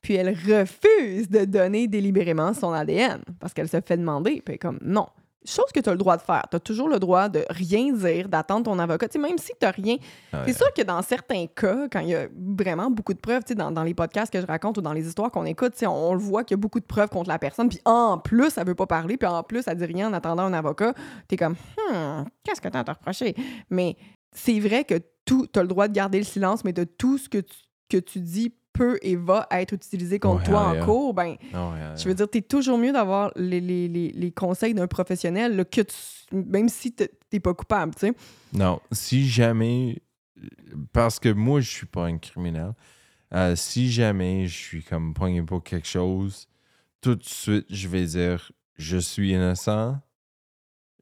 Puis 0.02 0.14
elle 0.14 0.30
refuse 0.30 1.28
de 1.28 1.44
donner 1.44 1.86
délibérément 1.86 2.54
son 2.54 2.72
ADN 2.72 3.20
parce 3.38 3.52
qu'elle 3.52 3.68
se 3.68 3.80
fait 3.80 3.96
demander. 3.98 4.40
Puis 4.40 4.44
elle 4.48 4.54
est 4.54 4.58
comme 4.58 4.78
non. 4.82 5.06
Chose 5.46 5.72
que 5.74 5.80
tu 5.80 5.88
as 5.88 5.92
le 5.92 5.98
droit 5.98 6.18
de 6.18 6.22
faire. 6.22 6.44
Tu 6.50 6.56
as 6.56 6.60
toujours 6.60 6.86
le 6.88 6.98
droit 6.98 7.30
de 7.30 7.44
rien 7.48 7.92
dire, 7.94 8.28
d'attendre 8.28 8.64
ton 8.64 8.78
avocat. 8.78 9.06
Même 9.18 9.38
si 9.38 9.52
tu 9.58 9.64
n'as 9.66 9.70
rien. 9.70 9.96
ouais. 10.34 10.40
C'est 10.46 10.52
sûr 10.52 10.70
que 10.74 10.82
dans 10.82 11.00
certains 11.00 11.46
cas, 11.46 11.88
quand 11.90 12.00
il 12.00 12.08
y 12.08 12.14
a 12.14 12.28
vraiment 12.36 12.90
beaucoup 12.90 13.14
de 13.14 13.18
preuves, 13.18 13.42
dans, 13.56 13.70
dans 13.70 13.82
les 13.82 13.94
podcasts 13.94 14.30
que 14.30 14.38
je 14.40 14.46
raconte 14.46 14.76
ou 14.76 14.82
dans 14.82 14.92
les 14.92 15.06
histoires 15.08 15.30
qu'on 15.30 15.46
écoute, 15.46 15.72
on, 15.82 15.88
on 15.88 16.12
le 16.12 16.20
voit 16.20 16.44
qu'il 16.44 16.56
y 16.56 16.60
a 16.60 16.62
beaucoup 16.62 16.80
de 16.80 16.84
preuves 16.84 17.08
contre 17.08 17.30
la 17.30 17.38
personne. 17.38 17.70
Puis 17.70 17.80
en 17.86 18.18
plus, 18.18 18.56
elle 18.58 18.66
veut 18.66 18.74
pas 18.74 18.86
parler. 18.86 19.16
Puis 19.16 19.26
en 19.28 19.42
plus, 19.42 19.64
elle 19.66 19.78
dit 19.78 19.86
rien 19.86 20.08
en 20.10 20.12
attendant 20.12 20.42
un 20.42 20.52
avocat. 20.52 20.92
Tu 21.26 21.34
es 21.34 21.38
comme, 21.38 21.54
Hmm, 21.90 22.24
qu'est-ce 22.44 22.60
que 22.60 22.68
tu 22.68 22.76
as 22.76 22.80
à 22.80 22.84
te 22.84 22.90
reprocher? 22.90 23.34
Mais 23.70 23.96
c'est 24.32 24.58
vrai 24.60 24.84
que 24.84 24.94
tout, 25.24 25.46
tu 25.52 25.58
as 25.58 25.62
le 25.62 25.68
droit 25.68 25.88
de 25.88 25.92
garder 25.92 26.18
le 26.18 26.24
silence, 26.24 26.64
mais 26.64 26.72
de 26.72 26.84
tout 26.84 27.18
ce 27.18 27.28
que 27.28 27.38
tu, 27.38 27.56
que 27.88 27.96
tu 27.98 28.20
dis 28.20 28.54
peut 28.72 28.98
et 29.02 29.16
va 29.16 29.46
être 29.50 29.72
utilisé 29.74 30.18
contre 30.20 30.38
Ouais, 30.42 30.44
toi 30.46 30.60
en 30.68 30.72
ouais. 30.74 30.80
cours, 30.80 31.12
ben, 31.14 31.36
je 31.96 32.08
veux 32.08 32.14
dire, 32.14 32.28
t'es 32.30 32.40
toujours 32.40 32.78
mieux 32.78 32.92
d'avoir 32.92 33.32
les, 33.36 33.60
les- 33.60 33.88
les- 33.88 34.12
les 34.12 34.30
conseils 34.32 34.74
d'un 34.74 34.86
professionnel, 34.86 35.56
là, 35.56 35.64
que 35.64 35.80
tu- 35.80 36.34
même 36.34 36.68
si 36.68 36.92
t'es 36.92 37.10
t'es 37.28 37.40
pas 37.40 37.54
coupable, 37.54 37.94
tu 37.94 38.06
sais. 38.06 38.12
Non, 38.52 38.80
si 38.92 39.28
jamais. 39.28 40.00
Parce 40.92 41.18
que 41.20 41.28
moi, 41.28 41.60
je 41.60 41.68
suis 41.70 41.86
pas 41.86 42.06
un 42.06 42.18
criminel. 42.18 42.72
euh, 43.32 43.54
si 43.54 43.90
jamais 43.92 44.46
je 44.48 44.56
suis 44.56 44.82
comme 44.82 45.14
poigné 45.14 45.42
pour 45.42 45.62
quelque 45.62 45.86
chose, 45.86 46.48
tout 47.00 47.14
de 47.14 47.22
suite, 47.24 47.66
je 47.70 47.86
vais 47.88 48.04
dire 48.06 48.50
je 48.76 48.96
suis 48.96 49.32
innocent, 49.32 49.98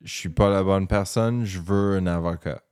je 0.02 0.12
suis 0.14 0.28
pas 0.28 0.50
la 0.50 0.62
bonne 0.62 0.86
personne, 0.86 1.44
je 1.44 1.60
veux 1.60 1.96
un 1.96 2.06
avocat. 2.06 2.62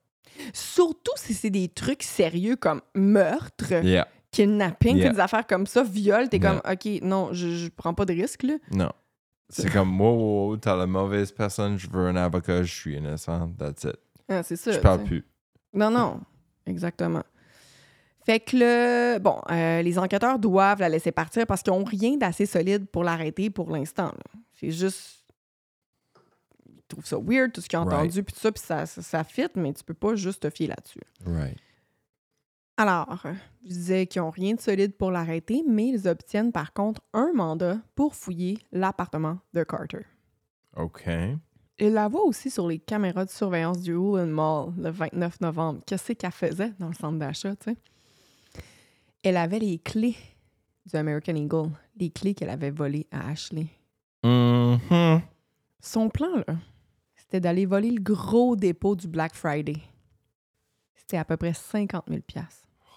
Surtout 0.53 1.13
si 1.17 1.35
c'est 1.35 1.51
des 1.51 1.69
trucs 1.69 2.03
sérieux 2.03 2.57
comme 2.57 2.81
meurtre, 2.95 3.73
Yeah. 3.85 4.07
kidnapping, 4.31 4.97
Yeah. 4.97 5.13
des 5.13 5.21
affaires 5.21 5.47
comme 5.47 5.67
ça, 5.67 5.83
viol, 5.83 6.29
t'es 6.29 6.39
Yeah. 6.39 6.61
comme, 6.61 6.73
OK, 6.73 7.03
non, 7.03 7.29
je, 7.33 7.49
je 7.57 7.69
prends 7.69 7.95
pas 7.95 8.05
de 8.05 8.13
risque, 8.13 8.43
là. 8.43 8.55
Non. 8.71 8.91
C'est 9.49 9.71
comme, 9.71 10.01
wow, 10.01 10.15
wow, 10.15 10.49
wow, 10.49 10.57
t'as 10.57 10.75
la 10.77 10.87
mauvaise 10.87 11.31
personne, 11.31 11.79
je 11.79 11.89
veux 11.89 12.07
un 12.07 12.17
avocat, 12.17 12.63
je 12.65 12.75
suis 12.75 12.97
innocent, 12.97 13.53
that's 13.59 13.85
it. 13.85 13.97
Ah, 14.29 14.43
c'est 14.43 14.57
ça. 14.57 14.73
Je 14.73 14.79
parle 14.81 15.05
plus. 15.05 15.25
Non, 15.73 15.91
non, 15.91 16.21
exactement. 16.67 17.23
Fait 18.25 18.41
que 18.41 18.57
le, 18.57 19.19
bon, 19.21 19.41
euh, 19.53 19.83
les 19.83 19.99
enquêteurs 20.01 20.41
doivent 20.41 20.81
la 20.81 20.89
laisser 20.89 21.13
partir 21.13 21.47
parce 21.47 21.63
qu'ils 21.63 21.73
n'ont 21.73 21.85
rien 21.85 22.17
d'assez 22.17 22.45
solide 22.45 22.87
pour 22.89 23.05
l'arrêter 23.05 23.51
pour 23.51 23.71
l'instant. 23.71 24.13
C'est 24.59 24.73
juste. 24.73 25.16
Ils 26.89 26.95
trouvent 26.95 27.07
ça 27.07 27.19
weird, 27.19 27.53
tout 27.53 27.61
ce 27.61 27.77
ont 27.77 27.85
Right. 27.85 27.99
entendu, 28.01 28.23
puis 28.23 28.33
tout 28.35 28.41
ça, 28.41 28.53
puis 28.53 28.63
ça, 28.63 28.87
ça, 28.87 29.03
ça 29.03 29.25
fit, 29.25 29.49
mais 29.57 29.73
tu 29.73 29.83
peux 29.83 29.95
pas 29.95 30.15
juste 30.15 30.43
te 30.43 30.51
fier 30.51 30.69
là-dessus. 30.69 31.01
Right. 31.27 31.59
Alors, 32.77 33.23
je 33.65 33.69
disais 33.69 34.07
qu'ils 34.07 34.21
n'ont 34.23 34.31
rien 34.31 34.55
de 34.55 34.61
solide 34.61 34.95
pour 34.97 35.11
l'arrêter, 35.11 35.65
mais 35.67 35.89
ils 35.89 36.07
obtiennent 36.07 36.53
par 36.53 36.73
contre 36.73 37.01
un 37.15 37.33
mandat 37.35 37.79
pour 37.95 38.15
fouiller 38.15 38.59
l'appartement 38.71 39.39
de 39.55 39.65
Carter. 39.65 40.03
OK. 40.77 41.09
Il 41.79 41.93
la 41.93 42.09
voit 42.09 42.23
aussi 42.25 42.51
sur 42.51 42.69
les 42.69 42.79
caméras 42.79 43.25
de 43.25 43.31
surveillance 43.31 43.81
du 43.81 43.95
Woollen 43.95 44.31
Mall 44.31 44.73
le 44.79 44.91
29 44.91 45.41
novembre. 45.41 45.81
Qu'est-ce 45.87 46.13
qu'elle 46.13 46.31
faisait 46.31 46.73
dans 46.79 46.89
le 46.89 46.95
centre 46.95 47.19
d'achat, 47.19 47.57
tu 47.57 47.71
sais? 47.73 47.77
Elle 49.25 49.37
avait 49.39 49.59
les 49.59 49.79
clés 49.79 50.17
du 50.85 50.97
American 50.97 51.35
Eagle, 51.35 51.71
les 51.97 52.11
clés 52.11 52.35
qu'elle 52.35 52.51
avait 52.51 52.71
volées 52.71 53.07
à 53.11 53.31
Ashley. 53.31 53.67
Mhm. 54.23 55.23
Son 55.81 56.09
plan, 56.11 56.37
là, 56.47 56.57
c'était 57.27 57.41
d'aller 57.41 57.67
voler 57.67 57.91
le 57.91 58.01
gros 58.01 58.55
dépôt 58.57 58.95
du 58.97 59.09
Black 59.09 59.35
Friday. 59.35 59.83
C'était 60.95 61.17
à 61.19 61.25
peu 61.25 61.37
près 61.37 61.53
50 61.55 62.05
000 62.09 62.21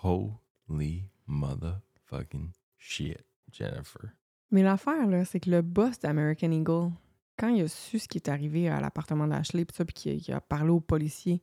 Holy 0.03 1.03
motherfucking 1.27 2.51
shit, 2.77 3.17
Jennifer. 3.51 4.11
Mais 4.51 4.63
l'affaire, 4.63 5.07
là, 5.07 5.25
c'est 5.25 5.39
que 5.39 5.49
le 5.49 5.61
boss 5.61 5.99
d'American 5.99 6.51
Eagle, 6.51 6.91
quand 7.37 7.49
il 7.49 7.61
a 7.63 7.67
su 7.67 7.99
ce 7.99 8.07
qui 8.07 8.17
est 8.17 8.29
arrivé 8.29 8.67
à 8.69 8.79
l'appartement 8.79 9.27
d'Ashley, 9.27 9.65
pis 9.65 9.75
ça, 9.75 9.85
puis 9.85 9.93
qu'il 9.93 10.11
a- 10.11 10.19
qu'il 10.19 10.33
a 10.33 10.41
parlé 10.41 10.69
aux 10.69 10.79
policiers, 10.79 11.41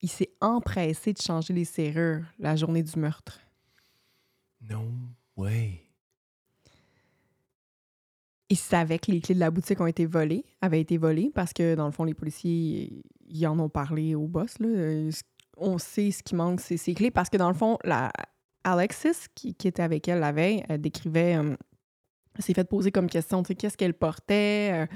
il 0.00 0.08
s'est 0.08 0.32
empressé 0.40 1.12
de 1.12 1.20
changer 1.20 1.52
les 1.54 1.64
serrures 1.64 2.24
la 2.38 2.56
journée 2.56 2.82
du 2.82 2.98
meurtre. 2.98 3.40
No 4.60 4.82
way. 5.36 5.81
Il 8.52 8.56
savait 8.58 8.98
que 8.98 9.10
les 9.10 9.22
clés 9.22 9.34
de 9.34 9.40
la 9.40 9.50
boutique 9.50 9.80
ont 9.80 9.86
été 9.86 10.04
volées, 10.04 10.44
avaient 10.60 10.82
été 10.82 10.98
volées, 10.98 11.30
parce 11.34 11.54
que, 11.54 11.74
dans 11.74 11.86
le 11.86 11.90
fond, 11.90 12.04
les 12.04 12.12
policiers, 12.12 13.02
ils 13.26 13.46
en 13.46 13.58
ont 13.58 13.70
parlé 13.70 14.14
au 14.14 14.26
boss. 14.28 14.58
Là. 14.58 14.68
Euh, 14.68 15.10
On 15.56 15.78
sait 15.78 16.10
ce 16.10 16.22
qui 16.22 16.34
manque, 16.34 16.60
c'est 16.60 16.76
ses 16.76 16.92
clés, 16.92 17.10
parce 17.10 17.30
que, 17.30 17.38
dans 17.38 17.48
le 17.48 17.54
fond, 17.54 17.78
la 17.82 18.12
Alexis, 18.62 19.26
qui, 19.34 19.54
qui 19.54 19.68
était 19.68 19.82
avec 19.82 20.06
elle 20.06 20.20
la 20.20 20.32
veille, 20.32 20.62
elle 20.68 20.82
décrivait... 20.82 21.36
euh, 21.36 21.56
elle 22.36 22.44
s'est 22.44 22.52
fait 22.52 22.68
poser 22.68 22.90
comme 22.92 23.08
question, 23.08 23.42
tu 23.42 23.48
sais, 23.48 23.54
qu'est-ce 23.54 23.78
qu'elle 23.78 23.94
portait... 23.94 24.70
euh, 24.74 24.86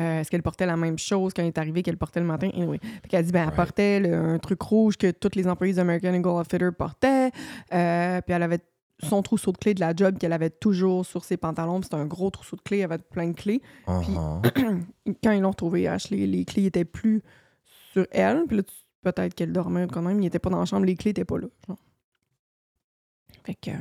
euh, 0.00 0.20
Est-ce 0.20 0.30
qu'elle 0.30 0.42
portait 0.42 0.66
la 0.66 0.76
même 0.76 0.98
chose 0.98 1.32
quand 1.34 1.42
elle 1.42 1.48
est 1.48 1.58
arrivée 1.58 1.82
qu'elle 1.82 1.98
portait 1.98 2.20
le 2.20 2.26
matin? 2.26 2.50
Anyway. 2.54 2.78
Fait 3.02 3.08
qu'elle 3.08 3.24
dit, 3.24 3.32
ben, 3.32 3.48
elle 3.48 3.54
portait 3.54 3.98
le- 3.98 4.14
un 4.14 4.38
truc 4.38 4.62
rouge 4.62 4.96
que 4.96 5.10
tous 5.10 5.34
les 5.34 5.48
employés 5.48 5.74
d'American 5.74 6.14
Eagle 6.14 6.28
Outfitter 6.28 6.70
portaient. 6.70 7.30
Euh, 7.74 8.20
puis 8.22 8.32
elle 8.34 8.42
avait 8.44 8.60
son 9.08 9.22
trousseau 9.22 9.52
de 9.52 9.58
clés 9.58 9.74
de 9.74 9.80
la 9.80 9.94
job 9.94 10.18
qu'elle 10.18 10.32
avait 10.32 10.50
toujours 10.50 11.04
sur 11.04 11.24
ses 11.24 11.36
pantalons. 11.36 11.80
Puis 11.80 11.84
C'était 11.84 11.96
un 12.02 12.06
gros 12.06 12.30
trousseau 12.30 12.56
de 12.56 12.62
clés, 12.62 12.82
avait 12.82 12.98
plein 12.98 13.28
de 13.28 13.34
clés. 13.36 13.60
Uh-huh. 13.86 14.82
Quand 15.22 15.32
ils 15.32 15.40
l'ont 15.40 15.50
retrouvé, 15.50 15.88
Ashley, 15.88 16.26
les 16.26 16.44
clés 16.44 16.66
étaient 16.66 16.84
plus 16.84 17.22
sur 17.92 18.06
elle. 18.10 18.44
Puis 18.46 18.58
là, 18.58 18.62
peut-être 19.02 19.34
qu'elle 19.34 19.52
dormait 19.52 19.86
quand 19.92 20.02
même. 20.02 20.18
Il 20.18 20.24
n'était 20.24 20.38
pas 20.38 20.50
dans 20.50 20.60
la 20.60 20.64
chambre, 20.64 20.86
les 20.86 20.94
clés 20.96 21.10
n'étaient 21.10 21.24
pas 21.24 21.38
là. 21.38 21.48
genre. 21.66 21.78
Fait 23.44 23.54
que... 23.54 23.70
euh, 23.70 23.74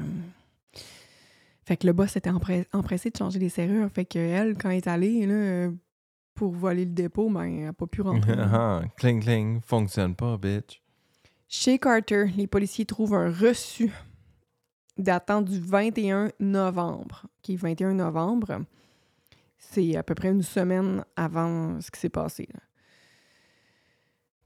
Fait 1.65 1.77
que 1.77 1.85
le 1.85 1.93
boss 1.93 2.15
était 2.15 2.29
empressé, 2.31 2.67
empressé 2.73 3.09
de 3.11 3.17
changer 3.17 3.37
les 3.39 3.49
serrures. 3.49 3.89
Fait 3.91 4.05
que 4.05 4.17
elle, 4.17 4.57
quand 4.57 4.69
elle 4.71 4.77
est 4.77 4.87
allée 4.87 5.25
là, 5.27 5.69
pour 6.33 6.51
voler 6.53 6.85
le 6.85 6.91
dépôt, 6.91 7.29
ben, 7.29 7.43
elle 7.43 7.63
n'a 7.65 7.73
pas 7.73 7.85
pu 7.85 8.01
rentrer. 8.01 8.33
Uh-huh. 8.33 8.87
Cling 8.97 9.21
cling, 9.21 9.61
fonctionne 9.61 10.15
pas, 10.15 10.37
bitch. 10.37 10.81
Chez 11.47 11.77
Carter, 11.77 12.25
les 12.37 12.47
policiers 12.47 12.85
trouvent 12.85 13.13
un 13.13 13.29
reçu 13.29 13.91
datant 14.97 15.41
du 15.41 15.59
21 15.59 16.31
novembre. 16.39 17.25
Qui 17.41 17.53
est 17.53 17.57
21 17.57 17.93
novembre. 17.93 18.63
C'est 19.57 19.95
à 19.95 20.03
peu 20.03 20.15
près 20.15 20.29
une 20.29 20.41
semaine 20.43 21.03
avant 21.15 21.79
ce 21.81 21.89
qui 21.91 21.99
s'est 21.99 22.09
passé. 22.09 22.47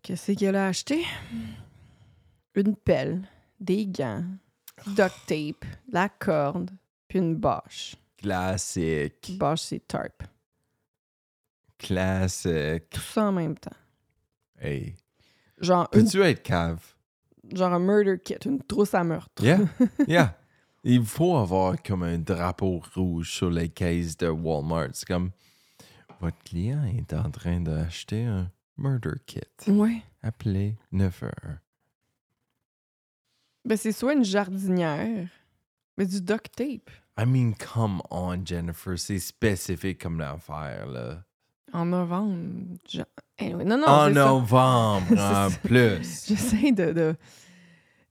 Qu'est-ce 0.02 0.34
qu'elle 0.34 0.56
a 0.56 0.68
acheté? 0.68 1.04
Une 2.54 2.76
pelle, 2.76 3.28
des 3.60 3.88
gants, 3.88 4.24
du 4.86 4.94
duct 4.94 5.16
tape, 5.26 5.66
de 5.88 5.94
la 5.94 6.10
corde, 6.10 6.72
puis 7.08 7.20
une 7.20 7.36
bâche. 7.36 7.96
Classique. 8.18 9.38
Bâche, 9.38 9.62
c'est 9.62 9.88
tarp. 9.88 10.24
Classique. 11.78 12.90
Tout 12.92 13.02
ça 13.02 13.26
en 13.26 13.32
même 13.32 13.58
temps. 13.58 13.76
Hey. 14.60 14.96
Genre, 15.60 15.88
une- 15.94 16.04
Peux-tu 16.04 16.22
être 16.24 16.44
cave? 16.44 16.95
Genre 17.54 17.74
un 17.74 17.80
murder 17.80 18.18
kit, 18.24 18.36
une 18.46 18.62
trousse 18.62 18.94
à 18.94 19.04
meurtre. 19.04 19.44
Yeah. 19.44 19.60
Yeah. 20.08 20.38
Il 20.84 21.04
faut 21.04 21.36
avoir 21.36 21.82
comme 21.82 22.04
un 22.04 22.20
drapeau 22.20 22.82
rouge 22.94 23.32
sur 23.32 23.50
les 23.50 23.70
caisses 23.70 24.16
de 24.18 24.28
Walmart. 24.28 24.90
C'est 24.94 25.08
comme 25.08 25.32
votre 26.22 26.38
client 26.44 26.84
est 26.84 27.12
en 27.14 27.32
train 27.32 27.60
d'acheter 27.60 28.24
un 28.24 28.52
murder 28.78 29.16
kit. 29.26 29.42
Ouais. 29.68 30.04
Appelez 30.22 30.76
911. 30.92 31.32
Ben, 33.66 33.78
c'est 33.78 33.92
soit 33.92 34.14
une 34.14 34.24
jardinière, 34.24 35.28
mais 35.98 36.06
du 36.06 36.22
duct 36.22 36.56
tape. 36.56 36.92
I 37.18 37.26
mean, 37.26 37.54
come 37.54 38.02
on, 38.12 38.46
Jennifer. 38.46 39.00
C'est 39.00 39.20
spécifique 39.20 40.02
comme 40.02 40.20
l'affaire, 40.20 40.86
là. 40.86 41.24
En 41.74 41.86
novembre. 41.86 42.36
je- 42.90 43.02
Anyway, 43.38 43.66
non, 43.66 43.78
non, 43.78 43.88
en 43.88 44.10
novembre, 44.10 45.08
en 45.20 45.50
plus. 45.68 46.26
J'essaie 46.28 46.72
de, 46.72 46.94
de- 46.94 47.16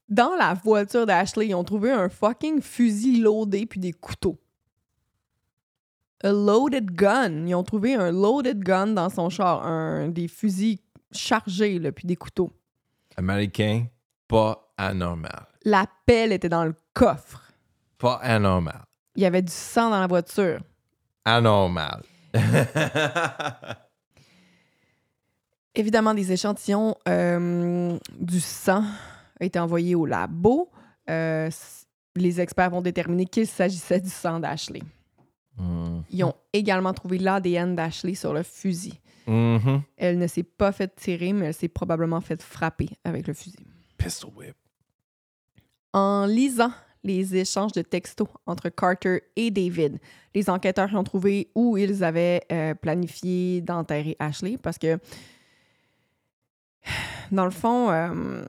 Dans 0.07 0.35
la 0.37 0.53
voiture 0.53 1.05
d'Ashley, 1.07 1.47
ils 1.47 1.55
ont 1.55 1.63
trouvé 1.63 1.91
un 1.91 2.09
fucking 2.09 2.61
fusil 2.61 3.21
loadé 3.21 3.65
puis 3.65 3.79
des 3.79 3.91
couteaux. 3.93 4.37
A 6.23 6.31
loaded 6.31 6.91
gun. 6.91 7.45
Ils 7.47 7.55
ont 7.55 7.63
trouvé 7.63 7.95
un 7.95 8.11
loaded 8.11 8.59
gun 8.63 8.87
dans 8.87 9.09
son 9.09 9.29
char. 9.29 9.65
Un, 9.65 10.09
des 10.09 10.27
fusils 10.27 10.79
chargés, 11.11 11.79
là, 11.79 11.91
puis 11.91 12.05
des 12.07 12.15
couteaux. 12.15 12.51
Américain, 13.17 13.85
pas 14.27 14.71
anormal. 14.77 15.47
La 15.63 15.85
pelle 16.05 16.31
était 16.31 16.49
dans 16.49 16.65
le 16.65 16.75
coffre. 16.93 17.41
Pas 17.97 18.15
anormal. 18.21 18.83
Il 19.15 19.23
y 19.23 19.25
avait 19.25 19.41
du 19.41 19.51
sang 19.51 19.89
dans 19.89 19.99
la 19.99 20.07
voiture. 20.07 20.59
Anormal. 21.23 22.03
Évidemment, 25.75 26.13
des 26.13 26.31
échantillons 26.31 26.95
euh, 27.07 27.97
du 28.17 28.39
sang 28.39 28.83
ont 29.41 29.45
été 29.45 29.59
envoyés 29.59 29.95
au 29.95 30.05
labo. 30.05 30.69
Euh, 31.09 31.49
les 32.15 32.39
experts 32.39 32.69
vont 32.69 32.81
déterminer 32.81 33.25
qu'il 33.25 33.45
s'agissait 33.47 33.99
du 33.99 34.09
sang 34.09 34.39
d'Ashley. 34.39 34.83
Mm. 35.57 35.99
Ils 36.09 36.23
ont 36.23 36.35
également 36.53 36.93
trouvé 36.93 37.17
l'ADN 37.17 37.75
d'Ashley 37.75 38.15
sur 38.15 38.33
le 38.33 38.43
fusil. 38.43 38.99
Mhm. 39.27 39.81
Elle 39.97 40.17
ne 40.19 40.27
s'est 40.27 40.43
pas 40.43 40.71
fait 40.71 40.95
tirer, 40.95 41.33
mais 41.33 41.47
elle 41.47 41.53
s'est 41.53 41.67
probablement 41.67 42.21
fait 42.21 42.41
frapper 42.41 42.89
avec 43.03 43.27
le 43.27 43.33
fusil. 43.33 43.65
Pistol 43.97 44.31
whip. 44.35 44.55
En 45.93 46.25
lisant 46.25 46.71
les 47.05 47.35
échanges 47.35 47.71
de 47.71 47.83
textos 47.83 48.27
entre 48.47 48.69
Carter 48.69 49.21
et 49.35 49.51
David, 49.51 49.99
les 50.33 50.49
enquêteurs 50.49 50.93
ont 50.95 51.03
trouvé 51.03 51.49
où 51.55 51.77
ils 51.77 52.03
avaient 52.03 52.41
euh, 52.51 52.73
planifié 52.73 53.61
d'enterrer 53.61 54.17
Ashley 54.19 54.57
parce 54.57 54.77
que, 54.77 54.97
dans 57.31 57.45
le 57.45 57.51
fond, 57.51 57.91
euh, 57.91 58.43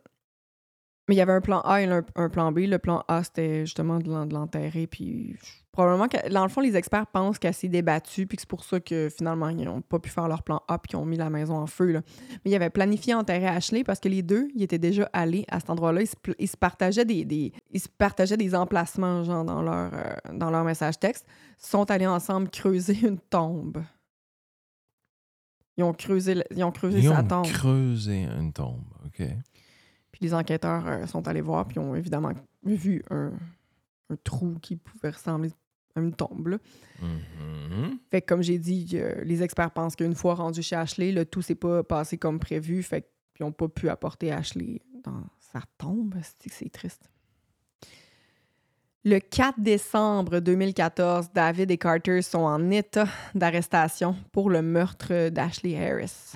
il 1.08 1.14
y 1.14 1.20
avait 1.20 1.34
un 1.34 1.40
plan 1.40 1.60
A 1.60 1.82
et 1.82 1.84
un, 1.84 2.02
un 2.16 2.28
plan 2.28 2.50
B. 2.50 2.60
Le 2.60 2.78
plan 2.78 3.04
A, 3.08 3.22
c'était 3.22 3.66
justement 3.66 3.98
de 3.98 4.34
l'enterrer. 4.34 4.86
Puis 4.86 5.36
probablement 5.76 6.08
que, 6.08 6.32
dans 6.32 6.42
le 6.42 6.48
fond, 6.48 6.62
les 6.62 6.74
experts 6.74 7.06
pensent 7.06 7.38
qu'elle 7.38 7.52
s'est 7.52 7.68
débattue, 7.68 8.26
puis 8.26 8.36
que 8.36 8.40
c'est 8.42 8.48
pour 8.48 8.64
ça 8.64 8.80
que 8.80 9.10
finalement, 9.10 9.50
ils 9.50 9.64
n'ont 9.64 9.82
pas 9.82 9.98
pu 9.98 10.08
faire 10.08 10.26
leur 10.26 10.42
plan 10.42 10.62
A, 10.68 10.78
puis 10.78 10.88
qu'ils 10.90 10.98
ont 10.98 11.04
mis 11.04 11.18
la 11.18 11.28
maison 11.28 11.56
en 11.58 11.66
feu. 11.66 11.92
là. 11.92 12.00
Mais 12.44 12.50
ils 12.50 12.54
avaient 12.54 12.70
planifié 12.70 13.12
enterrer 13.12 13.46
Ashley 13.46 13.84
parce 13.84 14.00
que 14.00 14.08
les 14.08 14.22
deux, 14.22 14.48
ils 14.54 14.62
étaient 14.62 14.78
déjà 14.78 15.08
allés 15.12 15.44
à 15.48 15.60
cet 15.60 15.68
endroit-là. 15.68 16.00
Ils 16.00 16.06
se, 16.06 16.16
pl- 16.16 16.34
ils 16.38 16.48
se 16.48 16.56
partageaient 16.56 17.04
des, 17.04 17.26
des- 17.26 17.52
ils 17.70 17.80
se 17.80 17.88
partageaient 17.90 18.38
des 18.38 18.54
emplacements, 18.54 19.22
genre, 19.22 19.44
dans 19.44 19.60
leur, 19.60 19.90
euh, 19.92 20.14
dans 20.32 20.50
leur 20.50 20.64
message 20.64 20.98
texte. 20.98 21.26
Ils 21.62 21.66
sont 21.66 21.90
allés 21.90 22.06
ensemble 22.06 22.48
creuser 22.48 22.98
une 23.06 23.18
tombe. 23.18 23.82
Ils 25.76 25.84
ont 25.84 25.92
creusé, 25.92 26.42
ils 26.52 26.64
ont 26.64 26.72
creusé 26.72 27.00
Ils 27.00 27.08
sa 27.08 27.20
ont 27.20 27.26
tombe. 27.28 27.46
creusé 27.46 28.22
une 28.24 28.52
tombe, 28.52 28.82
OK. 29.04 29.18
Puis 30.10 30.20
les 30.22 30.32
enquêteurs 30.32 30.86
euh, 30.86 31.06
sont 31.06 31.28
allés 31.28 31.42
voir, 31.42 31.66
puis 31.68 31.78
ont 31.78 31.94
évidemment 31.94 32.32
vu 32.64 33.04
un, 33.10 33.30
un 34.08 34.16
trou 34.24 34.54
qui 34.62 34.76
pouvait 34.76 35.10
ressembler 35.10 35.50
une 35.96 36.12
tombe. 36.12 36.48
là. 36.48 36.58
Mhm. 37.00 37.98
Fait 38.10 38.22
que 38.22 38.26
comme 38.26 38.42
j'ai 38.42 38.58
dit, 38.58 38.88
euh, 38.94 39.22
les 39.24 39.42
experts 39.42 39.70
pensent 39.70 39.96
qu'une 39.96 40.14
fois 40.14 40.34
rendu 40.34 40.62
chez 40.62 40.76
Ashley, 40.76 41.12
le 41.12 41.24
tout 41.24 41.42
s'est 41.42 41.54
pas 41.54 41.82
passé 41.82 42.18
comme 42.18 42.38
prévu, 42.38 42.82
fait 42.82 43.08
qu'ils 43.34 43.44
n'ont 43.46 43.52
pas 43.52 43.68
pu 43.68 43.88
apporter 43.88 44.32
Ashley 44.32 44.80
dans 45.04 45.24
sa 45.52 45.60
tombe. 45.78 46.14
C'est 46.22 46.52
c'est 46.52 46.70
triste? 46.70 47.10
Le 49.04 49.20
4 49.20 49.60
décembre 49.60 50.40
2014, 50.40 51.28
David 51.32 51.70
et 51.70 51.78
Carter 51.78 52.22
sont 52.22 52.40
en 52.40 52.70
état 52.72 53.06
d'arrestation 53.36 54.16
pour 54.32 54.50
le 54.50 54.62
meurtre 54.62 55.28
d'Ashley 55.28 55.76
Harris. 55.76 56.32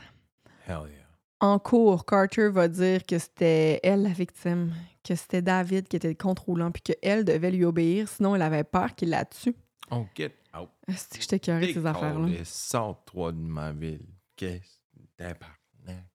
Hell 0.68 0.82
yeah. 0.88 0.99
En 1.40 1.58
cours, 1.58 2.04
Carter 2.04 2.50
va 2.50 2.68
dire 2.68 3.06
que 3.06 3.18
c'était 3.18 3.80
elle 3.82 4.02
la 4.02 4.10
victime, 4.10 4.74
que 5.02 5.14
c'était 5.14 5.40
David 5.40 5.88
qui 5.88 5.96
était 5.96 6.08
le 6.08 6.14
contrôlant, 6.14 6.70
puis 6.70 6.82
qu'elle 6.82 7.24
devait 7.24 7.50
lui 7.50 7.64
obéir, 7.64 8.08
sinon 8.08 8.34
elle 8.34 8.42
avait 8.42 8.64
peur 8.64 8.94
qu'il 8.94 9.08
la 9.10 9.24
tue. 9.24 9.54
Oh, 9.90 10.04
get 10.14 10.34
out. 10.54 10.68
C'est 10.88 11.16
que 11.16 11.20
j'étais 11.22 11.40
curée 11.40 11.68
de 11.68 11.72
ces 11.72 11.86
affaires-là? 11.86 12.28
Sors-toi 12.44 13.32
de 13.32 13.38
ma 13.38 13.72
ville. 13.72 14.06
Qu'est-ce 14.36 14.80
que 14.92 15.06
tabarnak? 15.16 16.06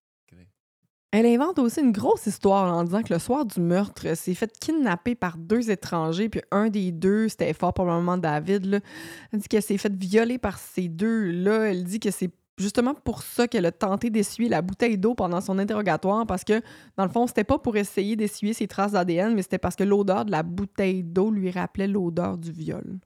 Elle 1.12 1.28
invente 1.28 1.60
aussi 1.60 1.80
une 1.80 1.94
grosse 1.94 2.26
histoire 2.26 2.76
en 2.76 2.84
disant 2.84 3.02
que 3.02 3.14
le 3.14 3.20
soir 3.20 3.46
du 3.46 3.62
meurtre, 3.62 4.06
elle 4.06 4.18
s'est 4.18 4.34
fait 4.34 4.52
kidnapper 4.60 5.16
par 5.16 5.38
deux 5.38 5.72
étrangers, 5.72 6.28
puis 6.28 6.42
un 6.52 6.68
des 6.68 6.92
deux, 6.92 7.30
c'était 7.30 7.54
fort 7.54 7.74
probablement 7.74 8.18
David. 8.18 8.66
Là. 8.66 8.80
Elle 9.32 9.40
dit 9.40 9.48
qu'elle 9.48 9.64
s'est 9.64 9.78
fait 9.78 9.96
violer 9.96 10.38
par 10.38 10.60
ces 10.60 10.90
deux-là. 10.90 11.70
Elle 11.70 11.86
dit 11.86 12.02
que 12.02 12.12
c'est 12.12 12.32
justement 12.58 12.94
pour 12.94 13.22
ça 13.22 13.48
qu'elle 13.48 13.66
a 13.66 13.72
tenté 13.72 14.10
d'essuyer 14.10 14.50
la 14.50 14.62
bouteille 14.62 14.98
d'eau 14.98 15.14
pendant 15.16 15.42
son 15.42 15.60
interrogatoire, 15.60 16.26
parce 16.26 16.44
que, 16.44 16.62
dans 16.98 17.06
le 17.06 17.12
fond, 17.12 17.28
c'était 17.28 17.44
pas 17.44 17.60
pour 17.60 17.76
essayer 17.78 18.16
d'essuyer 18.16 18.54
ses 18.54 18.68
traces 18.68 18.94
d'ADN, 18.94 19.34
mais 19.36 19.42
c'était 19.42 19.58
parce 19.58 19.76
que 19.76 19.84
l'odeur 19.84 20.26
de 20.26 20.32
la 20.32 20.44
bouteille 20.44 21.04
d'eau 21.04 21.32
lui 21.32 21.52
rappelait 21.52 21.88
l'odeur 21.88 22.38
du 22.38 22.52
viol. 22.52 23.00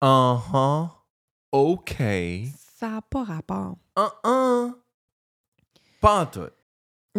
Uh-huh. 0.00 0.88
OK. 1.52 1.96
Ça 2.76 2.88
n'a 2.88 3.02
pas 3.02 3.24
rapport. 3.24 3.76
Uh-uh. 3.96 4.72
Pas 6.00 6.22
en 6.22 6.26
tout. 6.26 6.57